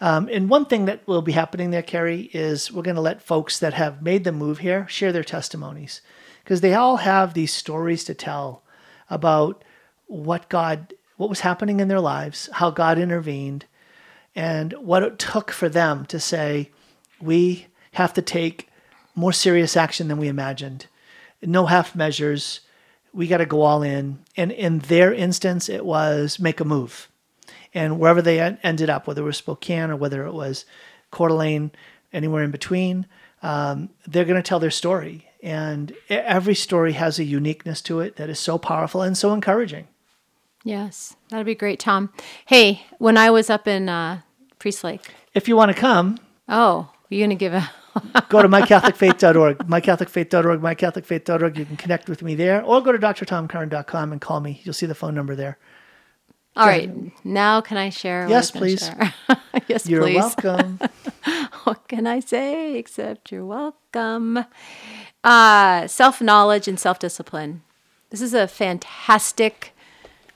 Um, 0.00 0.28
and 0.30 0.48
one 0.48 0.66
thing 0.66 0.84
that 0.84 1.06
will 1.06 1.22
be 1.22 1.32
happening 1.32 1.70
there, 1.70 1.82
Carrie, 1.82 2.30
is 2.32 2.70
we're 2.70 2.82
going 2.82 2.96
to 2.96 3.02
let 3.02 3.22
folks 3.22 3.58
that 3.58 3.74
have 3.74 4.02
made 4.02 4.24
the 4.24 4.32
move 4.32 4.58
here 4.58 4.86
share 4.88 5.12
their 5.12 5.24
testimonies 5.24 6.00
because 6.44 6.60
they 6.60 6.74
all 6.74 6.98
have 6.98 7.34
these 7.34 7.52
stories 7.52 8.04
to 8.04 8.14
tell 8.14 8.62
about 9.10 9.64
what 10.06 10.48
God, 10.48 10.94
what 11.16 11.28
was 11.28 11.40
happening 11.40 11.80
in 11.80 11.88
their 11.88 12.00
lives, 12.00 12.48
how 12.52 12.70
God 12.70 12.98
intervened, 12.98 13.66
and 14.38 14.72
what 14.74 15.02
it 15.02 15.18
took 15.18 15.50
for 15.50 15.68
them 15.68 16.06
to 16.06 16.20
say, 16.20 16.70
we 17.20 17.66
have 17.94 18.14
to 18.14 18.22
take 18.22 18.68
more 19.16 19.32
serious 19.32 19.76
action 19.76 20.06
than 20.06 20.16
we 20.16 20.28
imagined. 20.28 20.86
No 21.42 21.66
half 21.66 21.96
measures. 21.96 22.60
We 23.12 23.26
got 23.26 23.38
to 23.38 23.46
go 23.46 23.62
all 23.62 23.82
in. 23.82 24.20
And 24.36 24.52
in 24.52 24.78
their 24.78 25.12
instance, 25.12 25.68
it 25.68 25.84
was 25.84 26.38
make 26.38 26.60
a 26.60 26.64
move. 26.64 27.08
And 27.74 27.98
wherever 27.98 28.22
they 28.22 28.38
ended 28.38 28.88
up, 28.88 29.08
whether 29.08 29.22
it 29.22 29.24
was 29.24 29.38
Spokane 29.38 29.90
or 29.90 29.96
whether 29.96 30.24
it 30.24 30.32
was 30.32 30.64
Coeur 31.10 31.30
d'Alene, 31.30 31.72
anywhere 32.12 32.44
in 32.44 32.52
between, 32.52 33.06
um, 33.42 33.90
they're 34.06 34.24
going 34.24 34.40
to 34.40 34.48
tell 34.48 34.60
their 34.60 34.70
story. 34.70 35.28
And 35.42 35.92
every 36.08 36.54
story 36.54 36.92
has 36.92 37.18
a 37.18 37.24
uniqueness 37.24 37.82
to 37.82 37.98
it 37.98 38.14
that 38.16 38.30
is 38.30 38.38
so 38.38 38.56
powerful 38.56 39.02
and 39.02 39.18
so 39.18 39.32
encouraging. 39.32 39.88
Yes, 40.62 41.16
that'd 41.28 41.44
be 41.44 41.56
great, 41.56 41.80
Tom. 41.80 42.12
Hey, 42.46 42.86
when 42.98 43.16
I 43.16 43.30
was 43.30 43.50
up 43.50 43.66
in 43.66 43.88
uh, 43.88 44.20
Priest 44.58 44.84
Lake, 44.84 45.02
If 45.34 45.48
you 45.48 45.56
want 45.56 45.74
to 45.74 45.80
come, 45.80 46.18
oh, 46.48 46.90
you're 47.08 47.26
gonna 47.26 47.34
give 47.34 47.54
a 47.54 47.70
go 48.28 48.42
to 48.42 48.48
mycatholicfaith.org, 48.56 49.58
mycatholicfaith.org, 49.58 50.60
mycatholicfaith.org. 50.60 51.58
You 51.58 51.64
can 51.64 51.76
connect 51.76 52.08
with 52.08 52.22
me 52.22 52.34
there 52.34 52.62
or 52.62 52.80
go 52.80 52.92
to 52.92 52.98
drtomcurran.com 52.98 54.12
and 54.12 54.20
call 54.20 54.40
me. 54.40 54.60
You'll 54.64 54.74
see 54.74 54.86
the 54.86 54.94
phone 54.94 55.14
number 55.14 55.34
there. 55.34 55.58
All 56.56 56.66
right, 56.66 56.90
now 57.24 57.60
can 57.60 57.76
I 57.76 57.90
share? 57.90 58.28
Yes, 58.28 58.50
share? 58.50 59.14
yes, 59.68 59.86
You're 59.86 60.02
please. 60.02 60.16
welcome. 60.16 60.80
What 61.64 61.86
can 61.86 62.06
I 62.06 62.20
say 62.20 62.76
except 62.78 63.30
you're 63.30 63.44
welcome? 63.44 64.44
Uh, 65.22 65.86
self 65.86 66.22
knowledge 66.22 66.66
and 66.66 66.80
self 66.80 66.98
discipline. 66.98 67.62
This 68.10 68.22
is 68.22 68.32
a 68.32 68.48
fantastic 68.48 69.76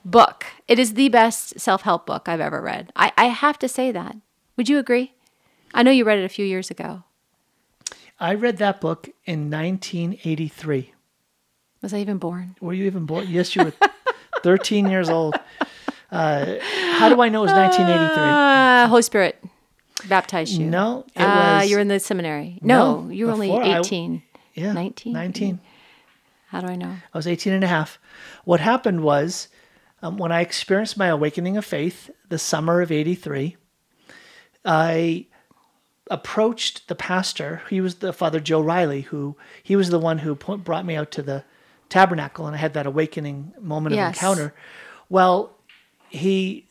book. 0.05 0.45
It 0.67 0.79
is 0.79 0.93
the 0.93 1.09
best 1.09 1.59
self 1.59 1.81
help 1.83 2.05
book 2.05 2.27
I've 2.27 2.39
ever 2.41 2.61
read. 2.61 2.91
I, 2.95 3.11
I 3.17 3.25
have 3.25 3.57
to 3.59 3.67
say 3.67 3.91
that. 3.91 4.15
Would 4.57 4.69
you 4.69 4.77
agree? 4.79 5.13
I 5.73 5.83
know 5.83 5.91
you 5.91 6.05
read 6.05 6.19
it 6.19 6.25
a 6.25 6.29
few 6.29 6.45
years 6.45 6.69
ago. 6.69 7.03
I 8.19 8.35
read 8.35 8.57
that 8.57 8.79
book 8.79 9.09
in 9.25 9.49
1983. 9.49 10.93
Was 11.81 11.93
I 11.93 11.97
even 11.97 12.17
born? 12.17 12.55
Were 12.61 12.73
you 12.73 12.85
even 12.85 13.05
born? 13.05 13.27
Yes, 13.27 13.55
you 13.55 13.63
were 13.65 13.73
13 14.43 14.87
years 14.87 15.09
old. 15.09 15.35
Uh, 16.11 16.55
how 16.93 17.09
do 17.09 17.21
I 17.21 17.29
know 17.29 17.39
it 17.39 17.47
was 17.47 17.53
1983? 17.53 18.23
Uh, 18.23 18.87
Holy 18.87 19.01
Spirit 19.01 19.43
baptized 20.07 20.53
you. 20.53 20.67
No, 20.67 21.05
it 21.15 21.21
uh, 21.21 21.59
was. 21.61 21.69
You're 21.69 21.79
in 21.79 21.87
the 21.87 21.99
seminary. 21.99 22.59
No, 22.61 23.01
No, 23.01 23.09
you 23.09 23.25
were 23.25 23.31
only 23.33 23.47
before 23.47 23.63
I- 23.63 23.79
18. 23.79 24.21
yeah, 24.53 24.73
19? 24.73 25.11
19. 25.13 25.59
How 26.49 26.61
do 26.61 26.67
I 26.67 26.75
know? 26.75 26.95
I 27.13 27.17
was 27.17 27.25
18 27.25 27.51
and 27.51 27.63
a 27.63 27.67
half. 27.67 27.97
What 28.45 28.59
happened 28.59 29.01
was 29.01 29.47
um, 30.03 30.17
when 30.17 30.31
I 30.31 30.41
experienced 30.41 30.97
my 30.97 31.07
awakening 31.07 31.55
of 31.57 31.65
faith 31.65 32.11
the 32.27 32.37
summer 32.37 32.81
of 32.81 32.91
83, 32.91 33.55
I 34.65 35.27
approached 36.11 36.87
the 36.89 36.95
pastor. 36.95 37.61
He 37.69 37.79
was 37.81 37.95
the 37.95 38.11
Father 38.13 38.41
Joe 38.41 38.59
Riley, 38.61 39.01
who 39.01 39.37
he 39.63 39.75
was 39.75 39.89
the 39.89 39.99
one 39.99 40.19
who 40.19 40.35
brought 40.35 40.85
me 40.85 40.95
out 40.95 41.09
to 41.11 41.21
the 41.21 41.45
tabernacle, 41.87 42.45
and 42.45 42.55
I 42.55 42.59
had 42.59 42.73
that 42.73 42.85
awakening 42.85 43.53
moment 43.59 43.95
Yes. 43.95 44.09
of 44.09 44.15
encounter. 44.15 44.53
Well, 45.09 45.55
he, 46.09 46.67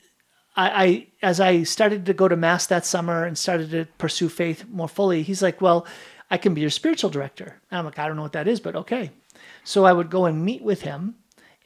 I, 0.55 0.85
I, 0.85 1.07
as 1.23 1.41
I 1.41 1.63
started 1.63 2.05
to 2.07 2.15
go 2.15 2.29
to 2.29 2.37
mass 2.37 2.67
that 2.67 2.85
summer 2.85 3.25
and 3.25 3.37
started 3.39 3.71
to 3.71 3.87
pursue 3.97 4.29
faith 4.29 4.67
more 4.69 4.89
fully, 4.89 5.23
he's 5.23 5.43
like, 5.43 5.61
"Well, 5.61 5.87
I 6.31 6.37
can 6.37 6.53
be 6.53 6.61
your 6.61 6.71
spiritual 6.71 7.09
director." 7.09 7.61
And 7.71 7.79
I'm 7.79 7.85
like, 7.87 7.99
"I 7.99 8.07
don't 8.07 8.17
know 8.17 8.23
what 8.23 8.33
that 8.33 8.47
is, 8.49 8.61
but 8.61 8.77
okay." 8.77 9.11
So 9.65 9.85
I 9.85 9.93
would 9.93 10.11
go 10.11 10.27
and 10.27 10.45
meet 10.45 10.63
with 10.63 10.83
him 10.83 11.15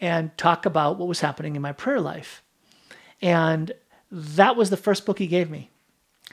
and 0.01 0.37
talk 0.37 0.67
about 0.67 0.99
what 0.99 1.09
was 1.09 1.21
happening 1.21 1.57
in 1.57 1.63
my 1.63 1.73
prayer 1.73 2.01
life, 2.01 2.43
and 3.23 3.73
that 4.11 4.57
was 4.57 4.71
the 4.71 4.77
first 4.77 5.07
book 5.07 5.19
he 5.19 5.27
gave 5.27 5.51
me. 5.51 5.71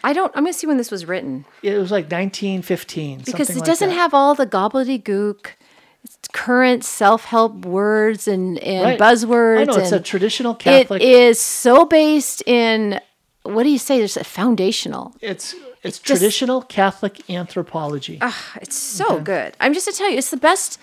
I 0.04 0.12
don't. 0.14 0.32
I'm 0.36 0.44
gonna 0.44 0.54
see 0.54 0.68
when 0.68 0.78
this 0.78 0.92
was 0.92 1.06
written 1.06 1.46
It 1.62 1.78
was 1.78 1.92
like 1.92 2.06
1915. 2.12 3.22
because 3.26 3.50
it 3.50 3.56
like 3.58 3.66
doesn't 3.66 3.90
that. 3.90 3.96
have 3.96 4.14
all 4.14 4.36
the 4.36 4.46
gobbledygook, 4.48 5.52
current 6.34 6.84
self-help 6.84 7.66
words 7.66 8.28
and 8.28 8.58
and 8.60 8.84
Right. 8.84 9.00
buzzwords. 9.00 9.62
I 9.62 9.64
know 9.66 9.76
it's 9.76 9.92
a 9.92 10.00
traditional 10.00 10.56
Catholic. 10.56 11.02
It 11.02 11.08
is 11.08 11.40
so 11.40 11.86
based 11.86 12.44
in 12.46 13.00
what 13.44 13.64
do 13.64 13.70
you 13.70 13.78
say? 13.78 13.98
There's 13.98 14.18
a 14.18 14.24
foundational. 14.24 15.14
it's 15.22 15.56
it's 15.84 16.00
just- 16.00 16.06
traditional 16.22 16.62
Catholic 16.62 17.30
anthropology. 17.30 18.18
Ah, 18.22 18.54
it's 18.62 18.76
so 18.76 19.20
good. 19.20 19.56
I'm 19.60 19.74
just 19.74 19.86
to 19.88 19.94
tell 19.94 20.10
you, 20.10 20.18
it's 20.18 20.30
the 20.32 20.38
best, 20.38 20.80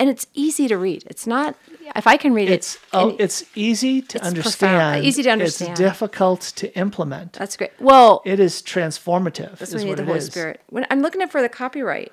and 0.00 0.08
it's 0.10 0.26
easy 0.34 0.66
to 0.66 0.76
read. 0.76 1.04
It's 1.06 1.26
not. 1.28 1.54
If 1.94 2.06
I 2.06 2.16
can 2.16 2.32
read 2.34 2.48
it's 2.50 2.74
it, 2.76 2.80
oh, 2.92 3.10
and- 3.10 3.20
it's 3.20 3.44
easy 3.54 4.00
to 4.02 4.18
it's 4.18 4.26
understand. 4.26 4.70
profound, 4.70 5.04
easy 5.04 5.22
to 5.22 5.30
understand. 5.30 5.70
It's 5.72 5.80
difficult 5.80 6.40
to 6.56 6.76
implement. 6.76 7.34
that's 7.34 7.56
great. 7.56 7.70
Well, 7.80 8.22
It 8.24 8.40
is 8.40 8.62
transformative. 8.62 9.58
that's 9.58 9.72
is 9.72 9.82
when 9.82 9.88
what 9.88 9.96
the 9.98 10.02
it 10.02 10.06
Holy 10.06 10.18
is. 10.18 10.26
Spirit. 10.26 10.60
When 10.70 10.86
I'm 10.90 11.00
looking 11.02 11.20
at 11.22 11.30
for 11.30 11.42
the 11.42 11.48
copyright, 11.48 12.12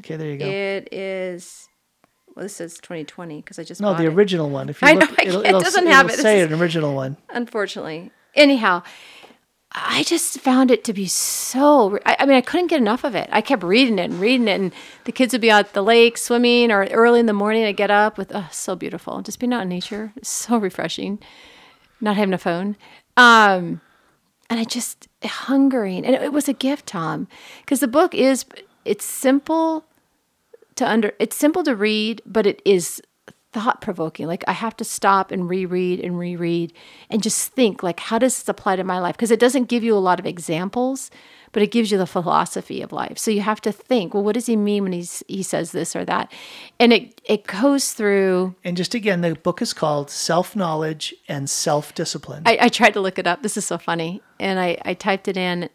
Okay, 0.00 0.16
there 0.16 0.30
you 0.30 0.36
go. 0.38 0.46
it 0.46 0.92
is. 0.92 1.68
Well, 2.34 2.42
this 2.44 2.60
is 2.60 2.74
2020 2.78 3.36
because 3.42 3.58
I 3.58 3.64
just 3.64 3.80
no, 3.80 3.88
bought 3.92 3.98
the 3.98 4.04
it. 4.04 4.14
original 4.14 4.48
one. 4.50 4.68
If 4.68 4.80
you 4.82 4.88
I 4.88 4.92
know, 4.94 5.00
look, 5.00 5.18
I 5.18 5.22
it'll, 5.26 5.42
can't- 5.42 5.56
it 5.56 5.64
doesn't 5.64 5.82
it'll 5.84 5.94
have 5.94 6.08
it. 6.10 6.18
Say 6.18 6.40
is- 6.40 6.50
an 6.52 6.60
original 6.60 6.94
one. 6.94 7.16
unfortunately. 7.30 8.10
Anyhow, 8.34 8.82
I 9.72 10.02
just 10.04 10.40
found 10.40 10.70
it 10.70 10.82
to 10.84 10.92
be 10.92 11.06
so. 11.06 11.98
I, 12.06 12.16
I 12.20 12.26
mean, 12.26 12.36
I 12.36 12.40
couldn't 12.40 12.68
get 12.68 12.80
enough 12.80 13.04
of 13.04 13.14
it. 13.14 13.28
I 13.30 13.40
kept 13.40 13.62
reading 13.62 13.98
it 13.98 14.10
and 14.10 14.20
reading 14.20 14.48
it, 14.48 14.60
and 14.60 14.72
the 15.04 15.12
kids 15.12 15.32
would 15.32 15.42
be 15.42 15.50
out 15.50 15.66
at 15.66 15.72
the 15.74 15.82
lake 15.82 16.16
swimming, 16.16 16.72
or 16.72 16.84
early 16.86 17.20
in 17.20 17.26
the 17.26 17.32
morning, 17.32 17.64
I 17.64 17.72
get 17.72 17.90
up 17.90 18.16
with, 18.16 18.32
oh, 18.34 18.48
so 18.50 18.74
beautiful. 18.74 19.20
Just 19.20 19.38
being 19.38 19.52
out 19.52 19.62
in 19.62 19.68
nature, 19.68 20.12
so 20.22 20.56
refreshing. 20.58 21.18
Not 22.00 22.16
having 22.16 22.34
a 22.34 22.38
phone. 22.38 22.76
Um, 23.16 23.80
and 24.48 24.58
I 24.58 24.64
just 24.64 25.08
hungering, 25.22 26.06
and 26.06 26.14
it, 26.14 26.22
it 26.22 26.32
was 26.32 26.48
a 26.48 26.54
gift, 26.54 26.86
Tom, 26.86 27.28
because 27.60 27.80
the 27.80 27.88
book 27.88 28.14
is 28.14 28.46
it's 28.84 29.04
simple 29.04 29.84
to 30.76 30.88
under 30.88 31.12
it's 31.18 31.36
simple 31.36 31.62
to 31.64 31.76
read, 31.76 32.22
but 32.24 32.46
it 32.46 32.62
is 32.64 33.02
thought 33.58 33.80
provoking. 33.80 34.26
Like 34.26 34.44
I 34.46 34.52
have 34.52 34.76
to 34.78 34.84
stop 34.84 35.30
and 35.30 35.48
reread 35.48 36.00
and 36.00 36.18
reread 36.18 36.72
and 37.10 37.22
just 37.22 37.52
think 37.52 37.82
like 37.82 38.00
how 38.00 38.18
does 38.18 38.36
this 38.36 38.48
apply 38.48 38.76
to 38.76 38.84
my 38.84 38.98
life? 38.98 39.16
Because 39.16 39.30
it 39.30 39.40
doesn't 39.40 39.68
give 39.68 39.82
you 39.82 39.96
a 39.96 39.98
lot 39.98 40.20
of 40.20 40.26
examples, 40.26 41.10
but 41.52 41.62
it 41.62 41.70
gives 41.70 41.90
you 41.90 41.98
the 41.98 42.06
philosophy 42.06 42.82
of 42.82 42.92
life. 42.92 43.18
So 43.18 43.30
you 43.30 43.40
have 43.40 43.60
to 43.62 43.72
think, 43.72 44.14
well, 44.14 44.22
what 44.22 44.34
does 44.34 44.46
he 44.46 44.56
mean 44.56 44.84
when 44.84 44.92
he's 44.92 45.22
he 45.28 45.42
says 45.42 45.72
this 45.72 45.96
or 45.96 46.04
that? 46.04 46.32
And 46.78 46.92
it 46.92 47.20
it 47.24 47.46
goes 47.46 47.92
through 47.92 48.54
And 48.64 48.76
just 48.76 48.94
again, 48.94 49.20
the 49.20 49.34
book 49.34 49.60
is 49.60 49.72
called 49.72 50.10
Self 50.10 50.54
Knowledge 50.54 51.14
and 51.28 51.50
Self 51.50 51.94
Discipline. 51.94 52.42
I, 52.46 52.58
I 52.62 52.68
tried 52.68 52.94
to 52.94 53.00
look 53.00 53.18
it 53.18 53.26
up. 53.26 53.42
This 53.42 53.56
is 53.56 53.64
so 53.64 53.78
funny. 53.78 54.22
And 54.38 54.60
I, 54.60 54.78
I 54.84 54.94
typed 54.94 55.28
it 55.28 55.36
in 55.36 55.68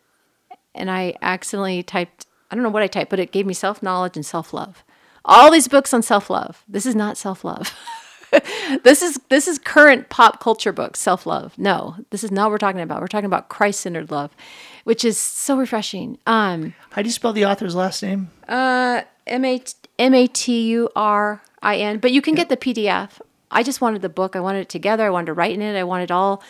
and 0.75 0.89
I 0.89 1.15
accidentally 1.21 1.83
typed, 1.83 2.25
I 2.49 2.55
don't 2.55 2.63
know 2.63 2.69
what 2.69 2.83
I 2.83 2.87
typed, 2.87 3.09
but 3.09 3.19
it 3.19 3.31
gave 3.31 3.45
me 3.45 3.53
self 3.53 3.83
knowledge 3.83 4.15
and 4.15 4.25
self 4.25 4.53
love. 4.53 4.83
All 5.25 5.51
these 5.51 5.67
books 5.67 5.93
on 5.93 6.01
self 6.01 6.29
love. 6.29 6.63
This 6.67 6.85
is 6.85 6.95
not 6.95 7.17
self 7.17 7.43
love. 7.43 7.73
this 8.83 9.01
is 9.01 9.19
this 9.29 9.47
is 9.47 9.57
current 9.59 10.09
pop 10.09 10.39
culture 10.39 10.71
books, 10.73 10.99
self 10.99 11.25
love. 11.25 11.57
No, 11.57 11.95
this 12.09 12.23
is 12.23 12.31
not 12.31 12.45
what 12.45 12.51
we're 12.51 12.57
talking 12.57 12.81
about. 12.81 13.01
We're 13.01 13.07
talking 13.07 13.25
about 13.25 13.49
Christ 13.49 13.81
centered 13.81 14.11
love, 14.11 14.35
which 14.83 15.05
is 15.05 15.17
so 15.17 15.57
refreshing. 15.57 16.17
Um, 16.25 16.73
How 16.91 17.01
do 17.01 17.07
you 17.07 17.13
spell 17.13 17.33
the 17.33 17.45
author's 17.45 17.75
last 17.75 18.01
name? 18.03 18.31
Uh 18.47 19.01
M 19.27 19.45
A 19.45 19.61
M 19.99 20.13
A 20.13 20.27
T 20.27 20.67
U 20.69 20.89
R 20.95 21.41
I 21.61 21.77
N. 21.77 21.99
But 21.99 22.11
you 22.11 22.21
can 22.21 22.35
get 22.35 22.49
the 22.49 22.57
PDF. 22.57 23.21
I 23.51 23.63
just 23.63 23.81
wanted 23.81 24.01
the 24.01 24.09
book. 24.09 24.35
I 24.35 24.39
wanted 24.39 24.61
it 24.61 24.69
together. 24.69 25.05
I 25.05 25.09
wanted 25.09 25.27
to 25.27 25.33
write 25.33 25.53
in 25.53 25.61
it. 25.61 25.77
I 25.77 25.83
wanted 25.83 26.11
all. 26.11 26.43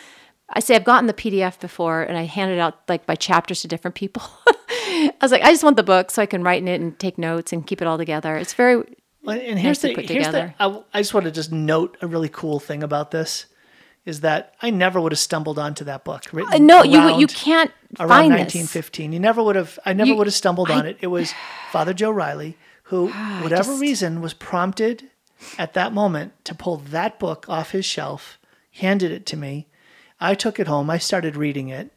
I 0.48 0.60
say 0.60 0.74
I've 0.74 0.84
gotten 0.84 1.06
the 1.06 1.14
PDF 1.14 1.58
before, 1.60 2.02
and 2.02 2.16
I 2.18 2.22
handed 2.24 2.58
out 2.58 2.80
like 2.88 3.06
by 3.06 3.14
chapters 3.14 3.62
to 3.62 3.68
different 3.68 3.94
people. 3.94 4.22
I 5.20 5.24
was 5.24 5.32
like, 5.32 5.42
I 5.42 5.50
just 5.50 5.64
want 5.64 5.76
the 5.76 5.82
book 5.82 6.10
so 6.10 6.22
I 6.22 6.26
can 6.26 6.42
write 6.42 6.62
in 6.62 6.68
it 6.68 6.80
and 6.80 6.98
take 6.98 7.18
notes 7.18 7.52
and 7.52 7.66
keep 7.66 7.80
it 7.82 7.86
all 7.88 7.98
together. 7.98 8.36
It's 8.36 8.54
very 8.54 8.76
Well, 9.22 9.38
And 9.40 9.58
here's 9.58 9.78
to 9.80 9.88
the 9.88 9.94
put 9.94 10.08
here's 10.08 10.26
the 10.26 10.32
together. 10.32 10.54
I, 10.60 10.82
I 10.94 11.00
just 11.00 11.14
want 11.14 11.24
to 11.24 11.30
just 11.32 11.52
note 11.52 11.96
a 12.02 12.06
really 12.06 12.28
cool 12.28 12.58
thing 12.60 12.82
about 12.82 13.10
this 13.10 13.46
is 14.04 14.20
that 14.20 14.54
I 14.60 14.68
never 14.70 15.00
would 15.00 15.12
have 15.12 15.18
stumbled 15.18 15.58
onto 15.58 15.84
that 15.84 16.04
book. 16.04 16.24
Written 16.32 16.52
Uh, 16.52 16.58
no. 16.58 16.82
You 16.82 17.16
you 17.18 17.26
can't 17.26 17.70
around 17.98 18.08
find 18.08 18.32
this. 18.32 18.54
1915. 18.54 19.12
You 19.14 19.20
never 19.20 19.42
would 19.42 19.56
have. 19.56 19.78
I 19.86 19.94
never 19.94 20.08
You- 20.10 20.16
would 20.16 20.26
have 20.26 20.34
stumbled 20.34 20.70
I- 20.70 20.78
on 20.78 20.86
it. 20.86 20.98
It 21.00 21.06
was 21.06 21.32
Father 21.72 21.94
Joe 21.94 22.10
Riley 22.10 22.56
who, 22.88 23.08
whatever 23.42 23.70
just- 23.70 23.80
reason, 23.80 24.20
was 24.20 24.34
prompted 24.34 25.08
at 25.58 25.72
that 25.72 25.92
moment 25.94 26.32
to 26.44 26.54
pull 26.54 26.76
that 26.76 27.18
book 27.18 27.46
off 27.48 27.70
his 27.70 27.86
shelf, 27.86 28.38
handed 28.72 29.10
it 29.10 29.24
to 29.26 29.36
me. 29.38 29.68
I 30.20 30.34
took 30.34 30.60
it 30.60 30.66
home. 30.66 30.90
I 30.90 30.98
started 30.98 31.34
reading 31.34 31.68
it, 31.68 31.90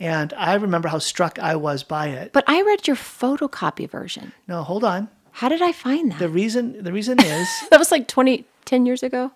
and 0.00 0.32
I 0.32 0.54
remember 0.54 0.88
how 0.88 0.98
struck 0.98 1.38
I 1.38 1.54
was 1.54 1.82
by 1.84 2.08
it. 2.08 2.32
But 2.32 2.44
I 2.48 2.62
read 2.62 2.86
your 2.88 2.96
photocopy 2.96 3.88
version. 3.88 4.32
No, 4.48 4.62
hold 4.64 4.82
on. 4.82 5.08
How 5.32 5.48
did 5.48 5.62
I 5.62 5.70
find 5.72 6.10
that? 6.10 6.18
The 6.18 6.28
reason 6.28 6.82
the 6.82 6.92
reason 6.92 7.20
is, 7.22 7.48
that 7.70 7.78
was 7.78 7.92
like 7.92 8.08
20, 8.08 8.44
10 8.64 8.86
years 8.86 9.02
ago. 9.02 9.30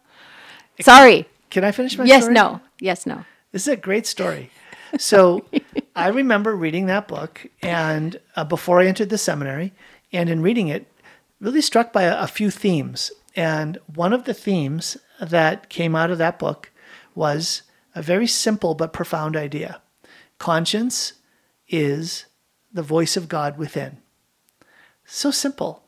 Sorry. 0.81 1.27
can 1.51 1.63
I 1.65 1.71
finish 1.71 1.97
my 1.97 2.05
Yes. 2.05 2.25
story? 2.25 2.35
No. 2.35 2.61
Yes. 2.81 3.07
No. 3.07 3.25
This 3.53 3.63
is 3.63 3.69
a 3.69 3.77
great 3.77 4.07
story. 4.07 4.51
So 4.99 5.45
I 5.97 6.09
remember 6.09 6.57
reading 6.57 6.87
that 6.87 7.07
book 7.07 7.47
and 7.63 8.19
uh, 8.35 8.43
before 8.45 8.81
I 8.81 8.87
entered 8.87 9.11
the 9.11 9.19
seminary, 9.19 9.73
and 10.13 10.29
in 10.29 10.43
reading 10.43 10.69
it, 10.69 10.87
really 11.41 11.61
struck 11.61 11.93
by 11.93 12.03
a, 12.05 12.23
a 12.23 12.27
few 12.27 12.51
themes. 12.51 13.13
And 13.37 13.79
one 13.95 14.13
of 14.13 14.25
the 14.25 14.35
themes 14.35 14.97
that 15.21 15.69
came 15.69 15.95
out 15.95 16.11
of 16.11 16.19
that 16.19 16.39
book 16.39 16.71
was 17.15 17.63
a 17.95 18.03
very 18.03 18.27
simple 18.27 18.75
but 18.75 18.93
profound 18.93 19.37
idea. 19.37 19.81
Conscience 20.45 21.15
is 21.71 22.27
the 22.71 22.83
voice 22.83 23.17
of 23.17 23.31
God 23.31 23.57
within. 23.57 23.97
So 25.07 25.31
simple. 25.31 25.85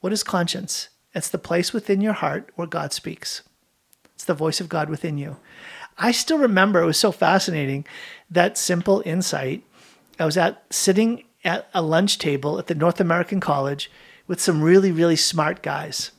What 0.00 0.12
is 0.12 0.22
conscience? 0.22 0.90
It's 1.14 1.30
the 1.30 1.38
place 1.38 1.72
within 1.72 2.02
your 2.02 2.12
heart 2.12 2.50
where 2.54 2.66
God 2.66 2.92
speaks. 2.92 3.44
It's 4.14 4.26
the 4.26 4.34
voice 4.34 4.60
of 4.60 4.68
God 4.68 4.90
within 4.90 5.16
you. 5.16 5.38
I 5.96 6.12
still 6.12 6.36
remember 6.36 6.82
it 6.82 6.84
was 6.84 6.98
so 6.98 7.10
fascinating 7.10 7.86
that 8.30 8.58
simple 8.58 9.02
insight. 9.06 9.64
I 10.18 10.26
was 10.26 10.36
at 10.36 10.62
sitting 10.68 11.24
at 11.42 11.70
a 11.72 11.80
lunch 11.80 12.18
table 12.18 12.58
at 12.58 12.66
the 12.66 12.74
North 12.74 13.00
American 13.00 13.40
College 13.40 13.90
with 14.26 14.38
some 14.38 14.60
really 14.60 14.92
really 14.92 15.16
smart 15.16 15.62
guys, 15.62 16.10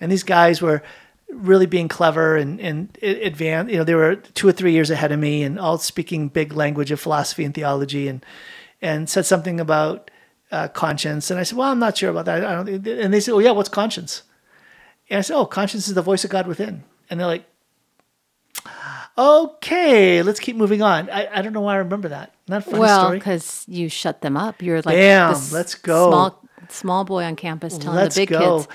and 0.00 0.12
these 0.12 0.22
guys 0.22 0.62
were 0.62 0.84
really 1.32 1.66
being 1.66 1.88
clever 1.88 2.36
and 2.36 2.60
and 2.60 2.96
advanced. 3.02 3.70
You 3.72 3.78
know, 3.78 3.84
they 3.84 3.94
were 3.94 4.16
two 4.16 4.48
or 4.48 4.52
three 4.52 4.72
years 4.72 4.90
ahead 4.90 5.12
of 5.12 5.18
me, 5.18 5.42
and 5.42 5.58
all 5.58 5.78
speaking 5.78 6.28
big 6.28 6.52
language 6.52 6.90
of 6.90 7.00
philosophy 7.00 7.44
and 7.44 7.54
theology, 7.54 8.08
and 8.08 8.24
and 8.80 9.08
said 9.08 9.26
something 9.26 9.60
about 9.60 10.10
uh, 10.50 10.68
conscience. 10.68 11.30
And 11.30 11.38
I 11.38 11.42
said, 11.42 11.58
"Well, 11.58 11.70
I'm 11.70 11.78
not 11.78 11.96
sure 11.96 12.10
about 12.10 12.24
that." 12.26 12.44
I 12.44 12.54
don't. 12.54 12.86
And 12.86 13.12
they 13.12 13.20
said, 13.20 13.32
"Oh 13.34 13.38
yeah, 13.38 13.50
what's 13.52 13.68
conscience?" 13.68 14.22
And 15.10 15.18
I 15.18 15.20
said, 15.22 15.36
"Oh, 15.36 15.46
conscience 15.46 15.88
is 15.88 15.94
the 15.94 16.02
voice 16.02 16.24
of 16.24 16.30
God 16.30 16.46
within." 16.46 16.84
And 17.10 17.18
they're 17.20 17.26
like, 17.26 17.44
"Okay, 19.16 20.22
let's 20.22 20.40
keep 20.40 20.56
moving 20.56 20.82
on." 20.82 21.10
I, 21.10 21.28
I 21.38 21.42
don't 21.42 21.52
know 21.52 21.60
why 21.62 21.74
I 21.74 21.78
remember 21.78 22.08
that. 22.08 22.34
Not 22.48 22.64
funny 22.64 22.78
well, 22.78 23.10
because 23.10 23.64
you 23.68 23.88
shut 23.88 24.22
them 24.22 24.36
up. 24.36 24.62
You're 24.62 24.80
like, 24.82 24.96
this 24.96 25.52
let's 25.52 25.74
go. 25.74 26.10
Small, 26.10 26.47
small 26.72 27.04
boy 27.04 27.24
on 27.24 27.36
campus 27.36 27.78
telling 27.78 27.96
Let's 27.98 28.14
the 28.16 28.22
big 28.22 28.28
go. 28.30 28.58
kids. 28.58 28.68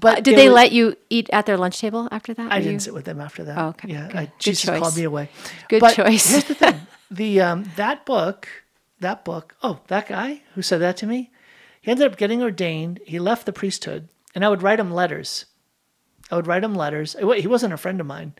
But 0.00 0.18
Uh, 0.18 0.20
did 0.20 0.36
they 0.38 0.48
was- 0.48 0.54
let 0.56 0.72
you 0.72 0.96
eat 1.08 1.30
at 1.32 1.46
their 1.46 1.56
lunch 1.56 1.78
table 1.80 2.08
after 2.12 2.34
that? 2.34 2.52
I 2.52 2.58
didn't 2.58 2.72
you- 2.74 2.80
sit 2.80 2.94
with 2.94 3.04
them 3.06 3.20
after 3.20 3.44
that. 3.44 3.56
Oh, 3.58 3.68
okay, 3.68 3.88
Yeah, 3.88 4.06
good. 4.08 4.16
I, 4.16 4.24
Good 4.26 4.32
Jesus 4.40 4.62
choice. 4.64 4.80
called 4.80 4.96
me 4.96 5.04
away. 5.04 5.30
Good 5.68 5.80
but 5.80 5.94
choice. 5.94 6.30
here's 6.30 6.44
the 6.44 6.54
thing: 6.62 6.80
the 7.10 7.40
um, 7.40 7.70
that 7.76 8.04
book, 8.04 8.48
that 9.00 9.24
book. 9.24 9.54
Oh, 9.62 9.80
that 9.88 10.06
guy 10.08 10.42
who 10.54 10.62
said 10.62 10.80
that 10.82 10.96
to 10.98 11.06
me, 11.06 11.30
he 11.80 11.90
ended 11.90 12.10
up 12.10 12.18
getting 12.18 12.42
ordained. 12.42 13.00
He 13.06 13.18
left 13.18 13.46
the 13.46 13.52
priesthood, 13.52 14.08
and 14.34 14.44
I 14.44 14.48
would 14.50 14.62
write 14.62 14.80
him 14.80 14.90
letters. 14.92 15.46
I 16.30 16.34
would 16.34 16.46
write 16.48 16.64
him 16.64 16.74
letters. 16.74 17.14
He 17.18 17.46
wasn't 17.46 17.72
a 17.72 17.76
friend 17.76 18.00
of 18.00 18.06
mine. 18.06 18.34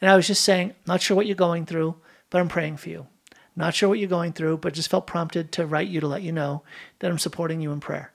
And 0.00 0.08
I 0.08 0.14
was 0.16 0.28
just 0.28 0.44
saying, 0.44 0.74
not 0.86 1.02
sure 1.02 1.16
what 1.16 1.26
you're 1.26 1.34
going 1.34 1.66
through, 1.66 1.96
but 2.30 2.40
I'm 2.40 2.48
praying 2.48 2.76
for 2.76 2.88
you. 2.88 3.08
Not 3.56 3.74
sure 3.74 3.88
what 3.88 3.98
you're 3.98 4.08
going 4.08 4.32
through, 4.32 4.58
but 4.58 4.74
just 4.74 4.88
felt 4.88 5.08
prompted 5.08 5.50
to 5.52 5.66
write 5.66 5.88
you 5.88 6.00
to 6.00 6.06
let 6.06 6.22
you 6.22 6.30
know 6.30 6.62
that 7.00 7.10
I'm 7.10 7.18
supporting 7.18 7.60
you 7.60 7.72
in 7.72 7.80
prayer. 7.80 8.12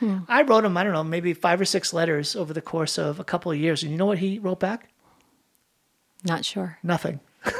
Hmm. 0.00 0.18
I 0.28 0.42
wrote 0.42 0.64
him, 0.64 0.76
I 0.76 0.84
don't 0.84 0.92
know, 0.92 1.04
maybe 1.04 1.34
five 1.34 1.60
or 1.60 1.64
six 1.64 1.92
letters 1.92 2.36
over 2.36 2.52
the 2.52 2.62
course 2.62 2.98
of 2.98 3.18
a 3.20 3.24
couple 3.24 3.50
of 3.52 3.58
years. 3.58 3.82
And 3.82 3.92
you 3.92 3.98
know 3.98 4.06
what 4.06 4.18
he 4.18 4.38
wrote 4.38 4.60
back? 4.60 4.88
Not 6.24 6.44
sure. 6.44 6.78
Nothing. 6.82 7.20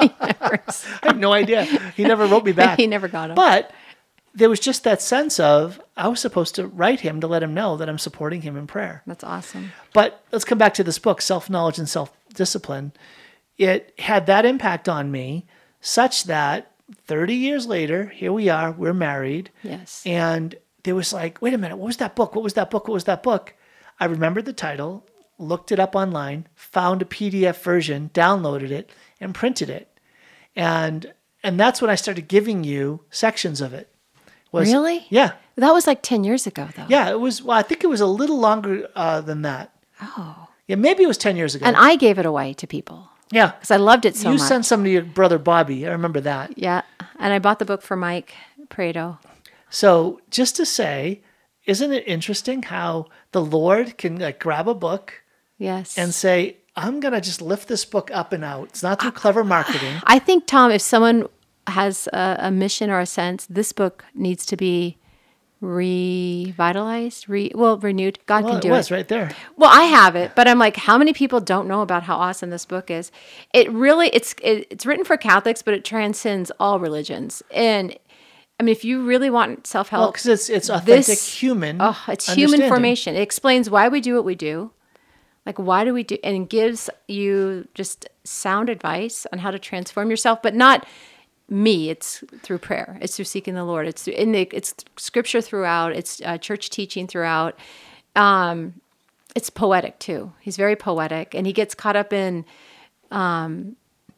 I 0.00 0.58
have 1.02 1.18
no 1.18 1.32
idea. 1.32 1.64
He 1.96 2.04
never 2.04 2.26
wrote 2.26 2.44
me 2.44 2.52
back. 2.52 2.78
he 2.78 2.86
never 2.86 3.08
got 3.08 3.30
him. 3.30 3.36
But 3.36 3.72
there 4.34 4.48
was 4.48 4.60
just 4.60 4.84
that 4.84 5.02
sense 5.02 5.40
of 5.40 5.80
I 5.96 6.08
was 6.08 6.20
supposed 6.20 6.54
to 6.56 6.66
write 6.66 7.00
him 7.00 7.20
to 7.20 7.26
let 7.26 7.42
him 7.42 7.54
know 7.54 7.76
that 7.76 7.88
I'm 7.88 7.98
supporting 7.98 8.42
him 8.42 8.56
in 8.56 8.66
prayer. 8.66 9.02
That's 9.06 9.24
awesome. 9.24 9.72
But 9.92 10.24
let's 10.32 10.44
come 10.44 10.58
back 10.58 10.74
to 10.74 10.84
this 10.84 10.98
book, 10.98 11.20
Self 11.20 11.50
Knowledge 11.50 11.78
and 11.78 11.88
Self 11.88 12.12
Discipline. 12.34 12.92
It 13.58 13.94
had 13.98 14.26
that 14.26 14.46
impact 14.46 14.88
on 14.88 15.10
me 15.10 15.46
such 15.80 16.24
that 16.24 16.72
30 17.06 17.34
years 17.34 17.66
later, 17.66 18.06
here 18.06 18.32
we 18.32 18.48
are, 18.48 18.72
we're 18.72 18.94
married. 18.94 19.50
Yes. 19.62 20.02
And 20.06 20.54
there 20.84 20.94
was 20.94 21.12
like, 21.12 21.40
wait 21.42 21.54
a 21.54 21.58
minute, 21.58 21.76
what 21.76 21.86
was 21.86 21.98
that 21.98 22.16
book? 22.16 22.34
What 22.34 22.44
was 22.44 22.54
that 22.54 22.70
book? 22.70 22.88
What 22.88 22.94
was 22.94 23.04
that 23.04 23.22
book? 23.22 23.54
I 23.98 24.06
remembered 24.06 24.46
the 24.46 24.52
title, 24.52 25.06
looked 25.38 25.72
it 25.72 25.78
up 25.78 25.94
online, 25.94 26.46
found 26.54 27.02
a 27.02 27.04
PDF 27.04 27.62
version, 27.62 28.10
downloaded 28.14 28.70
it, 28.70 28.90
and 29.20 29.34
printed 29.34 29.70
it. 29.70 29.88
And 30.56 31.12
and 31.42 31.58
that's 31.58 31.80
when 31.80 31.90
I 31.90 31.94
started 31.94 32.28
giving 32.28 32.64
you 32.64 33.00
sections 33.10 33.60
of 33.60 33.72
it. 33.72 33.88
Was, 34.52 34.70
really? 34.70 35.06
Yeah. 35.08 35.32
That 35.56 35.72
was 35.72 35.86
like 35.86 36.02
10 36.02 36.24
years 36.24 36.46
ago, 36.46 36.68
though. 36.76 36.86
Yeah, 36.88 37.10
it 37.10 37.20
was, 37.20 37.42
well, 37.42 37.56
I 37.56 37.62
think 37.62 37.84
it 37.84 37.86
was 37.86 38.00
a 38.00 38.06
little 38.06 38.38
longer 38.38 38.88
uh, 38.94 39.20
than 39.20 39.42
that. 39.42 39.72
Oh. 40.02 40.48
Yeah, 40.66 40.76
maybe 40.76 41.04
it 41.04 41.06
was 41.06 41.18
10 41.18 41.36
years 41.36 41.54
ago. 41.54 41.66
And 41.66 41.76
I 41.76 41.96
gave 41.96 42.18
it 42.18 42.26
away 42.26 42.52
to 42.54 42.66
people. 42.66 43.08
Yeah. 43.30 43.52
Because 43.52 43.70
I 43.70 43.76
loved 43.76 44.04
it 44.04 44.16
so 44.16 44.28
you 44.28 44.34
much. 44.34 44.42
You 44.42 44.46
sent 44.46 44.66
some 44.66 44.84
to 44.84 44.90
your 44.90 45.02
brother 45.02 45.38
Bobby. 45.38 45.86
I 45.86 45.92
remember 45.92 46.20
that. 46.20 46.58
Yeah. 46.58 46.82
And 47.18 47.32
I 47.32 47.38
bought 47.38 47.58
the 47.58 47.64
book 47.64 47.82
for 47.82 47.96
Mike 47.96 48.34
Prado. 48.68 49.18
So 49.70 50.20
just 50.30 50.56
to 50.56 50.66
say, 50.66 51.22
isn't 51.66 51.92
it 51.92 52.06
interesting 52.06 52.62
how 52.64 53.06
the 53.32 53.42
Lord 53.42 53.96
can 53.96 54.18
like 54.18 54.40
grab 54.40 54.68
a 54.68 54.74
book 54.74 55.22
yes. 55.58 55.96
and 55.96 56.12
say, 56.12 56.58
I'm 56.76 57.00
going 57.00 57.14
to 57.14 57.20
just 57.20 57.40
lift 57.40 57.68
this 57.68 57.84
book 57.84 58.10
up 58.12 58.32
and 58.32 58.44
out. 58.44 58.68
It's 58.68 58.82
not 58.82 59.00
through 59.00 59.12
clever 59.12 59.44
marketing. 59.44 59.94
I 60.04 60.18
think, 60.18 60.46
Tom, 60.46 60.70
if 60.70 60.82
someone 60.82 61.28
has 61.66 62.08
a, 62.12 62.36
a, 62.40 62.50
mission 62.50 62.90
or 62.90 63.00
a 63.00 63.06
sense, 63.06 63.46
this 63.46 63.72
book 63.72 64.04
needs 64.14 64.44
to 64.46 64.56
be 64.56 64.96
revitalized, 65.60 67.28
re 67.28 67.52
well 67.54 67.76
renewed. 67.76 68.18
God 68.26 68.44
well, 68.44 68.54
can 68.54 68.60
do 68.60 68.68
it. 68.68 68.72
Was 68.72 68.90
it. 68.90 68.94
right 68.94 69.08
there. 69.08 69.30
Well, 69.56 69.70
I 69.70 69.82
have 69.82 70.16
it, 70.16 70.32
but 70.34 70.48
I'm 70.48 70.58
like, 70.58 70.76
how 70.76 70.96
many 70.96 71.12
people 71.12 71.38
don't 71.38 71.68
know 71.68 71.82
about 71.82 72.04
how 72.04 72.16
awesome 72.16 72.50
this 72.50 72.64
book 72.64 72.90
is? 72.90 73.12
It 73.52 73.70
really, 73.70 74.08
it's 74.08 74.34
it, 74.42 74.66
it's 74.70 74.86
written 74.86 75.04
for 75.04 75.16
Catholics, 75.16 75.62
but 75.62 75.74
it 75.74 75.84
transcends 75.84 76.50
all 76.58 76.80
religions. 76.80 77.42
And 77.50 77.96
I 78.60 78.62
mean, 78.62 78.72
if 78.72 78.84
you 78.84 79.06
really 79.06 79.30
want 79.30 79.66
self 79.66 79.88
help, 79.88 80.02
well, 80.02 80.12
because 80.12 80.26
it's 80.26 80.50
it's 80.50 80.68
authentic 80.68 81.06
this, 81.06 81.32
human. 81.32 81.78
Oh, 81.80 81.98
it's 82.08 82.30
human 82.30 82.68
formation. 82.68 83.16
It 83.16 83.22
explains 83.22 83.70
why 83.70 83.88
we 83.88 84.02
do 84.02 84.14
what 84.14 84.26
we 84.26 84.34
do. 84.34 84.70
Like, 85.46 85.58
why 85.58 85.82
do 85.86 85.94
we 85.94 86.02
do, 86.02 86.18
and 86.22 86.46
gives 86.46 86.90
you 87.08 87.66
just 87.72 88.06
sound 88.22 88.68
advice 88.68 89.26
on 89.32 89.38
how 89.38 89.50
to 89.50 89.58
transform 89.58 90.10
yourself, 90.10 90.42
but 90.42 90.54
not 90.54 90.86
me 91.48 91.90
it's 91.90 92.22
through 92.42 92.58
prayer 92.58 92.96
it's 93.00 93.16
through 93.16 93.24
seeking 93.24 93.54
the 93.54 93.64
lord 93.64 93.88
it's 93.88 94.04
through, 94.04 94.14
in 94.14 94.30
the 94.30 94.48
it's 94.52 94.72
scripture 94.96 95.40
throughout 95.40 95.90
it's 95.90 96.22
uh, 96.24 96.38
church 96.38 96.70
teaching 96.70 97.08
throughout 97.08 97.58
um, 98.14 98.72
it's 99.34 99.50
poetic 99.50 99.98
too 99.98 100.32
he's 100.38 100.56
very 100.56 100.76
poetic 100.76 101.34
and 101.34 101.48
he 101.48 101.52
gets 101.52 101.74
caught 101.74 101.96
up 101.96 102.12
in 102.12 102.44
um, 103.10 103.74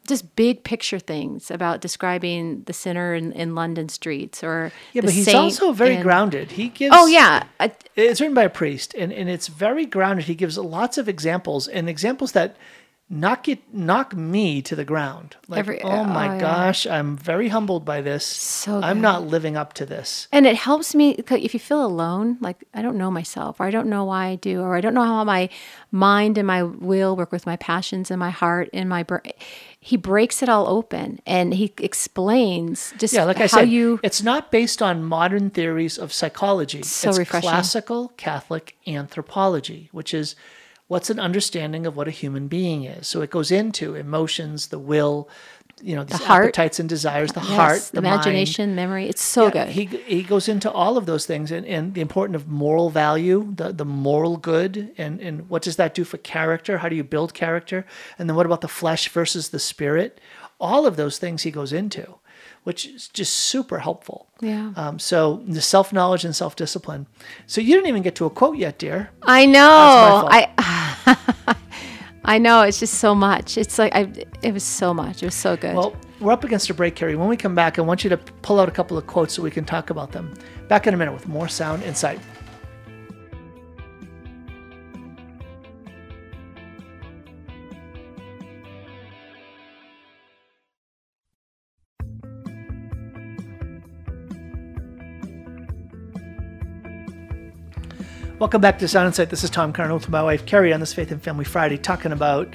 just 0.07 0.34
big 0.36 0.64
picture 0.64 0.98
things 0.98 1.50
about 1.50 1.80
describing 1.80 2.62
the 2.64 2.72
sinner 2.72 3.14
in, 3.14 3.32
in 3.32 3.55
london 3.55 3.88
streets 3.88 4.42
or 4.42 4.72
yeah 4.92 5.03
but 5.03 5.12
he's 5.12 5.32
also 5.32 5.72
very 5.72 5.96
in, 5.96 6.03
grounded. 6.03 6.53
He 6.53 6.68
gives 6.68 6.94
oh 6.96 7.07
yeah. 7.07 7.44
I, 7.61 7.72
it's 7.96 8.20
written 8.20 8.34
by 8.34 8.44
a 8.44 8.50
priest 8.50 8.94
and, 8.94 9.12
and 9.12 9.28
it's 9.28 9.48
very 9.48 9.86
grounded. 9.86 10.26
He 10.26 10.34
gives 10.34 10.59
lots 10.59 10.98
of 10.98 11.09
examples 11.09 11.68
and 11.68 11.88
examples 11.88 12.32
that 12.32 12.57
knock 13.09 13.46
it 13.46 13.61
knock 13.74 14.16
me 14.16 14.62
to 14.62 14.74
the 14.74 14.84
ground. 14.84 15.36
Like 15.46 15.59
Every, 15.59 15.82
oh, 15.82 15.90
oh 15.90 16.05
my 16.05 16.36
oh, 16.36 16.40
gosh 16.40 16.86
yeah. 16.86 16.98
i'm 16.98 17.16
very 17.16 17.48
humbled 17.48 17.84
by 17.84 18.00
this. 18.00 18.24
So 18.24 18.74
good. 18.74 18.84
i'm 18.84 19.00
not 19.00 19.26
living 19.26 19.57
up 19.57 19.74
to 19.74 19.86
this. 19.86 20.28
And 20.32 20.46
it 20.46 20.57
helps 20.57 20.94
me 20.94 21.12
if 21.12 21.55
you 21.55 21.61
feel 21.61 21.84
alone 21.84 22.38
like 22.40 22.64
i 22.72 22.80
don't 22.80 22.96
know 22.96 23.11
myself 23.11 23.61
or 23.61 23.66
i 23.66 23.70
don't 23.70 23.88
know 23.88 24.05
why 24.05 24.26
i 24.28 24.36
do 24.36 24.62
or 24.62 24.76
i 24.76 24.80
don't 24.80 24.94
know 24.94 25.05
how 25.05 25.24
my 25.24 25.48
mind 25.90 26.38
and 26.38 26.46
my 26.46 26.62
will 26.62 27.16
work 27.16 27.32
with 27.32 27.44
my 27.44 27.57
passions 27.57 28.11
and 28.11 28.18
my 28.18 28.30
heart 28.30 28.70
and 28.72 28.88
my 28.88 29.03
brain 29.03 29.32
he 29.84 29.96
breaks 29.96 30.44
it 30.44 30.48
all 30.48 30.68
open 30.68 31.18
and 31.26 31.54
he 31.54 31.74
explains 31.78 32.94
just 32.98 33.12
yeah, 33.12 33.24
like 33.24 33.40
I 33.40 33.48
said, 33.48 33.68
you. 33.68 33.98
It's 34.04 34.22
not 34.22 34.52
based 34.52 34.80
on 34.80 35.02
modern 35.02 35.50
theories 35.50 35.98
of 35.98 36.12
psychology. 36.12 36.82
So 36.84 37.08
it's 37.08 37.18
refreshing. 37.18 37.50
classical 37.50 38.12
Catholic 38.16 38.76
anthropology, 38.86 39.88
which 39.90 40.14
is 40.14 40.36
what's 40.86 41.10
an 41.10 41.18
understanding 41.18 41.84
of 41.84 41.96
what 41.96 42.06
a 42.06 42.12
human 42.12 42.46
being 42.46 42.84
is. 42.84 43.08
So 43.08 43.22
it 43.22 43.30
goes 43.30 43.50
into 43.50 43.96
emotions, 43.96 44.68
the 44.68 44.78
will, 44.78 45.28
you 45.82 45.96
know, 45.96 46.04
these 46.04 46.18
the 46.18 46.24
heart. 46.24 46.44
appetites 46.44 46.78
and 46.80 46.88
desires, 46.88 47.32
the 47.32 47.40
yes, 47.40 47.48
heart, 47.48 47.80
the, 47.92 47.98
imagination, 47.98 48.70
mind. 48.70 48.76
memory. 48.76 49.08
It's 49.08 49.22
so 49.22 49.46
yeah, 49.46 49.50
good. 49.50 49.68
He 49.68 49.84
he 49.84 50.22
goes 50.22 50.48
into 50.48 50.70
all 50.70 50.96
of 50.96 51.06
those 51.06 51.26
things 51.26 51.50
and, 51.50 51.66
and 51.66 51.94
the 51.94 52.00
importance 52.00 52.36
of 52.36 52.48
moral 52.48 52.90
value, 52.90 53.52
the, 53.54 53.72
the 53.72 53.84
moral 53.84 54.36
good, 54.36 54.92
and, 54.96 55.20
and 55.20 55.48
what 55.48 55.62
does 55.62 55.76
that 55.76 55.94
do 55.94 56.04
for 56.04 56.18
character? 56.18 56.78
How 56.78 56.88
do 56.88 56.96
you 56.96 57.04
build 57.04 57.34
character? 57.34 57.84
And 58.18 58.28
then 58.28 58.36
what 58.36 58.46
about 58.46 58.60
the 58.60 58.68
flesh 58.68 59.08
versus 59.08 59.50
the 59.50 59.58
spirit? 59.58 60.20
All 60.60 60.86
of 60.86 60.96
those 60.96 61.18
things 61.18 61.42
he 61.42 61.50
goes 61.50 61.72
into 61.72 62.16
which 62.64 62.86
is 62.86 63.08
just 63.08 63.32
super 63.32 63.80
helpful. 63.80 64.28
Yeah. 64.40 64.72
Um, 64.76 64.98
so 64.98 65.42
the 65.46 65.60
self 65.60 65.92
knowledge 65.92 66.24
and 66.24 66.34
self 66.34 66.54
discipline. 66.56 67.06
So 67.46 67.60
you 67.60 67.74
didn't 67.74 67.88
even 67.88 68.02
get 68.02 68.14
to 68.16 68.24
a 68.26 68.30
quote 68.30 68.56
yet, 68.56 68.78
dear. 68.78 69.10
I 69.22 69.46
know. 69.46 70.28
I. 70.30 71.56
I 72.24 72.38
know 72.38 72.62
it's 72.62 72.78
just 72.78 72.94
so 72.94 73.14
much. 73.14 73.58
It's 73.58 73.78
like 73.78 73.94
I. 73.94 74.12
It 74.42 74.52
was 74.52 74.62
so 74.62 74.94
much. 74.94 75.22
It 75.22 75.26
was 75.26 75.34
so 75.34 75.56
good. 75.56 75.74
Well, 75.74 75.96
we're 76.20 76.32
up 76.32 76.44
against 76.44 76.70
a 76.70 76.74
break, 76.74 76.94
Carrie. 76.94 77.16
When 77.16 77.28
we 77.28 77.36
come 77.36 77.54
back, 77.54 77.78
I 77.78 77.82
want 77.82 78.04
you 78.04 78.10
to 78.10 78.16
pull 78.16 78.60
out 78.60 78.68
a 78.68 78.72
couple 78.72 78.96
of 78.96 79.06
quotes 79.06 79.34
so 79.34 79.42
we 79.42 79.50
can 79.50 79.64
talk 79.64 79.90
about 79.90 80.12
them. 80.12 80.32
Back 80.68 80.86
in 80.86 80.94
a 80.94 80.96
minute 80.96 81.12
with 81.12 81.26
more 81.26 81.48
sound 81.48 81.82
insight. 81.82 82.20
Welcome 98.43 98.61
back 98.61 98.80
to 98.80 98.88
Sound 98.88 99.07
Insight. 99.07 99.30
This 99.30 99.45
is 99.45 99.51
Tom 99.51 99.72
Curran 99.72 99.95
with 99.95 100.09
my 100.09 100.20
wife 100.20 100.45
Carrie 100.47 100.72
on 100.72 100.80
this 100.80 100.93
Faith 100.93 101.12
and 101.12 101.22
Family 101.22 101.45
Friday, 101.45 101.78
talking 101.78 102.11
about 102.11 102.53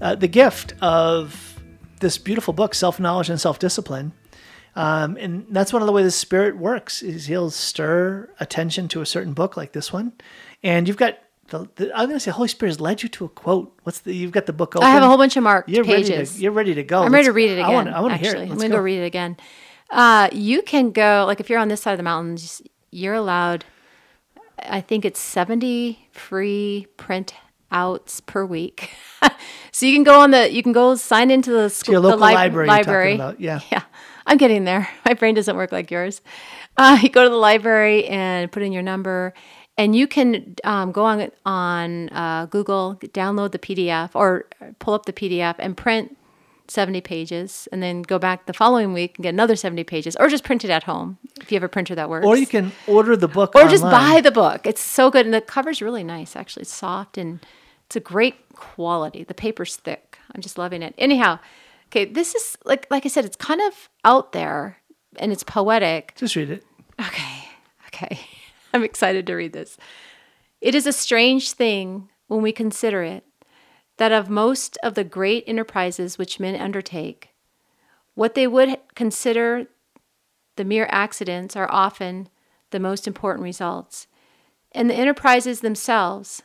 uh, 0.00 0.16
the 0.16 0.26
gift 0.26 0.74
of 0.82 1.62
this 2.00 2.18
beautiful 2.18 2.52
book, 2.52 2.74
Self 2.74 2.98
Knowledge 2.98 3.30
and 3.30 3.40
Self 3.40 3.60
Discipline. 3.60 4.12
Um, 4.74 5.16
and 5.18 5.46
that's 5.50 5.72
one 5.72 5.82
of 5.82 5.86
the 5.86 5.92
ways 5.92 6.04
the 6.04 6.10
Spirit 6.10 6.56
works 6.56 7.00
is 7.00 7.26
He'll 7.26 7.50
stir 7.50 8.28
attention 8.40 8.88
to 8.88 9.02
a 9.02 9.06
certain 9.06 9.32
book 9.32 9.56
like 9.56 9.70
this 9.70 9.92
one, 9.92 10.14
and 10.64 10.88
you've 10.88 10.96
got 10.96 11.20
the, 11.46 11.68
the, 11.76 11.96
I'm 11.96 12.08
going 12.08 12.16
to 12.16 12.20
say 12.20 12.32
Holy 12.32 12.48
Spirit 12.48 12.70
has 12.70 12.80
led 12.80 13.04
you 13.04 13.08
to 13.10 13.26
a 13.26 13.28
quote. 13.28 13.72
What's 13.84 14.00
the? 14.00 14.12
You've 14.12 14.32
got 14.32 14.46
the 14.46 14.52
book 14.52 14.74
open. 14.74 14.88
I 14.88 14.90
have 14.90 15.04
a 15.04 15.06
whole 15.06 15.16
bunch 15.16 15.36
of 15.36 15.44
marked 15.44 15.68
you're 15.68 15.84
pages. 15.84 16.10
Ready 16.10 16.26
to, 16.26 16.40
you're 16.40 16.52
ready 16.52 16.74
to 16.74 16.82
go. 16.82 17.04
I'm 17.04 17.14
ready 17.14 17.26
to 17.26 17.32
read 17.32 17.50
it 17.50 17.60
again. 17.60 17.86
I 17.86 18.00
want, 18.00 18.14
to 18.14 18.18
hear 18.18 18.34
it. 18.34 18.38
Let's 18.40 18.50
I'm 18.50 18.58
going 18.58 18.70
to 18.70 18.74
go. 18.74 18.78
go 18.78 18.82
read 18.82 18.98
it 18.98 19.06
again. 19.06 19.36
Uh, 19.90 20.28
you 20.32 20.62
can 20.62 20.90
go 20.90 21.22
like 21.24 21.38
if 21.38 21.48
you're 21.48 21.60
on 21.60 21.68
this 21.68 21.82
side 21.82 21.92
of 21.92 21.98
the 21.98 22.02
mountains, 22.02 22.62
you're 22.90 23.14
allowed 23.14 23.64
I 24.62 24.80
think 24.80 25.04
it's 25.04 25.20
70 25.20 26.08
free 26.12 26.86
print 26.96 27.34
outs 27.72 28.20
per 28.20 28.44
week. 28.44 28.90
so 29.72 29.86
you 29.86 29.94
can 29.94 30.02
go 30.02 30.20
on 30.20 30.30
the 30.32 30.52
you 30.52 30.62
can 30.62 30.72
go 30.72 30.94
sign 30.94 31.30
into 31.30 31.50
the 31.50 31.70
school 31.70 31.92
your 31.92 32.00
local 32.00 32.18
the 32.18 32.26
li- 32.26 32.34
library. 32.34 32.68
library. 32.68 33.20
Yeah. 33.38 33.60
Yeah. 33.70 33.82
I'm 34.26 34.36
getting 34.36 34.64
there. 34.64 34.88
My 35.04 35.14
brain 35.14 35.34
doesn't 35.34 35.56
work 35.56 35.72
like 35.72 35.90
yours. 35.90 36.20
Uh, 36.76 36.98
you 37.02 37.08
go 37.08 37.24
to 37.24 37.30
the 37.30 37.36
library 37.36 38.06
and 38.06 38.50
put 38.50 38.62
in 38.62 38.72
your 38.72 38.82
number 38.82 39.34
and 39.76 39.96
you 39.96 40.06
can 40.06 40.56
um, 40.64 40.92
go 40.92 41.04
on 41.04 41.30
on 41.46 42.08
uh, 42.10 42.46
Google, 42.46 42.98
download 43.00 43.52
the 43.52 43.58
PDF 43.58 44.10
or 44.14 44.46
pull 44.78 44.94
up 44.94 45.06
the 45.06 45.12
PDF 45.12 45.54
and 45.58 45.76
print 45.76 46.16
70 46.70 47.00
pages 47.00 47.68
and 47.72 47.82
then 47.82 48.02
go 48.02 48.18
back 48.18 48.46
the 48.46 48.52
following 48.52 48.92
week 48.92 49.16
and 49.18 49.24
get 49.24 49.30
another 49.30 49.56
70 49.56 49.84
pages 49.84 50.16
or 50.16 50.28
just 50.28 50.44
print 50.44 50.64
it 50.64 50.70
at 50.70 50.84
home 50.84 51.18
if 51.40 51.50
you 51.50 51.56
have 51.56 51.62
a 51.64 51.68
printer 51.68 51.94
that 51.94 52.08
works. 52.08 52.24
Or 52.26 52.36
you 52.36 52.46
can 52.46 52.72
order 52.86 53.16
the 53.16 53.28
book 53.28 53.54
Or 53.54 53.62
online. 53.62 53.70
just 53.72 53.82
buy 53.84 54.20
the 54.20 54.30
book. 54.30 54.66
It's 54.66 54.80
so 54.80 55.10
good 55.10 55.26
and 55.26 55.34
the 55.34 55.40
cover's 55.40 55.82
really 55.82 56.04
nice 56.04 56.36
actually. 56.36 56.62
It's 56.62 56.72
soft 56.72 57.18
and 57.18 57.40
it's 57.86 57.96
a 57.96 58.00
great 58.00 58.36
quality. 58.54 59.24
The 59.24 59.34
paper's 59.34 59.76
thick. 59.76 60.18
I'm 60.34 60.40
just 60.40 60.58
loving 60.58 60.82
it. 60.82 60.94
Anyhow, 60.96 61.40
okay, 61.88 62.04
this 62.04 62.34
is 62.34 62.56
like 62.64 62.86
like 62.90 63.04
I 63.04 63.08
said 63.08 63.24
it's 63.24 63.36
kind 63.36 63.60
of 63.60 63.88
out 64.04 64.32
there 64.32 64.78
and 65.16 65.32
it's 65.32 65.42
poetic. 65.42 66.14
Just 66.16 66.36
read 66.36 66.50
it. 66.50 66.64
Okay. 67.00 67.44
Okay. 67.88 68.20
I'm 68.72 68.84
excited 68.84 69.26
to 69.26 69.34
read 69.34 69.52
this. 69.52 69.76
It 70.60 70.74
is 70.76 70.86
a 70.86 70.92
strange 70.92 71.52
thing 71.52 72.08
when 72.28 72.42
we 72.42 72.52
consider 72.52 73.02
it 73.02 73.24
that 74.00 74.12
of 74.12 74.30
most 74.30 74.78
of 74.82 74.94
the 74.94 75.04
great 75.04 75.44
enterprises 75.46 76.16
which 76.16 76.40
men 76.40 76.58
undertake, 76.58 77.34
what 78.14 78.34
they 78.34 78.46
would 78.46 78.78
consider 78.94 79.66
the 80.56 80.64
mere 80.64 80.88
accidents 80.90 81.54
are 81.54 81.70
often 81.70 82.26
the 82.70 82.80
most 82.80 83.06
important 83.06 83.44
results. 83.44 84.06
And 84.72 84.88
the 84.88 84.94
enterprises 84.94 85.60
themselves, 85.60 86.42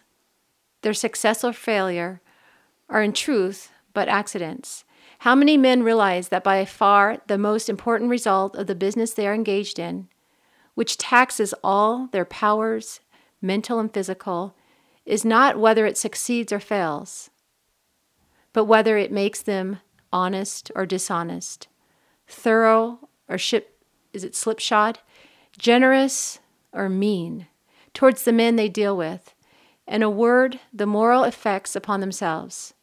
their 0.81 0.93
success 0.93 1.45
or 1.45 1.53
failure, 1.53 2.19
are 2.89 3.01
in 3.01 3.13
truth 3.13 3.71
but 3.93 4.09
accidents. 4.09 4.83
How 5.19 5.33
many 5.33 5.55
men 5.55 5.81
realize 5.81 6.27
that 6.27 6.43
by 6.43 6.65
far 6.65 7.21
the 7.27 7.37
most 7.37 7.69
important 7.69 8.09
result 8.09 8.57
of 8.57 8.67
the 8.67 8.75
business 8.75 9.13
they 9.13 9.29
are 9.29 9.33
engaged 9.33 9.79
in, 9.79 10.09
which 10.73 10.97
taxes 10.97 11.53
all 11.63 12.07
their 12.07 12.25
powers, 12.25 12.99
mental 13.41 13.79
and 13.79 13.93
physical, 13.93 14.57
is 15.05 15.23
not 15.23 15.57
whether 15.57 15.85
it 15.85 15.97
succeeds 15.97 16.51
or 16.51 16.59
fails, 16.59 17.29
but 18.55 18.63
whether 18.63 18.97
it 18.97 19.11
makes 19.11 19.41
them 19.41 19.79
honest 20.13 20.71
or 20.75 20.85
dishonest, 20.85 21.67
thorough 22.25 23.09
or 23.27 23.37
ship 23.37 23.83
is 24.13 24.23
it 24.23 24.33
slipshod, 24.33 24.99
generous 25.57 26.39
or 26.71 26.87
mean 26.87 27.47
towards 27.93 28.23
the 28.23 28.31
men 28.31 28.55
they 28.55 28.69
deal 28.69 28.95
with, 28.95 29.33
and 29.85 30.03
a 30.03 30.09
word, 30.09 30.61
the 30.73 30.85
moral 30.85 31.25
effects 31.25 31.75
upon 31.75 31.99
themselves. 31.99 32.73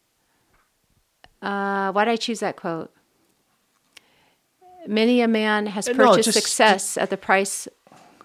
Uh, 1.41 1.91
why 1.91 2.05
did 2.05 2.11
I 2.13 2.17
choose 2.17 2.41
that 2.41 2.57
quote? 2.57 2.93
Many 4.87 5.23
a 5.23 5.29
man 5.29 5.67
has 5.69 5.89
No, 5.89 5.95
purchased 5.95 6.27
just- 6.27 6.39
success 6.39 6.99
at 6.99 7.09
the 7.09 7.17
price 7.17 7.67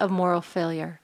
of 0.02 0.12
moral 0.12 0.42
failure. 0.42 1.00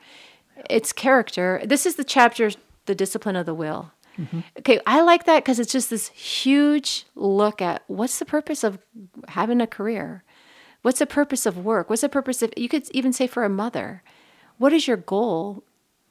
It's 0.69 0.91
character. 0.91 1.61
This 1.63 1.85
is 1.85 1.95
the 1.95 2.03
chapter, 2.03 2.51
The 2.85 2.95
Discipline 2.95 3.37
of 3.37 3.45
the 3.45 3.53
Will. 3.53 3.91
Mm-hmm. 4.17 4.39
Okay, 4.59 4.79
I 4.85 5.01
like 5.01 5.25
that 5.25 5.43
because 5.43 5.59
it's 5.59 5.71
just 5.71 5.89
this 5.89 6.09
huge 6.09 7.05
look 7.15 7.61
at 7.61 7.83
what's 7.87 8.19
the 8.19 8.25
purpose 8.25 8.63
of 8.63 8.79
having 9.29 9.61
a 9.61 9.67
career? 9.67 10.23
What's 10.83 10.99
the 10.99 11.05
purpose 11.07 11.45
of 11.45 11.57
work? 11.57 11.89
What's 11.89 12.01
the 12.01 12.09
purpose 12.09 12.41
of, 12.41 12.53
you 12.57 12.67
could 12.69 12.87
even 12.91 13.13
say 13.13 13.25
for 13.27 13.43
a 13.43 13.49
mother, 13.49 14.03
what 14.57 14.73
is 14.73 14.87
your 14.87 14.97
goal? 14.97 15.63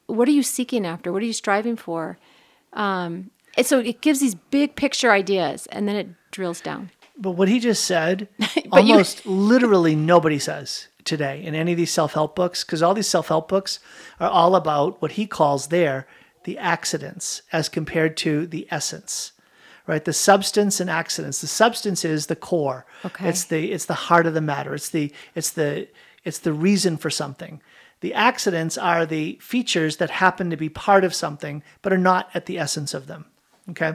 What 0.06 0.28
are 0.28 0.32
you 0.32 0.42
seeking 0.42 0.86
after? 0.86 1.12
What 1.12 1.22
are 1.22 1.26
you 1.26 1.32
striving 1.32 1.76
for? 1.76 2.18
Um, 2.72 3.30
and 3.56 3.66
so 3.66 3.78
it 3.80 4.00
gives 4.00 4.20
these 4.20 4.34
big 4.34 4.74
picture 4.76 5.12
ideas 5.12 5.66
and 5.66 5.86
then 5.86 5.96
it 5.96 6.08
drills 6.30 6.60
down. 6.60 6.90
But 7.18 7.32
what 7.32 7.48
he 7.48 7.60
just 7.60 7.84
said, 7.84 8.28
But 8.70 8.84
you- 8.84 8.92
almost 8.92 9.26
literally 9.26 9.94
nobody 9.94 10.38
says 10.38 10.88
today 11.04 11.42
in 11.44 11.54
any 11.54 11.72
of 11.72 11.76
these 11.78 11.90
self 11.90 12.14
help 12.14 12.34
books, 12.34 12.64
because 12.64 12.82
all 12.82 12.94
these 12.94 13.08
self 13.08 13.28
help 13.28 13.48
books 13.48 13.78
are 14.18 14.30
all 14.30 14.56
about 14.56 15.00
what 15.02 15.12
he 15.12 15.26
calls 15.26 15.66
there 15.68 16.06
the 16.44 16.58
accidents 16.58 17.42
as 17.52 17.68
compared 17.68 18.16
to 18.18 18.46
the 18.46 18.66
essence, 18.70 19.32
right? 19.86 20.04
The 20.04 20.12
substance 20.12 20.80
and 20.80 20.90
accidents. 20.90 21.40
The 21.40 21.46
substance 21.46 22.04
is 22.04 22.26
the 22.26 22.36
core. 22.36 22.86
Okay. 23.04 23.28
It's 23.28 23.44
the 23.44 23.72
it's 23.72 23.86
the 23.86 23.94
heart 23.94 24.26
of 24.26 24.34
the 24.34 24.40
matter. 24.40 24.74
It's 24.74 24.90
the 24.90 25.12
it's 25.34 25.50
the 25.50 25.88
it's 26.24 26.38
the 26.38 26.52
reason 26.52 26.96
for 26.96 27.10
something. 27.10 27.60
The 28.00 28.14
accidents 28.14 28.76
are 28.76 29.06
the 29.06 29.38
features 29.40 29.98
that 29.98 30.10
happen 30.10 30.50
to 30.50 30.56
be 30.56 30.68
part 30.68 31.04
of 31.04 31.14
something, 31.14 31.62
but 31.82 31.92
are 31.92 31.98
not 31.98 32.28
at 32.34 32.46
the 32.46 32.58
essence 32.58 32.94
of 32.94 33.06
them. 33.06 33.26
Okay, 33.70 33.94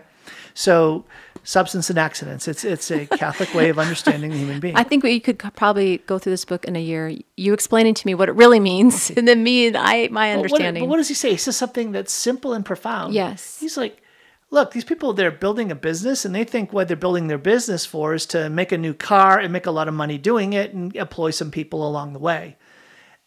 so 0.54 1.06
substance 1.48 1.90
and 1.90 1.98
accidents. 1.98 2.46
It's 2.46 2.66
it's 2.66 2.92
a 2.92 3.06
Catholic 3.06 3.54
way 3.54 3.70
of 3.70 3.80
understanding 3.80 4.32
the 4.32 4.38
human 4.38 4.60
being. 4.60 4.76
I 4.76 4.84
think 4.84 5.02
we 5.02 5.20
could 5.22 5.40
probably 5.40 6.00
go 6.00 6.20
through 6.20 6.34
this 6.34 6.44
book 6.44 6.66
in 6.66 6.76
a 6.76 6.82
year. 6.82 7.16
You 7.38 7.54
explaining 7.54 7.94
to 7.94 8.06
me 8.06 8.14
what 8.16 8.28
it 8.28 8.34
really 8.34 8.60
means, 8.60 9.10
and 9.18 9.28
then 9.28 9.44
me 9.44 9.68
and 9.68 9.78
I, 9.78 10.10
my 10.10 10.34
But 10.34 10.40
what, 10.40 10.46
understanding. 10.52 10.84
but 10.84 10.90
what 10.90 10.98
does 10.98 11.08
he 11.08 11.14
say? 11.14 11.32
He 11.32 11.38
says 11.38 11.56
something 11.56 11.94
that's 11.94 12.12
simple 12.12 12.54
and 12.54 12.66
profound. 12.66 13.14
Yes. 13.14 13.60
He's 13.62 13.78
like, 13.78 14.02
look, 14.52 14.72
these 14.72 14.84
people, 14.84 15.14
they're 15.14 15.32
building 15.32 15.72
a 15.72 15.76
business 15.76 16.26
and 16.26 16.36
they 16.36 16.44
think 16.44 16.74
what 16.74 16.90
they're 16.90 16.98
building 16.98 17.28
their 17.28 17.38
business 17.38 17.86
for 17.86 18.14
is 18.14 18.26
to 18.28 18.50
make 18.50 18.74
a 18.74 18.78
new 18.78 18.94
car 18.94 19.40
and 19.40 19.54
make 19.54 19.66
a 19.66 19.72
lot 19.72 19.88
of 19.88 19.94
money 19.94 20.18
doing 20.18 20.52
it 20.52 20.74
and 20.74 20.94
employ 20.98 21.32
some 21.32 21.50
people 21.52 21.88
along 21.88 22.12
the 22.12 22.20
way. 22.20 22.58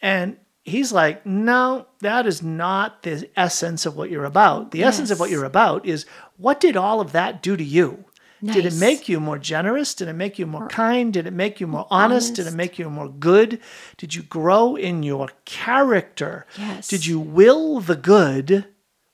And 0.02 0.36
he's 0.62 0.92
like, 0.92 1.24
no, 1.24 1.86
that 2.00 2.26
is 2.26 2.42
not 2.42 3.02
the 3.02 3.28
essence 3.36 3.86
of 3.86 3.96
what 3.96 4.10
you're 4.10 4.24
about. 4.24 4.72
The 4.72 4.82
essence 4.82 5.10
of 5.10 5.18
what 5.18 5.30
you're 5.30 5.44
about 5.44 5.86
is 5.86 6.04
what 6.36 6.60
did 6.60 6.76
all 6.76 7.00
of 7.00 7.12
that 7.12 7.42
do 7.42 7.56
to 7.56 7.64
you? 7.64 8.04
Did 8.42 8.64
it 8.66 8.74
make 8.74 9.08
you 9.08 9.20
more 9.20 9.38
generous? 9.38 9.94
Did 9.94 10.08
it 10.08 10.14
make 10.14 10.38
you 10.38 10.46
more 10.46 10.66
kind? 10.68 11.12
Did 11.12 11.26
it 11.26 11.32
make 11.32 11.60
you 11.60 11.66
more 11.66 11.86
honest? 11.90 12.34
Did 12.34 12.46
it 12.46 12.54
make 12.54 12.78
you 12.78 12.88
more 12.88 13.08
good? 13.08 13.60
Did 13.98 14.14
you 14.14 14.22
grow 14.22 14.76
in 14.76 15.02
your 15.02 15.28
character? 15.44 16.46
Yes. 16.56 16.88
Did 16.88 17.04
you 17.04 17.20
will 17.20 17.80
the 17.80 17.96
good 17.96 18.66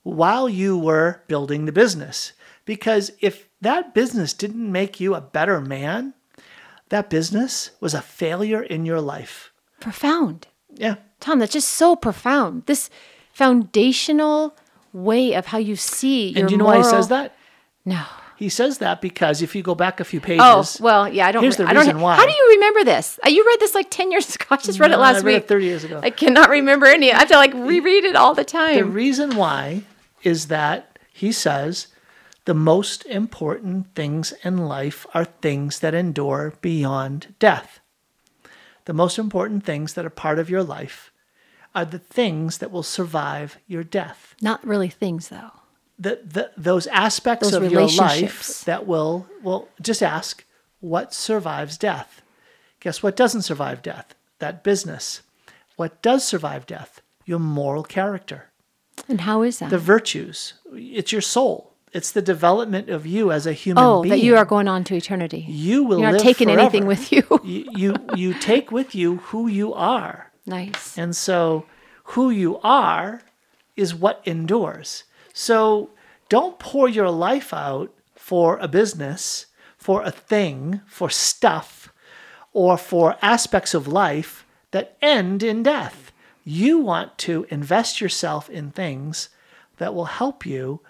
while 0.04 0.48
you 0.48 0.78
were 0.78 1.22
building 1.26 1.64
the 1.64 1.72
business? 1.72 2.32
Because 2.64 3.10
if 3.20 3.48
that 3.60 3.94
business 3.94 4.32
didn't 4.32 4.70
make 4.70 5.00
you 5.00 5.14
a 5.14 5.20
better 5.20 5.60
man, 5.60 6.14
that 6.90 7.10
business 7.10 7.70
was 7.80 7.94
a 7.94 8.02
failure 8.02 8.62
in 8.62 8.86
your 8.86 9.00
life. 9.00 9.52
profound. 9.80 10.46
Yeah. 10.74 10.96
Tom, 11.20 11.38
that's 11.38 11.52
just 11.52 11.70
so 11.70 11.96
profound. 11.96 12.66
This 12.66 12.90
foundational 13.32 14.54
way 14.92 15.34
of 15.34 15.46
how 15.46 15.58
you 15.58 15.74
see 15.76 16.28
your 16.28 16.40
And 16.40 16.48
do 16.48 16.52
you 16.52 16.58
know 16.58 16.64
moral... 16.64 16.80
why 16.82 16.86
he 16.86 16.90
says 16.90 17.08
that? 17.08 17.34
No. 17.84 18.04
He 18.36 18.48
says 18.50 18.78
that 18.78 19.00
because 19.00 19.40
if 19.42 19.54
you 19.54 19.62
go 19.62 19.74
back 19.74 19.98
a 20.00 20.04
few 20.04 20.20
pages, 20.20 20.40
Oh 20.44 20.64
well, 20.80 21.08
yeah. 21.08 21.26
I 21.26 21.32
don't. 21.32 21.42
Here's 21.42 21.56
the 21.56 21.64
I 21.66 21.72
don't, 21.72 21.84
reason 21.86 22.00
why. 22.00 22.16
How 22.16 22.26
do 22.26 22.32
you 22.32 22.48
remember 22.56 22.84
this? 22.84 23.18
Uh, 23.24 23.30
You 23.30 23.44
read 23.46 23.60
this 23.60 23.74
like 23.74 23.90
ten 23.90 24.10
years 24.12 24.34
ago. 24.34 24.44
I 24.50 24.56
just 24.58 24.78
read 24.78 24.90
it 24.90 24.94
No, 24.96 25.00
last 25.00 25.16
I 25.16 25.20
read 25.20 25.34
week. 25.34 25.42
it 25.44 25.48
30 25.48 25.64
years 25.64 25.84
ago. 25.84 26.00
I 26.02 26.10
cannot 26.10 26.50
remember 26.50 26.86
any. 26.86 27.12
I 27.12 27.18
have 27.18 27.28
to 27.28 27.36
like 27.36 27.54
reread 27.54 28.04
it 28.04 28.14
all 28.16 28.34
the 28.34 28.44
time. 28.44 28.74
the 28.76 28.84
reason 28.84 29.36
why 29.36 29.82
is 30.22 30.48
that 30.48 30.98
he 31.12 31.32
says 31.32 31.86
the 32.44 32.54
most 32.54 33.04
important 33.06 33.94
things 33.94 34.32
in 34.44 34.58
life 34.58 35.06
are 35.14 35.24
things 35.24 35.80
that 35.80 35.94
endure 35.94 36.54
beyond 36.60 37.34
death. 37.38 37.80
The 38.84 38.92
most 38.92 39.18
important 39.18 39.64
things 39.64 39.94
that 39.94 40.04
are 40.04 40.10
part 40.10 40.38
of 40.38 40.48
your 40.50 40.62
life 40.62 41.10
are 41.74 41.84
the 41.84 41.98
things 41.98 42.58
that 42.58 42.70
will 42.70 42.82
survive 42.84 43.58
your 43.66 43.82
death. 43.82 44.34
Not 44.40 44.64
really 44.66 44.88
things 44.88 45.28
though. 45.28 45.50
The, 45.98 46.20
the, 46.24 46.50
those 46.56 46.86
aspects 46.88 47.50
Those 47.50 47.62
of 47.62 47.72
your 47.72 47.86
life 47.88 48.64
that 48.64 48.86
will, 48.86 49.26
well, 49.42 49.68
just 49.80 50.02
ask 50.02 50.44
what 50.80 51.14
survives 51.14 51.78
death? 51.78 52.20
Guess 52.80 53.02
what 53.02 53.16
doesn't 53.16 53.42
survive 53.42 53.82
death? 53.82 54.14
That 54.38 54.62
business. 54.62 55.22
What 55.76 56.02
does 56.02 56.22
survive 56.24 56.66
death? 56.66 57.00
Your 57.24 57.38
moral 57.38 57.82
character 57.82 58.50
And 59.08 59.22
how 59.22 59.42
is 59.42 59.58
that? 59.58 59.70
the 59.70 59.78
virtues. 59.78 60.54
It's 60.72 61.12
your 61.12 61.22
soul. 61.22 61.72
It's 61.92 62.10
the 62.12 62.20
development 62.22 62.90
of 62.90 63.06
you 63.06 63.32
as 63.32 63.46
a 63.46 63.52
human 63.54 63.82
being. 63.82 63.90
oh, 63.90 64.02
being. 64.02 64.10
that 64.10 64.20
you 64.20 64.36
are 64.36 64.44
going 64.44 64.68
on 64.68 64.84
to 64.84 64.94
eternity. 64.94 65.46
You 65.48 65.82
will 65.84 65.98
You're 66.00 66.12
not 66.12 66.20
taking 66.20 66.48
forever. 66.48 66.60
anything 66.60 66.86
with 66.86 67.10
you. 67.10 67.22
you, 67.44 67.64
you 67.74 67.94
you 68.14 68.34
take 68.34 68.70
with 68.70 68.94
you 68.94 69.16
who 69.16 69.48
you 69.48 69.72
are, 69.72 70.30
nice. 70.44 70.98
and 70.98 71.16
so 71.16 71.64
who 72.12 72.28
you 72.28 72.58
are 72.62 73.22
is 73.76 73.94
what 73.94 74.20
endures. 74.26 75.04
So 75.38 75.90
don't 76.30 76.58
pour 76.58 76.88
your 76.88 77.10
life 77.10 77.52
out 77.52 77.92
for 78.14 78.56
a 78.56 78.66
business, 78.66 79.44
for 79.76 80.02
a 80.02 80.10
thing, 80.10 80.80
for 80.86 81.10
stuff, 81.10 81.92
or 82.54 82.78
for 82.78 83.18
aspects 83.20 83.74
of 83.74 83.86
life 83.86 84.46
that 84.70 84.96
end 85.02 85.42
in 85.42 85.62
death. 85.62 86.10
You 86.42 86.78
want 86.78 87.18
to 87.18 87.46
invest 87.50 88.00
yourself 88.00 88.48
in 88.48 88.70
things 88.70 89.28
that 89.76 89.94
will 89.94 90.06
help 90.06 90.46
you 90.46 90.80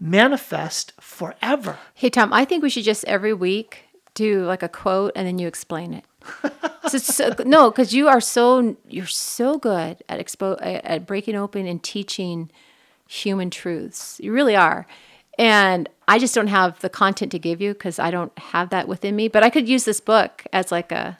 manifest 0.00 0.94
forever. 1.00 1.78
Hey 1.94 2.10
Tom, 2.10 2.32
I 2.32 2.44
think 2.44 2.64
we 2.64 2.70
should 2.70 2.82
just 2.82 3.04
every 3.04 3.32
week 3.32 3.84
do 4.14 4.44
like 4.44 4.64
a 4.64 4.68
quote 4.68 5.12
and 5.14 5.28
then 5.28 5.38
you 5.38 5.46
explain 5.46 5.94
it. 5.94 6.04
so, 6.88 6.98
so, 6.98 7.34
no, 7.46 7.70
because 7.70 7.94
you 7.94 8.08
are 8.08 8.20
so 8.20 8.76
you're 8.88 9.06
so 9.06 9.58
good 9.58 10.02
at 10.08 10.18
expo 10.18 10.58
at 10.60 11.06
breaking 11.06 11.36
open 11.36 11.68
and 11.68 11.80
teaching 11.84 12.50
human 13.12 13.50
truths. 13.50 14.18
You 14.22 14.32
really 14.32 14.56
are. 14.56 14.86
And 15.38 15.88
I 16.08 16.18
just 16.18 16.34
don't 16.34 16.46
have 16.46 16.80
the 16.80 16.88
content 16.88 17.30
to 17.32 17.38
give 17.38 17.60
you 17.60 17.74
because 17.74 17.98
I 17.98 18.10
don't 18.10 18.36
have 18.38 18.70
that 18.70 18.88
within 18.88 19.14
me. 19.14 19.28
But 19.28 19.42
I 19.42 19.50
could 19.50 19.68
use 19.68 19.84
this 19.84 20.00
book 20.00 20.44
as 20.52 20.72
like 20.72 20.90
a, 20.92 21.18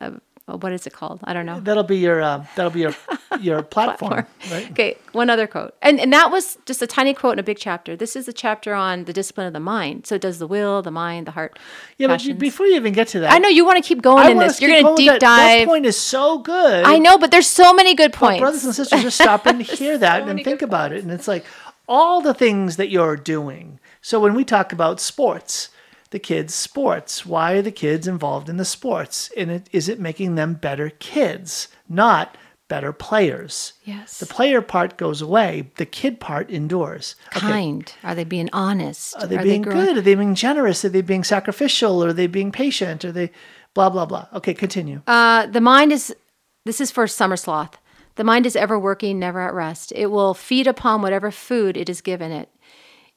a, 0.00 0.14
what 0.46 0.72
is 0.72 0.86
it 0.86 0.92
called? 0.92 1.20
I 1.24 1.32
don't 1.32 1.46
know. 1.46 1.60
That'll 1.60 1.84
be 1.84 1.98
your 1.98 2.20
uh, 2.20 2.44
that'll 2.56 2.72
be 2.72 2.80
your 2.80 2.94
your 3.40 3.62
platform, 3.62 4.26
right? 4.50 4.70
Okay, 4.72 4.96
one 5.12 5.30
other 5.30 5.46
quote. 5.46 5.74
And 5.80 6.00
and 6.00 6.12
that 6.12 6.30
was 6.30 6.58
just 6.66 6.82
a 6.82 6.86
tiny 6.86 7.14
quote 7.14 7.34
in 7.34 7.38
a 7.38 7.42
big 7.44 7.58
chapter. 7.58 7.96
This 7.96 8.16
is 8.16 8.26
a 8.26 8.32
chapter 8.32 8.74
on 8.74 9.04
the 9.04 9.12
discipline 9.12 9.46
of 9.46 9.52
the 9.52 9.60
mind. 9.60 10.06
So 10.06 10.16
it 10.16 10.20
does 10.20 10.38
the 10.38 10.46
will, 10.46 10.82
the 10.82 10.90
mind, 10.90 11.26
the 11.28 11.32
heart. 11.32 11.58
Yeah, 11.96 12.08
but 12.08 12.38
before 12.38 12.66
you 12.66 12.74
even 12.74 12.92
get 12.92 13.08
to 13.08 13.20
that, 13.20 13.32
I 13.32 13.38
know 13.38 13.48
you 13.48 13.64
want 13.64 13.82
to 13.82 13.86
keep 13.86 14.02
going 14.02 14.26
I 14.26 14.30
in 14.30 14.38
this. 14.38 14.60
You're 14.60 14.70
going 14.70 14.96
to 14.96 15.00
deep 15.00 15.12
that. 15.12 15.20
That 15.20 15.58
dive. 15.58 15.68
point 15.68 15.86
is 15.86 15.96
so 15.96 16.38
good. 16.38 16.84
I 16.84 16.98
know, 16.98 17.18
but 17.18 17.30
there's 17.30 17.48
so 17.48 17.72
many 17.72 17.94
good 17.94 18.12
points. 18.12 18.40
brothers 18.40 18.64
and 18.64 18.74
sisters 18.74 19.02
just 19.02 19.18
stop 19.18 19.46
and 19.46 19.62
hear 19.62 19.96
that 19.98 20.24
so 20.24 20.28
and 20.28 20.42
think 20.42 20.62
about 20.62 20.92
it. 20.92 21.02
And 21.02 21.12
it's 21.12 21.28
like 21.28 21.44
all 21.88 22.20
the 22.20 22.34
things 22.34 22.76
that 22.76 22.90
you're 22.90 23.16
doing. 23.16 23.78
So 24.00 24.18
when 24.18 24.34
we 24.34 24.44
talk 24.44 24.72
about 24.72 24.98
sports, 24.98 25.68
the 26.12 26.18
kids' 26.18 26.54
sports, 26.54 27.26
why 27.26 27.52
are 27.52 27.62
the 27.62 27.72
kids 27.72 28.06
involved 28.06 28.48
in 28.48 28.56
the 28.56 28.64
sports? 28.64 29.30
And 29.36 29.50
it, 29.50 29.68
is 29.72 29.88
it 29.88 29.98
making 29.98 30.36
them 30.36 30.54
better 30.54 30.90
kids, 30.90 31.68
not 31.88 32.36
better 32.68 32.92
players. 32.92 33.74
Yes. 33.84 34.18
The 34.18 34.24
player 34.24 34.62
part 34.62 34.96
goes 34.96 35.20
away, 35.20 35.70
the 35.76 35.84
kid 35.84 36.20
part 36.20 36.48
endures. 36.48 37.16
Okay. 37.36 37.40
kind. 37.40 37.94
Are 38.02 38.14
they 38.14 38.24
being 38.24 38.48
honest? 38.50 39.14
Are 39.16 39.26
they 39.26 39.36
being 39.36 39.60
growing- 39.60 39.84
good? 39.84 39.98
Are 39.98 40.00
they 40.00 40.14
being 40.14 40.34
generous? 40.34 40.82
Are 40.82 40.88
they 40.88 41.02
being 41.02 41.22
sacrificial? 41.22 42.02
Are 42.02 42.14
they 42.14 42.26
being 42.26 42.50
patient? 42.50 43.04
Are 43.04 43.12
they 43.12 43.30
blah, 43.74 43.90
blah, 43.90 44.06
blah? 44.06 44.26
Okay, 44.32 44.54
continue. 44.54 45.02
Uh, 45.06 45.44
the 45.46 45.60
mind 45.60 45.92
is, 45.92 46.14
this 46.64 46.80
is 46.80 46.90
for 46.90 47.06
summer 47.06 47.36
sloth. 47.36 47.76
The 48.14 48.24
mind 48.24 48.46
is 48.46 48.56
ever 48.56 48.78
working, 48.78 49.18
never 49.18 49.40
at 49.40 49.52
rest. 49.52 49.92
It 49.94 50.06
will 50.06 50.32
feed 50.32 50.66
upon 50.66 51.02
whatever 51.02 51.30
food 51.30 51.76
it 51.76 51.90
is 51.90 52.00
given 52.00 52.32
it. 52.32 52.48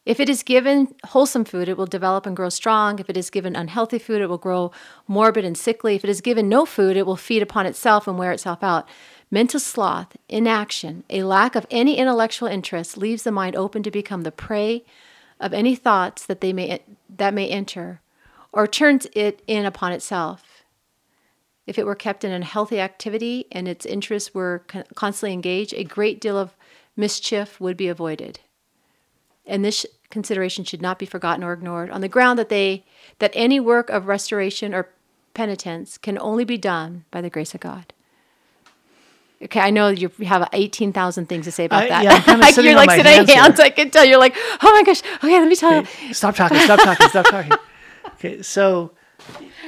If 0.05 0.19
it 0.19 0.29
is 0.29 0.43
given 0.43 0.93
wholesome 1.03 1.45
food, 1.45 1.67
it 1.67 1.77
will 1.77 1.87
develop 1.87 2.27
and 2.27 2.35
grow 2.35 2.49
strong. 2.49 2.99
If 2.99 3.09
it 3.09 3.17
is 3.17 3.31
given 3.31 3.55
unhealthy 3.55 3.97
food, 3.97 4.21
it 4.21 4.29
will 4.29 4.37
grow 4.37 4.71
morbid 5.07 5.43
and 5.43 5.57
sickly. 5.57 5.95
If 5.95 6.03
it 6.03 6.09
is 6.09 6.21
given 6.21 6.47
no 6.47 6.65
food, 6.65 6.95
it 6.95 7.07
will 7.07 7.15
feed 7.15 7.41
upon 7.41 7.65
itself 7.65 8.07
and 8.07 8.17
wear 8.17 8.31
itself 8.31 8.63
out. 8.63 8.87
Mental 9.31 9.59
sloth, 9.59 10.15
inaction, 10.29 11.03
a 11.09 11.23
lack 11.23 11.55
of 11.55 11.65
any 11.71 11.97
intellectual 11.97 12.47
interest 12.47 12.97
leaves 12.97 13.23
the 13.23 13.31
mind 13.31 13.55
open 13.55 13.81
to 13.81 13.89
become 13.89 14.21
the 14.21 14.31
prey 14.31 14.85
of 15.39 15.53
any 15.53 15.75
thoughts 15.75 16.25
that 16.25 16.39
they 16.39 16.53
may 16.53 16.79
that 17.09 17.33
may 17.33 17.49
enter, 17.49 18.01
or 18.51 18.67
turns 18.67 19.07
it 19.13 19.41
in 19.47 19.65
upon 19.65 19.91
itself. 19.91 20.63
If 21.65 21.79
it 21.79 21.85
were 21.85 21.95
kept 21.95 22.23
in 22.23 22.31
a 22.31 22.45
healthy 22.45 22.79
activity 22.79 23.47
and 23.51 23.67
its 23.67 23.87
interests 23.87 24.35
were 24.35 24.63
constantly 24.93 25.33
engaged, 25.33 25.73
a 25.73 25.83
great 25.83 26.21
deal 26.21 26.37
of 26.37 26.55
mischief 26.95 27.59
would 27.59 27.75
be 27.75 27.87
avoided. 27.87 28.39
And 29.47 29.63
this 29.63 29.81
sh- 29.81 29.85
consideration 30.09 30.63
should 30.65 30.81
not 30.81 30.97
be 30.99 31.05
forgotten 31.05 31.43
or 31.43 31.53
ignored 31.53 31.89
on 31.91 32.01
the 32.01 32.07
ground 32.09 32.39
that 32.39 32.49
they 32.49 32.83
that 33.19 33.31
any 33.33 33.59
work 33.59 33.89
of 33.89 34.07
restoration 34.07 34.73
or 34.73 34.89
penitence 35.33 35.97
can 35.97 36.17
only 36.19 36.45
be 36.45 36.57
done 36.57 37.05
by 37.11 37.21
the 37.21 37.29
grace 37.29 37.53
of 37.53 37.61
God. 37.61 37.93
Okay, 39.43 39.59
I 39.59 39.69
know 39.69 39.89
you 39.89 40.09
have 40.25 40.47
eighteen 40.53 40.93
thousand 40.93 41.27
things 41.27 41.45
to 41.45 41.51
say 41.51 41.65
about 41.65 41.83
I- 41.83 41.89
that. 41.89 42.03
yeah, 42.03 42.23
I'm 42.25 42.39
you're 42.65 42.75
like 42.75 42.87
my 42.87 42.97
sitting 42.97 43.27
hands. 43.27 43.59
I 43.59 43.69
can 43.69 43.89
tell 43.91 44.05
you're 44.05 44.17
like, 44.19 44.35
oh 44.37 44.71
my 44.71 44.83
gosh. 44.83 45.01
Okay, 45.17 45.39
let 45.39 45.47
me 45.47 45.55
tell 45.55 45.81
you. 45.81 46.13
Stop 46.13 46.35
talking. 46.35 46.57
Stop 46.59 46.79
talking. 46.79 47.09
Stop 47.09 47.25
talking. 47.27 47.51
Okay, 48.15 48.41
so 48.41 48.91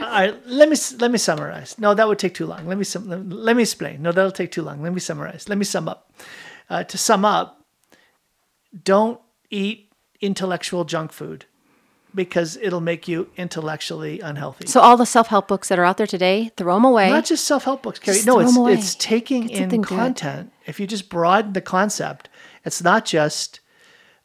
all 0.01 0.07
right, 0.09 0.33
let 0.47 0.69
me 0.69 0.75
let 0.99 1.11
me 1.11 1.17
summarize. 1.17 1.77
No, 1.77 1.93
that 1.93 2.07
would 2.07 2.17
take 2.17 2.33
too 2.33 2.45
long. 2.45 2.65
Let 2.65 2.77
me 2.77 2.83
sum, 2.85 3.09
let, 3.09 3.27
let 3.27 3.55
me 3.57 3.63
explain. 3.63 4.01
No, 4.01 4.11
that'll 4.13 4.31
take 4.31 4.51
too 4.51 4.61
long. 4.61 4.81
Let 4.81 4.93
me 4.93 4.99
summarize. 5.01 5.49
Let 5.49 5.57
me 5.57 5.65
sum 5.65 5.89
up. 5.89 6.11
Uh, 6.69 6.83
to 6.85 6.97
sum 6.97 7.25
up, 7.25 7.65
don't 8.83 9.19
eat 9.49 9.91
intellectual 10.21 10.83
junk 10.85 11.11
food 11.11 11.45
because 12.15 12.57
it'll 12.57 12.81
make 12.81 13.07
you 13.07 13.29
intellectually 13.37 14.19
unhealthy. 14.19 14.65
So 14.67 14.79
all 14.79 14.97
the 14.97 15.05
self-help 15.05 15.47
books 15.47 15.67
that 15.69 15.77
are 15.77 15.85
out 15.85 15.97
there 15.97 16.07
today, 16.07 16.51
throw 16.57 16.75
them 16.75 16.85
away. 16.85 17.09
Not 17.09 17.25
just 17.25 17.45
self 17.45 17.63
help 17.65 17.83
books, 17.83 17.99
Carrie. 17.99 18.15
Just 18.17 18.27
No, 18.27 18.39
it's 18.39 18.57
it's 18.57 18.95
taking 18.95 19.43
Get 19.43 19.51
in 19.51 19.57
something 19.57 19.81
good. 19.81 19.97
content. 19.97 20.51
If 20.65 20.79
you 20.79 20.87
just 20.87 21.09
broaden 21.09 21.53
the 21.53 21.61
concept, 21.61 22.29
it's 22.65 22.81
not 22.81 23.05
just 23.05 23.59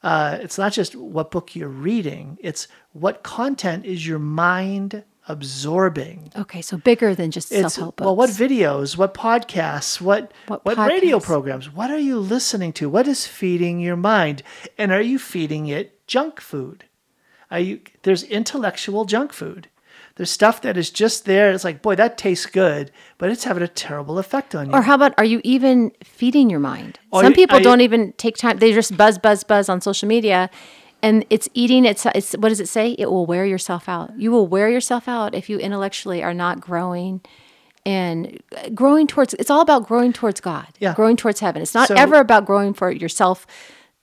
uh, 0.03 0.39
it's 0.41 0.59
not 0.59 0.73
just 0.73 0.97
what 0.97 1.31
book 1.31 1.55
you're 1.55 1.69
reading. 1.69 2.39
It's 2.41 2.67
what 2.93 3.23
content 3.23 3.85
is 3.85 4.07
your 4.07 4.19
mind 4.19 5.05
absorbing. 5.29 6.33
okay, 6.37 6.63
so 6.63 6.77
bigger 6.77 7.15
than 7.15 7.31
just 7.31 7.51
It's 7.53 7.61
self-help 7.61 7.97
books. 7.97 8.05
well, 8.07 8.17
what 8.17 8.31
videos, 8.31 8.97
what 8.97 9.15
podcasts, 9.15 10.01
what 10.01 10.33
What 10.47 10.65
what, 10.65 10.79
radio 10.79 11.21
programs? 11.21 11.73
What 11.73 11.91
are 11.91 11.99
you 11.99 12.19
listening 12.19 12.73
to? 12.75 12.89
What 12.89 13.07
is 13.07 13.27
feeding 13.27 13.81
your 13.81 13.97
mind? 13.97 14.43
And 14.79 14.91
are 14.93 15.01
you 15.03 15.19
feeding 15.19 15.67
it 15.69 16.07
junk 16.07 16.41
food? 16.41 16.85
Are 17.51 17.61
you 17.61 17.81
there's 18.03 18.23
intellectual 18.25 19.05
junk 19.05 19.33
food. 19.33 19.69
There's 20.17 20.31
stuff 20.31 20.61
that 20.61 20.77
is 20.77 20.91
just 20.91 21.25
there. 21.25 21.53
It's 21.53 21.65
like, 21.65 21.81
boy, 21.81 21.95
that 21.95 22.19
tastes 22.19 22.45
good, 22.45 22.91
but 23.17 23.31
it's 23.31 23.45
having 23.45 23.63
a 23.63 23.69
terrible 23.69 24.19
effect 24.19 24.55
on 24.55 24.67
you. 24.69 24.73
Or 24.75 24.83
how 24.83 24.95
about 24.95 25.15
are 25.17 25.25
you 25.25 25.41
even 25.43 25.91
feeding 26.05 26.51
your 26.51 26.61
mind? 26.61 26.99
Or 27.11 27.23
Some 27.23 27.33
you- 27.33 27.37
people 27.37 27.61
don't 27.61 27.81
even 27.81 28.13
take 28.19 28.37
time. 28.37 28.59
They 28.59 28.73
just 28.75 28.95
buzz, 28.97 29.17
buzz, 29.19 29.43
buzz 29.43 29.71
on 29.71 29.81
social 29.81 30.07
media, 30.09 30.51
and 31.03 31.25
it's 31.31 31.49
eating. 31.55 31.85
It's 31.85 32.07
it's 32.15 32.33
what 32.35 32.49
does 32.51 32.61
it 32.61 32.69
say? 32.69 32.93
It 32.99 33.11
will 33.11 33.27
wear 33.27 33.45
yourself 33.45 33.89
out. 33.89 34.19
You 34.19 34.31
will 34.31 34.47
wear 34.47 34.69
yourself 34.69 35.09
out 35.09 35.35
if 35.35 35.49
you 35.51 35.59
intellectually 35.59 36.23
are 36.23 36.35
not 36.35 36.61
growing 36.61 37.21
and 37.85 38.41
growing 38.75 39.07
towards. 39.07 39.35
It's 39.35 39.51
all 39.51 39.61
about 39.61 39.87
growing 39.89 40.13
towards 40.13 40.41
God. 40.41 40.69
Yeah. 40.79 40.95
growing 40.95 41.17
towards 41.17 41.41
heaven. 41.41 41.63
It's 41.63 41.75
not 41.75 41.89
So- 41.89 41.95
ever 41.95 42.17
about 42.17 42.47
growing 42.47 42.73
for 42.75 42.91
yourself 42.91 43.47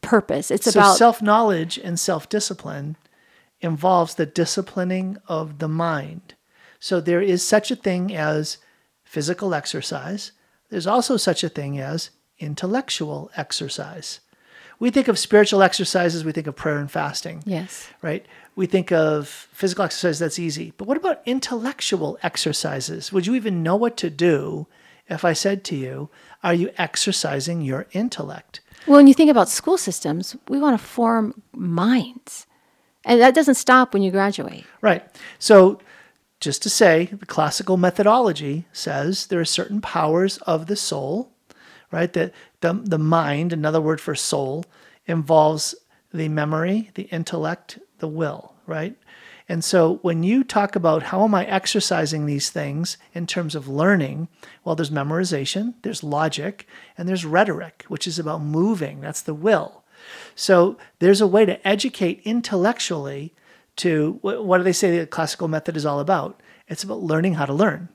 purpose. 0.02 0.52
It's 0.52 0.72
so 0.72 0.80
about 0.80 0.98
self 0.98 1.22
knowledge 1.22 1.78
and 1.78 2.00
self 2.00 2.28
discipline 2.30 2.98
involves 3.62 4.16
the 4.16 4.26
disciplining 4.26 5.18
of 5.28 5.60
the 5.60 5.68
mind. 5.68 6.34
So 6.80 7.02
there 7.02 7.22
is 7.22 7.46
such 7.46 7.72
a 7.72 7.76
thing 7.76 8.16
as 8.16 8.58
physical 9.04 9.54
exercise. 9.54 10.32
There's 10.70 10.88
also 10.88 11.18
such 11.18 11.44
a 11.44 11.50
thing 11.50 11.78
as 11.80 12.10
intellectual 12.40 13.30
exercise. 13.36 14.20
We 14.80 14.92
think 14.92 15.08
of 15.10 15.20
spiritual 15.20 15.62
exercises, 15.62 16.24
we 16.24 16.32
think 16.32 16.48
of 16.48 16.56
prayer 16.56 16.78
and 16.78 16.90
fasting, 16.90 17.44
yes. 17.46 17.90
right? 18.02 18.26
We 18.56 18.66
think 18.66 18.92
of 18.92 19.28
physical 19.28 19.84
exercise, 19.84 20.20
that's 20.20 20.40
easy. 20.40 20.74
But 20.78 20.88
what 20.88 20.98
about 20.98 21.22
intellectual 21.26 22.18
exercises? 22.24 23.12
Would 23.12 23.28
you 23.28 23.36
even 23.36 23.62
know 23.62 23.76
what 23.76 23.98
to 23.98 24.10
do 24.10 24.68
if 25.10 25.26
I 25.26 25.34
said 25.34 25.64
to 25.66 25.76
you, 25.76 26.10
Are 26.44 26.54
you 26.54 26.72
exercising 26.78 27.62
your 27.62 27.88
intellect? 27.92 28.62
Well, 28.88 28.98
when 28.98 29.08
you 29.08 29.14
think 29.14 29.30
about 29.30 29.50
school 29.50 29.78
systems, 29.78 30.36
we 30.48 30.60
want 30.60 30.80
to 30.80 30.84
form 30.84 31.42
minds, 31.54 32.48
and 33.04 33.20
that 33.20 33.36
doesn't 33.36 33.56
stop 33.56 33.94
when 33.94 34.04
you 34.04 34.12
graduate. 34.12 34.66
Right. 34.82 35.06
So, 35.38 35.80
just 36.40 36.64
to 36.64 36.70
say, 36.70 37.06
the 37.06 37.26
classical 37.26 37.76
methodology 37.76 38.66
says 38.72 39.28
there 39.28 39.42
are 39.42 39.46
certain 39.46 39.82
powers 39.82 40.38
of 40.40 40.68
the 40.68 40.78
soul, 40.78 41.34
right? 41.92 42.14
That 42.14 42.34
the, 42.62 42.74
the 42.74 42.98
mind, 42.98 43.54
another 43.54 43.82
word 43.82 44.02
for 44.02 44.16
soul, 44.16 44.66
involves 45.06 45.76
the 46.14 46.30
memory, 46.30 46.92
the 46.96 47.04
intellect, 47.04 47.80
the 48.00 48.08
will, 48.08 48.56
right? 48.66 48.96
And 49.48 49.64
so 49.64 49.96
when 50.04 50.22
you 50.22 50.44
talk 50.44 50.76
about 50.76 51.04
how 51.04 51.24
am 51.24 51.34
I 51.34 51.46
exercising 51.46 52.26
these 52.26 52.52
things 52.52 52.98
in 53.14 53.26
terms 53.26 53.56
of 53.56 53.68
learning, 53.68 54.28
well, 54.64 54.76
there's 54.76 54.92
memorization, 54.92 55.74
there's 55.82 56.04
logic, 56.04 56.68
and 56.98 57.10
there's 57.10 57.26
rhetoric, 57.26 57.86
which 57.88 58.08
is 58.08 58.20
about 58.20 58.44
moving. 58.44 59.02
That's 59.02 59.24
the 59.24 59.34
will. 59.34 59.84
So 60.36 60.78
there's 61.00 61.20
a 61.20 61.28
way 61.28 61.46
to 61.46 61.68
educate 61.68 62.22
intellectually 62.24 63.34
to 63.78 64.20
what 64.22 64.58
do 64.58 64.64
they 64.64 64.74
say 64.74 64.98
the 64.98 65.08
classical 65.08 65.48
method 65.48 65.76
is 65.76 65.86
all 65.86 66.00
about? 66.00 66.42
It's 66.68 66.84
about 66.84 67.02
learning 67.02 67.36
how 67.36 67.46
to 67.46 67.54
learn. 67.54 67.90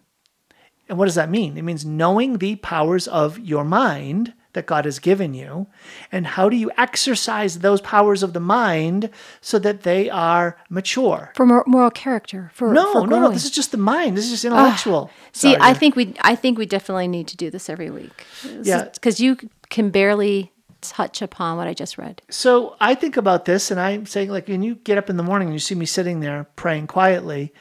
And 0.88 0.98
what 0.98 1.04
does 1.04 1.14
that 1.14 1.30
mean? 1.30 1.56
It 1.56 1.62
means 1.62 1.84
knowing 1.84 2.38
the 2.38 2.56
powers 2.56 3.06
of 3.06 3.38
your 3.38 3.64
mind 3.64 4.34
that 4.54 4.66
God 4.66 4.84
has 4.86 4.98
given 4.98 5.34
you, 5.34 5.66
and 6.10 6.26
how 6.26 6.48
do 6.48 6.56
you 6.56 6.70
exercise 6.76 7.58
those 7.60 7.80
powers 7.80 8.22
of 8.22 8.32
the 8.32 8.40
mind 8.40 9.10
so 9.40 9.58
that 9.58 9.82
they 9.82 10.08
are 10.08 10.56
mature? 10.68 11.32
for 11.34 11.46
mor- 11.46 11.64
moral 11.66 11.90
character. 11.90 12.50
For 12.54 12.72
No, 12.72 12.92
for 12.92 13.06
no, 13.06 13.20
no. 13.20 13.30
This 13.30 13.44
is 13.44 13.50
just 13.50 13.70
the 13.70 13.78
mind. 13.78 14.16
This 14.16 14.24
is 14.24 14.30
just 14.30 14.46
ah, 14.46 14.48
intellectual. 14.48 15.10
See, 15.32 15.52
Sorry, 15.52 15.60
I 15.60 15.74
think 15.74 15.96
we 15.96 16.14
I 16.22 16.34
think 16.34 16.58
we 16.58 16.66
definitely 16.66 17.08
need 17.08 17.28
to 17.28 17.36
do 17.36 17.50
this 17.50 17.68
every 17.68 17.90
week. 17.90 18.24
Yeah. 18.62 18.84
because 18.84 19.20
you 19.20 19.36
can 19.70 19.90
barely 19.90 20.52
touch 20.80 21.22
upon 21.22 21.56
what 21.56 21.66
I 21.66 21.74
just 21.74 21.98
read. 21.98 22.22
So 22.28 22.76
I 22.80 22.94
think 22.94 23.16
about 23.16 23.44
this, 23.44 23.70
and 23.70 23.80
I'm 23.80 24.06
saying, 24.06 24.30
like, 24.30 24.48
when 24.48 24.62
you 24.62 24.76
get 24.76 24.98
up 24.98 25.10
in 25.10 25.16
the 25.16 25.22
morning 25.22 25.48
and 25.48 25.54
you 25.54 25.58
see 25.58 25.74
me 25.74 25.86
sitting 25.86 26.20
there 26.20 26.46
praying 26.56 26.86
quietly, 26.86 27.52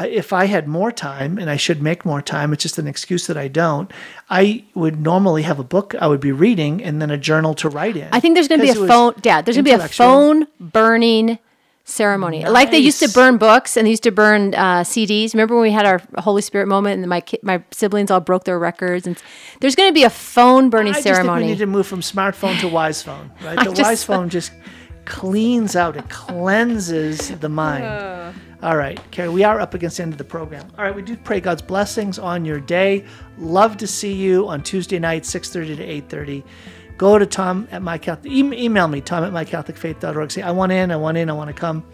if 0.00 0.32
I 0.32 0.44
had 0.46 0.68
more 0.68 0.92
time, 0.92 1.38
and 1.38 1.48
I 1.48 1.56
should 1.56 1.80
make 1.82 2.04
more 2.04 2.20
time, 2.20 2.52
it's 2.52 2.62
just 2.62 2.78
an 2.78 2.86
excuse 2.86 3.26
that 3.28 3.36
I 3.36 3.48
don't. 3.48 3.90
I 4.28 4.64
would 4.74 5.00
normally 5.00 5.42
have 5.42 5.58
a 5.58 5.64
book 5.64 5.94
I 6.00 6.06
would 6.06 6.20
be 6.20 6.32
reading, 6.32 6.82
and 6.82 7.00
then 7.00 7.10
a 7.10 7.16
journal 7.16 7.54
to 7.56 7.68
write 7.68 7.96
in. 7.96 8.08
I 8.12 8.20
think 8.20 8.34
there's 8.34 8.48
going 8.48 8.60
to 8.60 8.66
be 8.72 8.78
a 8.78 8.86
phone. 8.86 9.14
Dad, 9.20 9.46
there's 9.46 9.56
going 9.56 9.64
to 9.64 9.70
be 9.78 9.84
a 9.84 9.88
phone 9.88 10.46
burning 10.60 11.38
ceremony, 11.88 12.44
like 12.44 12.72
they 12.72 12.78
used 12.78 12.98
to 13.00 13.08
burn 13.08 13.36
books 13.38 13.76
and 13.76 13.86
they 13.86 13.90
used 13.90 14.02
to 14.02 14.10
burn 14.10 14.54
uh, 14.54 14.80
CDs. 14.82 15.32
Remember 15.34 15.54
when 15.54 15.62
we 15.62 15.70
had 15.70 15.86
our 15.86 16.02
Holy 16.18 16.42
Spirit 16.42 16.66
moment 16.66 16.98
and 17.00 17.08
my 17.08 17.20
ki- 17.20 17.38
my 17.42 17.62
siblings 17.70 18.10
all 18.10 18.20
broke 18.20 18.42
their 18.44 18.58
records? 18.58 19.06
And 19.06 19.16
there's 19.60 19.76
going 19.76 19.88
to 19.88 19.94
be 19.94 20.02
a 20.02 20.10
phone 20.10 20.68
burning 20.68 20.94
I 20.94 21.00
just 21.00 21.22
think 21.22 21.32
we 21.32 21.46
need 21.46 21.58
to 21.58 21.66
move 21.66 21.86
from 21.86 22.00
smartphone 22.00 22.58
to 22.60 22.68
wise 22.68 23.02
phone, 23.02 23.30
right? 23.42 23.56
The 23.64 23.64
just- 23.66 23.82
wise 23.82 24.04
phone 24.04 24.28
just 24.28 24.50
cleans 25.04 25.76
out, 25.76 25.96
it 25.96 26.08
cleanses 26.08 27.30
the 27.38 27.48
mind. 27.48 28.34
All 28.62 28.76
right, 28.76 28.98
Carrie, 29.10 29.28
we 29.28 29.44
are 29.44 29.60
up 29.60 29.74
against 29.74 29.98
the 29.98 30.02
end 30.02 30.12
of 30.12 30.18
the 30.18 30.24
program. 30.24 30.66
All 30.78 30.84
right, 30.84 30.94
we 30.94 31.02
do 31.02 31.16
pray 31.16 31.40
God's 31.40 31.62
blessings 31.62 32.18
on 32.18 32.44
your 32.44 32.58
day. 32.58 33.04
Love 33.38 33.76
to 33.76 33.86
see 33.86 34.12
you 34.12 34.48
on 34.48 34.62
Tuesday 34.62 34.98
night, 34.98 35.24
6.30 35.24 35.76
to 35.76 36.16
8.30. 36.16 36.44
Go 36.96 37.18
to 37.18 37.26
Tom 37.26 37.68
at 37.70 37.82
my 37.82 37.98
Catholic, 37.98 38.32
email 38.32 38.88
me, 38.88 39.02
Tom 39.02 39.24
at 39.24 39.32
mycatholicfaith.org. 39.32 40.30
Say, 40.30 40.40
I 40.42 40.50
want 40.50 40.72
in, 40.72 40.90
I 40.90 40.96
want 40.96 41.18
in, 41.18 41.28
I 41.28 41.34
want 41.34 41.48
to 41.48 41.54
come. 41.54 41.84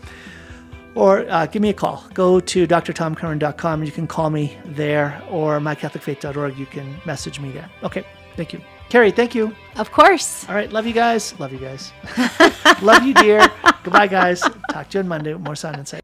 Or 0.95 1.29
uh, 1.29 1.47
give 1.47 1.63
me 1.63 1.71
a 1.71 1.75
call. 1.75 2.05
Go 2.15 2.39
to 2.39 2.67
drtomcurran.com. 2.67 3.83
You 3.83 3.91
can 3.91 4.07
call 4.07 4.31
me 4.31 4.57
there, 4.65 5.21
or 5.31 5.59
mycatholicfaith.org. 5.59 6.59
You 6.59 6.67
can 6.67 6.95
message 7.05 7.41
me 7.41 7.51
there. 7.51 7.69
Okay, 7.83 8.05
thank 8.37 8.53
you. 8.53 8.61
Carrie, 8.89 9.11
thank 9.11 9.35
you. 9.35 9.57
of 9.77 9.91
course. 9.91 10.47
All 10.51 10.55
right. 10.55 10.71
Love 10.71 10.87
you 10.87 10.93
guys. 10.93 11.39
Love 11.41 11.51
you 11.51 11.59
guys. 11.59 11.93
love 12.83 13.03
you, 13.03 13.15
dear. 13.15 13.51
Goodbye, 13.83 14.07
guys. 14.07 14.43
Talk 14.71 14.91
to 14.91 14.99
you 14.99 15.01
on 15.01 15.09
Monday 15.09 15.33
with 15.33 15.43
more 15.43 15.57
Sound 15.57 15.79
Insight. 15.79 16.02